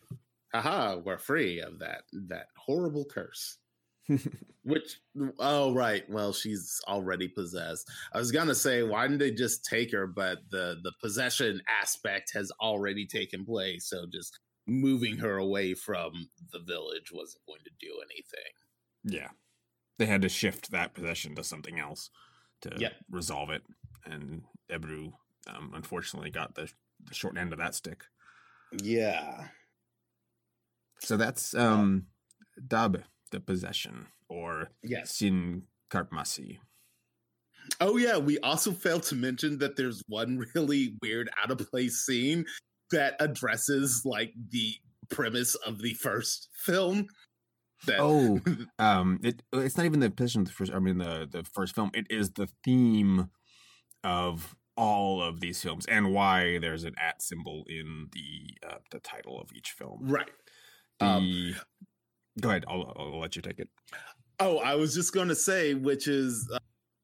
[0.54, 3.58] Haha, we're free of that that horrible curse.
[4.64, 5.00] Which
[5.40, 7.90] oh right, well she's already possessed.
[8.14, 12.32] I was gonna say why didn't they just take her, but the the possession aspect
[12.34, 17.72] has already taken place, so just moving her away from the village wasn't going to
[17.80, 18.52] do anything.
[19.04, 19.30] Yeah,
[19.98, 22.10] they had to shift that possession to something else
[22.62, 22.94] to yep.
[23.10, 23.64] resolve it.
[24.06, 25.14] And Ebru,
[25.54, 26.72] um, unfortunately, got the,
[27.04, 28.04] the short end of that stick.
[28.82, 29.48] Yeah.
[31.00, 32.08] So that's um,
[32.68, 35.16] Dabbe, the possession, or yes.
[35.16, 36.60] Sin Karpmasi.
[37.80, 42.06] Oh yeah, we also failed to mention that there's one really weird out of place
[42.06, 42.46] scene
[42.92, 44.74] that addresses like the
[45.10, 47.08] premise of the first film
[47.86, 48.40] that oh,
[48.80, 50.74] um, it it's not even the position of the first.
[50.74, 51.92] I mean, the the first film.
[51.94, 53.30] It is the theme
[54.04, 59.00] of all of these films and why there's an at symbol in the uh, the
[59.00, 60.00] title of each film.
[60.02, 60.32] Right.
[61.00, 61.56] The, um,
[62.40, 62.66] go ahead.
[62.68, 63.70] I'll, I'll let you take it.
[64.40, 66.58] Oh, I was just going to say, which is uh,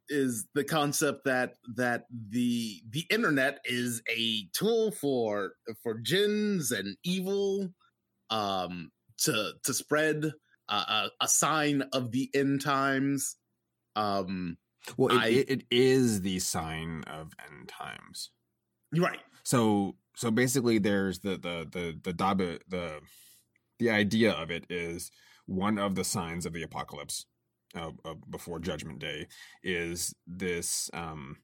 [0.09, 5.51] is the concept that that the the internet is a tool for
[5.83, 7.69] for jinns and evil
[8.31, 8.89] um
[9.19, 10.31] to to spread
[10.69, 13.35] uh, a sign of the end times.
[13.95, 14.57] Um,
[14.95, 18.31] well, it, I, it, it is the sign of end times.
[18.95, 19.19] Right.
[19.43, 22.99] So so basically, there's the the the the the
[23.79, 25.11] the idea of it is
[25.45, 27.25] one of the signs of the apocalypse
[27.75, 29.27] uh, uh, before Judgment Day
[29.63, 31.37] is this um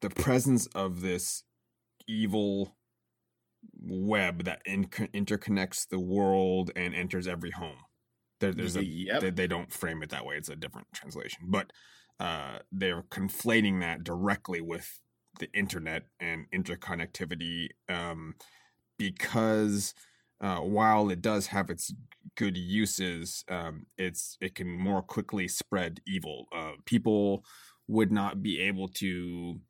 [0.00, 1.42] the presence of this
[2.08, 2.76] evil
[3.78, 7.76] web that in- interconnects the world and enters every home.
[8.40, 9.20] There, there's a yep.
[9.20, 10.36] they, they, don't frame it that way.
[10.36, 11.72] It's a different translation, but
[12.20, 15.00] uh, they're conflating that directly with
[15.38, 18.34] the internet and interconnectivity um,
[18.98, 19.94] because
[20.40, 21.92] uh, while it does have its
[22.36, 26.46] good uses, um, it's it can more quickly spread evil.
[26.54, 27.44] Uh, people
[27.88, 29.60] would not be able to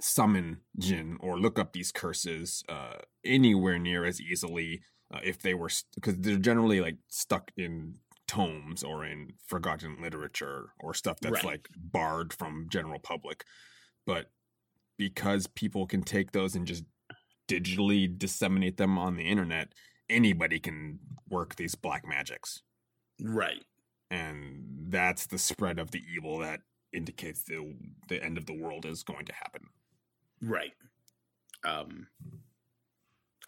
[0.00, 5.54] summon jinn or look up these curses uh, anywhere near as easily uh, if they
[5.54, 7.94] were because st- they're generally like stuck in
[8.26, 11.44] tomes or in forgotten literature or stuff that's right.
[11.44, 13.44] like barred from general public.
[14.06, 14.30] But
[14.96, 16.84] because people can take those and just
[17.48, 19.68] digitally disseminate them on the internet
[20.08, 20.98] anybody can
[21.28, 22.62] work these black magics.
[23.20, 23.64] Right.
[24.10, 26.60] And that's the spread of the evil that
[26.92, 27.74] indicates the
[28.08, 29.62] the end of the world is going to happen.
[30.40, 30.72] Right.
[31.64, 32.06] Um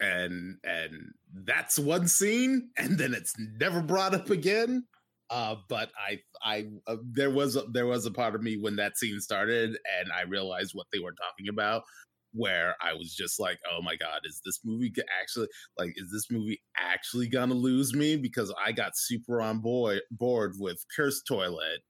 [0.01, 1.13] and and
[1.45, 4.83] that's one scene and then it's never brought up again
[5.29, 8.77] uh, but I, I, uh, there was a, there was a part of me when
[8.77, 11.83] that scene started, and I realized what they were talking about.
[12.31, 15.47] Where I was just like, "Oh my god, is this movie actually
[15.79, 15.93] like?
[15.95, 20.77] Is this movie actually gonna lose me?" Because I got super on board board with
[20.95, 21.81] Cursed Toilet,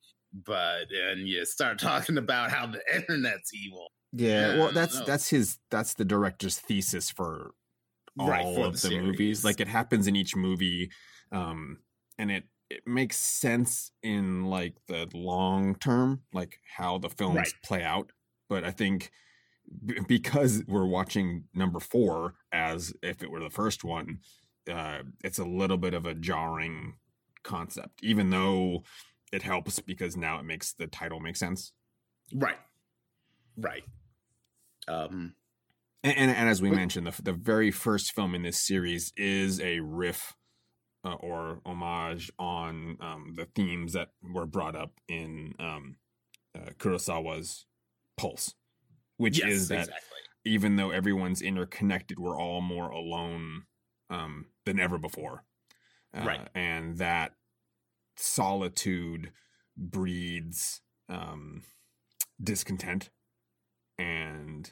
[0.45, 3.87] but and you start talking about how the internet's evil.
[4.13, 7.51] Yeah, well, that's that's his that's the director's thesis for
[8.19, 9.43] all right, of the, movies.
[9.43, 10.91] Like it happens in each movie,
[11.31, 11.79] um,
[12.17, 17.53] and it it makes sense in like the long term, like how the films right.
[17.63, 18.11] play out.
[18.47, 19.11] But I think
[19.85, 24.19] b- because we're watching number four as if it were the first one,
[24.71, 26.95] uh, it's a little bit of a jarring
[27.43, 28.83] concept, even though
[29.31, 31.71] it helps because now it makes the title make sense.
[32.33, 32.57] Right.
[33.57, 33.83] Right.
[34.87, 35.33] Um,
[36.03, 39.59] and, and, and as we mentioned, the, the very first film in this series is
[39.59, 40.33] a riff
[41.05, 45.95] uh, or homage on um, the themes that were brought up in um,
[46.55, 47.65] uh, Kurosawa's
[48.17, 48.55] Pulse,
[49.17, 50.19] which yes, is that exactly.
[50.45, 53.63] even though everyone's interconnected, we're all more alone
[54.09, 55.43] um, than ever before.
[56.17, 56.47] Uh, Right.
[56.55, 57.33] And that
[58.17, 59.31] solitude
[59.77, 61.63] breeds um,
[62.41, 63.09] discontent
[63.97, 64.71] and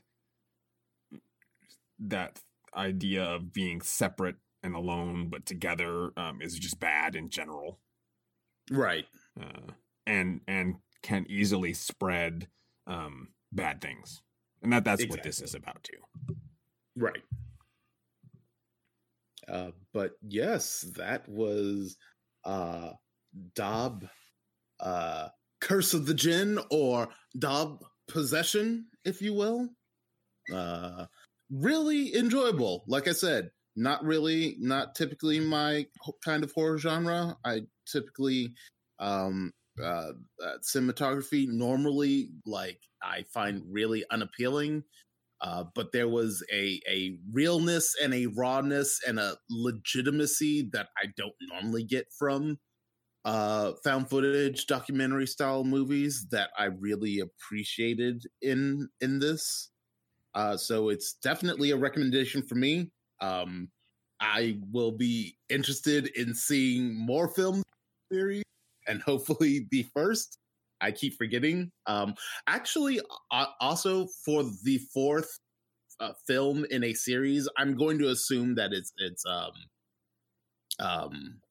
[2.00, 2.40] that
[2.76, 7.80] idea of being separate and alone but together um, is just bad in general
[8.70, 9.06] Right.
[9.40, 9.72] uh,
[10.06, 12.48] and and can easily spread
[12.86, 14.22] um, bad things
[14.62, 16.36] and that that's what this is about too
[16.96, 17.22] Right.
[19.48, 21.96] Uh, but yes, that was
[22.44, 22.92] uh
[23.56, 24.10] Dabbe
[24.80, 25.30] uh
[25.62, 27.08] Curse of the Jinn or
[27.38, 29.70] Dabbe Possession, if you will.
[30.54, 31.06] Uh
[31.52, 32.84] really enjoyable.
[32.88, 35.86] Like I said, not really not typically my
[36.24, 37.38] kind of horror genre.
[37.46, 37.62] I
[37.92, 38.54] typically
[39.00, 40.12] um uh,
[40.44, 44.84] uh cinematography normally like I find really unappealing
[45.42, 51.08] uh, but there was a a realness and a rawness and a legitimacy that I
[51.16, 52.58] don't normally get from
[53.26, 59.70] uh, found footage documentary style movies that I really appreciated in in this.
[60.38, 62.92] Uh, so it's definitely a recommendation for me.
[63.22, 63.70] Um,
[64.20, 67.64] I will be interested in seeing more film
[68.12, 68.44] series
[68.88, 70.38] and hopefully the first.
[70.80, 71.72] I keep forgetting.
[71.88, 72.14] Um,
[72.46, 73.00] actually,
[73.32, 75.36] uh, also for the fourth
[76.00, 79.52] uh, film in a series, I'm going to assume that it's it's um
[80.80, 81.42] um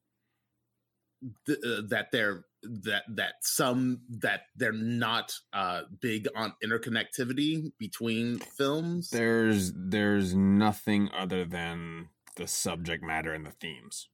[1.45, 8.39] th- uh, that they're that that some that they're not uh big on interconnectivity between
[8.39, 9.09] films.
[9.09, 14.09] there's there's nothing other than the subject matter and the themes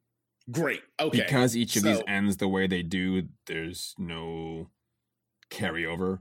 [0.52, 0.82] Great.
[1.00, 1.22] Okay.
[1.22, 4.70] because each of these ends the way they do there's no
[5.50, 6.20] carryover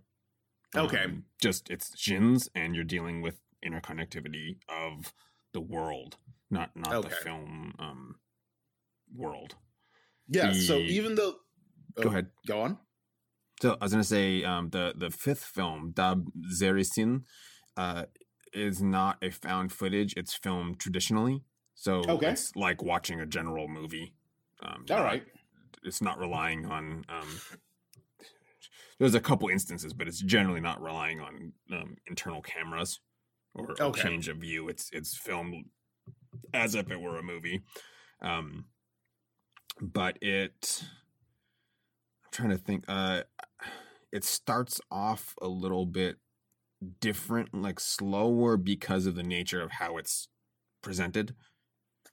[0.74, 1.04] Okay.
[1.04, 5.12] Um, just it's jinns and you're dealing with interconnectivity of
[5.52, 6.16] the world
[6.50, 8.14] not not the film um
[9.14, 9.56] world
[10.28, 10.52] yeah.
[10.52, 11.34] So even though
[12.00, 12.78] go ahead go on.
[13.60, 17.22] So I was gonna say um, the the fifth film, Dab Zerisin,
[17.76, 18.04] uh,
[18.52, 20.14] is not a found footage.
[20.16, 21.42] It's filmed traditionally,
[21.74, 22.30] so Okay.
[22.32, 24.14] it's like watching a general movie.
[24.62, 25.24] Um, All not- right.
[25.84, 27.04] it's not relying on.
[27.08, 27.28] Um,
[28.98, 33.00] there's a couple instances, but it's generally not relying on um, internal cameras
[33.54, 34.02] or, or Okay.
[34.02, 34.68] change of view.
[34.68, 35.66] It's it's filmed
[36.54, 37.62] as if it were a movie.
[38.20, 38.66] Um,
[39.80, 40.84] but it
[42.32, 43.22] trying to think uh
[44.10, 46.16] it starts off a little bit
[47.00, 50.28] different like slower because of the nature of how it's
[50.82, 51.34] presented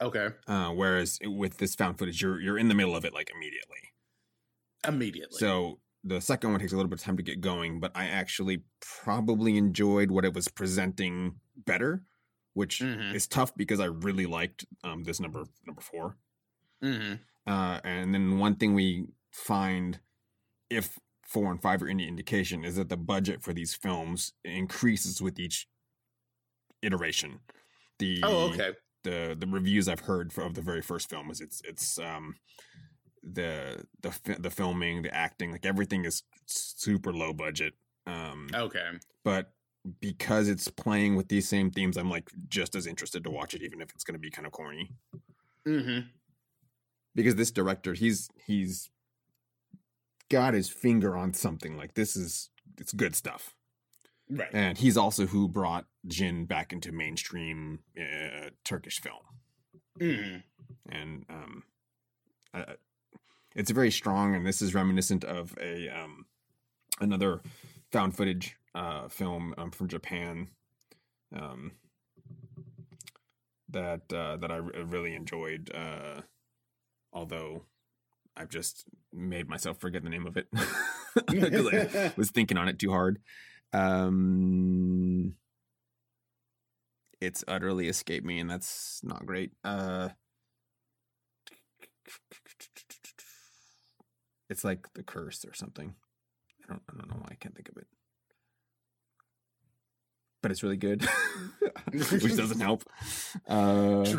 [0.01, 0.29] Okay.
[0.47, 3.77] uh whereas with this found footage you're you're in the middle of it like immediately
[4.87, 5.37] Immediately.
[5.37, 8.05] so the second one takes a little bit of time to get going but i
[8.05, 8.63] actually
[9.03, 11.35] probably enjoyed what it was presenting
[11.65, 12.03] better
[12.53, 13.13] which Mhm.
[13.13, 16.17] is tough because i really liked um this number number four
[16.83, 17.15] mm-hmm.
[17.47, 19.99] Uh, and then one thing we find,
[20.69, 25.21] if four and five are any indication, is that the budget for these films increases
[25.21, 25.67] with each
[26.81, 27.39] iteration.
[27.99, 28.73] The Oh, okay.
[29.03, 32.35] the the reviews I've heard for, of the very first film is it's it's um
[33.23, 37.73] the the the filming, the acting, like everything is super low budget.
[38.07, 38.91] Um, Okay.
[39.23, 39.51] but
[39.99, 43.61] because it's playing with these same themes, I'm like just as interested to watch it,
[43.61, 44.91] even if it's going to be kind of corny
[45.67, 46.07] Mm-hmm.
[47.15, 48.89] because this director he's he's
[50.29, 53.55] got his finger on something like this is it's good stuff.
[54.31, 54.49] Right.
[54.53, 59.23] and he's also who brought jinn back into mainstream uh, turkish film.
[59.99, 60.37] Hmm
[60.91, 61.63] and um
[62.53, 62.73] uh,
[63.55, 66.25] it's very strong and this is reminiscent of a um
[66.99, 67.41] another
[67.91, 70.47] found footage uh film um, from japan
[71.35, 71.71] um
[73.69, 76.21] that uh that i really enjoyed uh
[77.13, 77.63] although
[78.39, 80.47] i've just made myself forget the name of it.
[81.27, 83.19] Because i was thinking on it too hard.
[83.73, 85.33] Um
[87.19, 89.51] it's utterly escaped me and that's not great.
[89.63, 90.09] Uh
[94.49, 95.93] it's like the curse or something.
[96.63, 97.87] I don't i don't know why i can't think of it.
[100.41, 101.03] But it's really good,
[101.91, 102.85] which doesn't help.
[103.45, 104.17] Uh, Tr-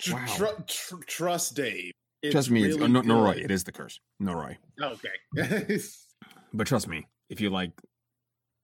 [0.00, 0.26] tr- wow.
[0.26, 1.92] tr- tr- trust Dave.
[2.22, 3.42] It's trust me, it's, really no, Noroi.
[3.42, 4.56] It is the curse, Noroi.
[4.80, 5.78] Okay.
[6.52, 7.80] But trust me, if you like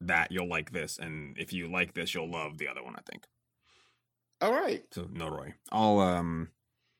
[0.01, 2.97] that, you'll like this, and if you like this, you'll love the other one.
[2.97, 3.27] I think.
[4.41, 4.83] All right.
[4.93, 5.55] So Noroi.
[5.73, 6.49] I'll um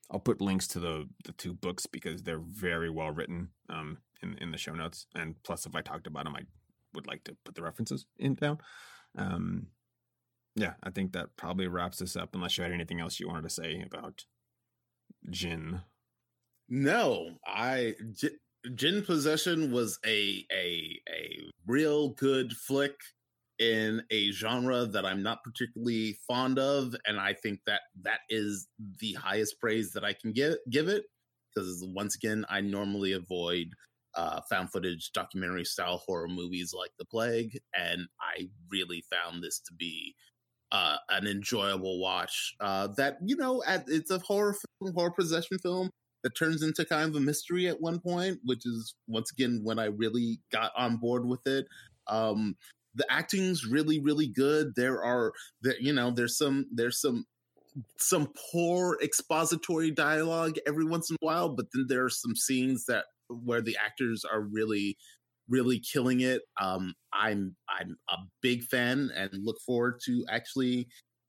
[0.09, 4.37] I'll put links to the the two books because they're very well written um in
[4.39, 5.07] in the show notes.
[5.15, 6.41] And plus if I talked about them I
[6.93, 8.59] would like to put the references in down.
[9.17, 9.67] Um
[10.55, 13.43] yeah, I think that probably wraps this up unless you had anything else you wanted
[13.43, 14.25] to say about
[15.29, 15.81] Jinn.
[16.69, 17.95] No, I
[18.75, 22.95] Jinn Possession was a a a real good flick
[23.59, 28.67] in a genre that I'm not particularly fond of, and I think that that is
[28.99, 31.05] the highest praise that I can give give it
[31.55, 33.69] because once again, I normally avoid
[34.15, 39.59] uh, found footage documentary style horror movies like The Plague, and I really found this
[39.59, 40.15] to be
[40.73, 42.55] uh, an enjoyable watch.
[42.59, 45.91] Uh, that you know, at, it's a horror film, horror possession film
[46.23, 49.79] that turns into kind of a mystery at one point, which is once again when
[49.79, 51.65] I really got on board with it.
[52.07, 52.55] Um,
[52.95, 54.73] the acting's really, really good.
[54.75, 55.31] There are
[55.61, 57.25] that you know, there's some there's some
[57.97, 62.85] some poor expository dialogue every once in a while, but then there are some scenes
[62.85, 64.97] that where the actors are really
[65.49, 66.41] really killing it.
[66.59, 70.87] Um, I'm I'm a big fan and look forward to actually,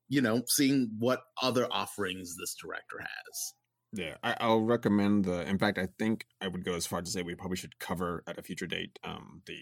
[0.09, 3.55] you know, seeing what other offerings this director has.
[3.93, 5.49] Yeah, I, I'll recommend the.
[5.49, 8.23] In fact, I think I would go as far to say we probably should cover
[8.27, 9.59] at a future date um, the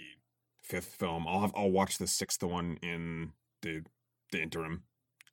[0.64, 1.26] fifth film.
[1.28, 3.32] I'll have I'll watch the sixth one in
[3.62, 3.82] the
[4.32, 4.82] the interim.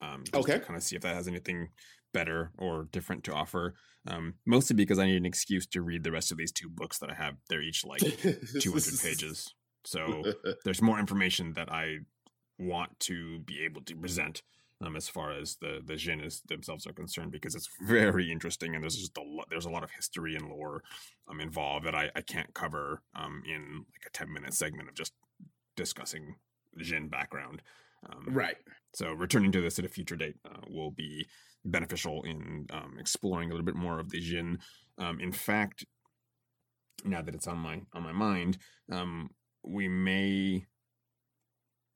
[0.01, 0.59] Um, just Okay.
[0.59, 1.69] To kind of see if that has anything
[2.13, 3.73] better or different to offer.
[4.07, 6.99] Um, mostly because I need an excuse to read the rest of these two books
[6.99, 7.35] that I have.
[7.49, 9.53] They're each like 200 pages.
[9.85, 10.23] So
[10.63, 11.99] there's more information that I
[12.59, 14.43] want to be able to present
[14.83, 18.75] um, as far as the the Jinn is themselves are concerned because it's very interesting
[18.75, 20.83] and there's just a lot there's a lot of history and lore
[21.27, 24.95] um, involved that I, I can't cover um, in like a 10 minute segment of
[24.95, 25.13] just
[25.75, 26.35] discussing
[26.77, 27.61] Jinn background.
[28.09, 28.57] Um, right.
[28.93, 31.25] so returning to this at a future date uh, will be
[31.63, 34.59] beneficial in um, exploring a little bit more of the Jinn.
[34.97, 35.85] Um, in fact,
[37.05, 38.57] now that it's on my on my mind,
[38.91, 39.29] um,
[39.63, 40.65] we may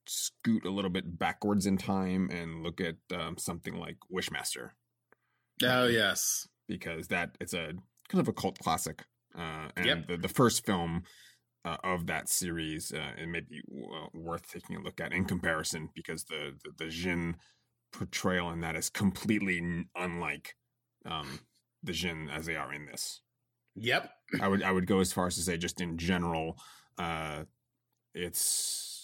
[0.08, 4.72] scoot a little bit backwards in time and look at um, something like Wishmaster
[5.64, 6.48] Oh yes.
[6.68, 7.74] because that it's a
[8.10, 9.04] kind of a cult classic,
[9.38, 10.08] uh, and Yep.
[10.08, 11.04] the, the first film
[11.66, 15.26] uh, of that series uh, it may be w- worth taking a look at in
[15.26, 17.36] comparison because the the, the Jinn
[17.92, 20.56] portrayal in that is completely n- unlike
[21.06, 21.40] um,
[21.84, 23.22] the Jinn as they are in this.
[23.76, 24.10] Yep.
[24.42, 26.58] I would I would go as far as to say just in general,
[26.98, 27.44] uh,
[28.14, 28.97] it's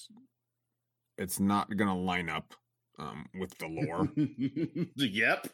[1.18, 2.54] it's not gonna line up
[3.00, 4.10] um, with the lore,
[4.96, 5.48] yep.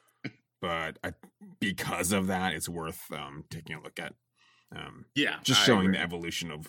[0.61, 1.14] but I,
[1.60, 4.14] because of that, it's worth um, taking a look at.
[4.76, 5.38] Um, Yeah.
[5.44, 5.98] just I showing agree.
[5.98, 6.68] the evolution of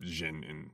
[0.00, 0.70] Jinn in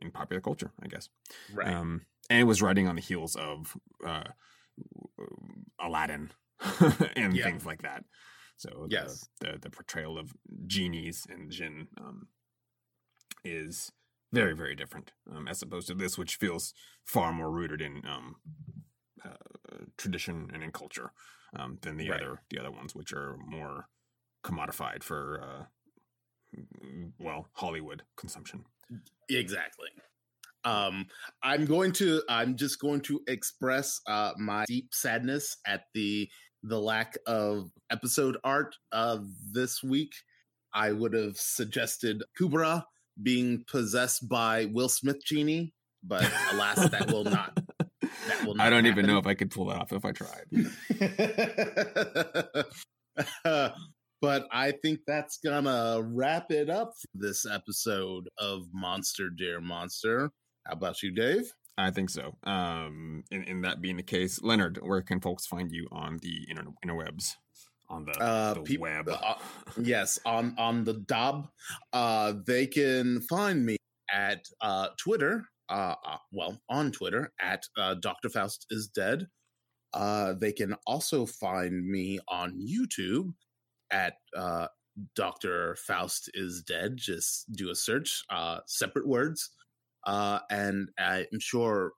[0.00, 1.08] in popular culture, I guess.
[1.52, 1.68] Right.
[1.68, 4.24] Um, and it was riding on the heels of uh,
[5.80, 6.30] Aladdin
[7.16, 7.44] and Yeah.
[7.44, 8.04] things like that.
[8.56, 9.28] So the, Yes.
[9.40, 10.32] the the portrayal of
[10.66, 12.28] genies and Jinn um,
[13.44, 13.92] is
[14.32, 18.36] very very different um, as opposed to this, which feels far more rooted in um,
[19.24, 19.30] uh,
[19.96, 21.12] tradition and in culture
[21.56, 22.20] um, than the Right.
[22.20, 23.88] other the other ones, which are more
[24.44, 25.64] commodified for uh,
[27.18, 28.64] well Hollywood consumption.
[29.28, 29.88] Exactly.
[30.64, 31.06] Um,
[31.42, 32.22] I'm going to.
[32.28, 36.28] I'm just going to express uh, my deep sadness at the
[36.62, 39.18] the lack of episode art uh,
[39.52, 40.12] this week.
[40.74, 42.84] I would have suggested Kubra
[43.22, 45.72] being possessed by Will Smith genie,
[46.02, 47.58] but alas, that will not.
[48.28, 50.46] That will I don't even know if I could pull that off if I tried.
[54.20, 60.30] but I think that's gonna wrap it up for this episode of Monster Dear Monster.
[60.66, 61.52] How about you, Dave?
[61.78, 62.36] I think so.
[62.44, 66.46] Um, in, in that being the case, Leonard, where can folks find you on the
[66.48, 67.36] inter- interwebs?
[67.92, 69.08] On the, Uh, the peop- web.
[69.08, 69.34] uh,
[69.82, 71.48] yes, on on the Dob,
[71.92, 73.76] uh, they can find me
[74.10, 75.46] at uh, Twitter.
[75.68, 78.28] Uh, uh, well, on Twitter at uh, Dr.
[78.30, 79.28] Faust is dead.
[79.94, 83.32] Uh, they can also find me on YouTube
[83.90, 84.68] at uh,
[85.14, 85.76] Dr.
[85.76, 86.96] Faust is dead.
[86.96, 89.50] Just do a search, uh, separate words.
[90.06, 91.92] Uh, and I'm sure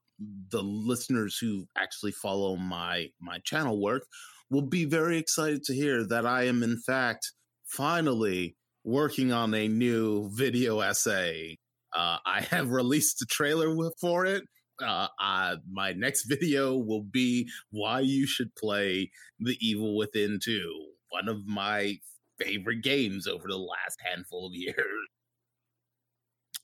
[0.50, 4.06] the listeners who actually follow my my channel work
[4.50, 7.32] will be very excited to hear that I am in fact
[7.66, 11.58] finally working on a new video essay.
[11.94, 14.44] Uh, I have released a trailer for it,
[14.82, 20.86] uh, uh, my next video will be why you should play The Evil Within 2,
[21.10, 21.98] one of my
[22.40, 24.76] favorite games over the last handful of years.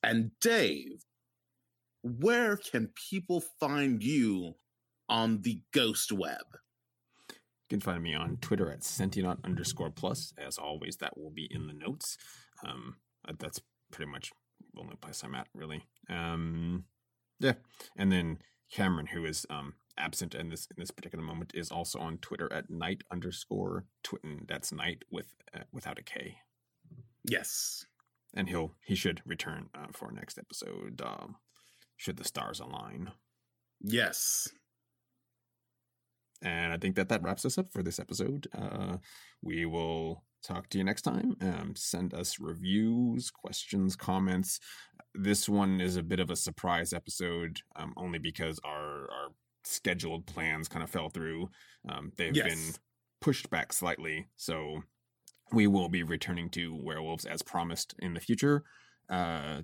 [0.02, 1.05] And Dave,
[2.02, 4.55] where can people find you
[5.09, 6.44] on the ghost web?
[7.71, 10.33] You can find me on Twitter at Sentient underscore plus.
[10.37, 12.19] As always, that will be in the notes.
[12.67, 12.97] Um,
[13.39, 13.61] that's
[13.93, 14.33] pretty much
[14.75, 15.85] the only place I'm at, really.
[16.09, 16.87] Um,
[17.39, 17.55] yeah,
[17.97, 18.39] and then
[18.73, 22.53] Cameron, who is um, absent in this in this particular moment, is also on Twitter
[22.53, 24.49] at night underscore twitten.
[24.49, 26.39] That's night with uh, without a K.
[27.25, 27.87] Yes,
[28.35, 31.01] and he'll he should return uh, for next episode.
[31.05, 31.37] Um,
[31.97, 33.13] should the stars align?
[33.81, 34.49] Yes.
[36.43, 38.49] And I think that that wraps us up for this episode.
[38.57, 38.97] Uh,
[39.43, 41.37] we will talk to you next time.
[41.41, 44.59] Um, send us reviews, questions, comments.
[45.15, 49.29] This one is a bit of a surprise episode, um, only because our our
[49.65, 51.51] scheduled plans kind of fell through.
[51.89, 52.49] Um, they've yes.
[52.49, 52.75] been
[53.21, 54.83] pushed back slightly, so
[55.53, 58.62] we will be returning to werewolves as promised in the future.
[59.09, 59.62] Uh,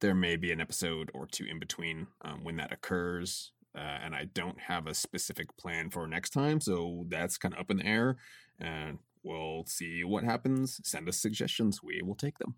[0.00, 4.14] there may be an episode or two in between um, when that occurs uh, and
[4.14, 7.78] I don't have a specific plan for next time, so that's kind of up in
[7.78, 8.16] the air.
[8.58, 10.80] And we'll see what happens.
[10.82, 12.54] Send us suggestions; we will take them.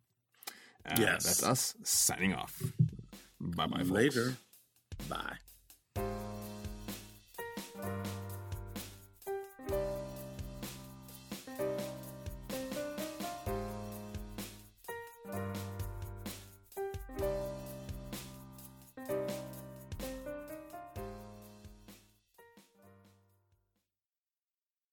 [0.88, 2.62] Uh, yes, that's us signing off.
[3.40, 3.82] Bye bye.
[3.82, 4.36] Later.
[4.98, 5.08] Folks.
[5.08, 5.36] Bye.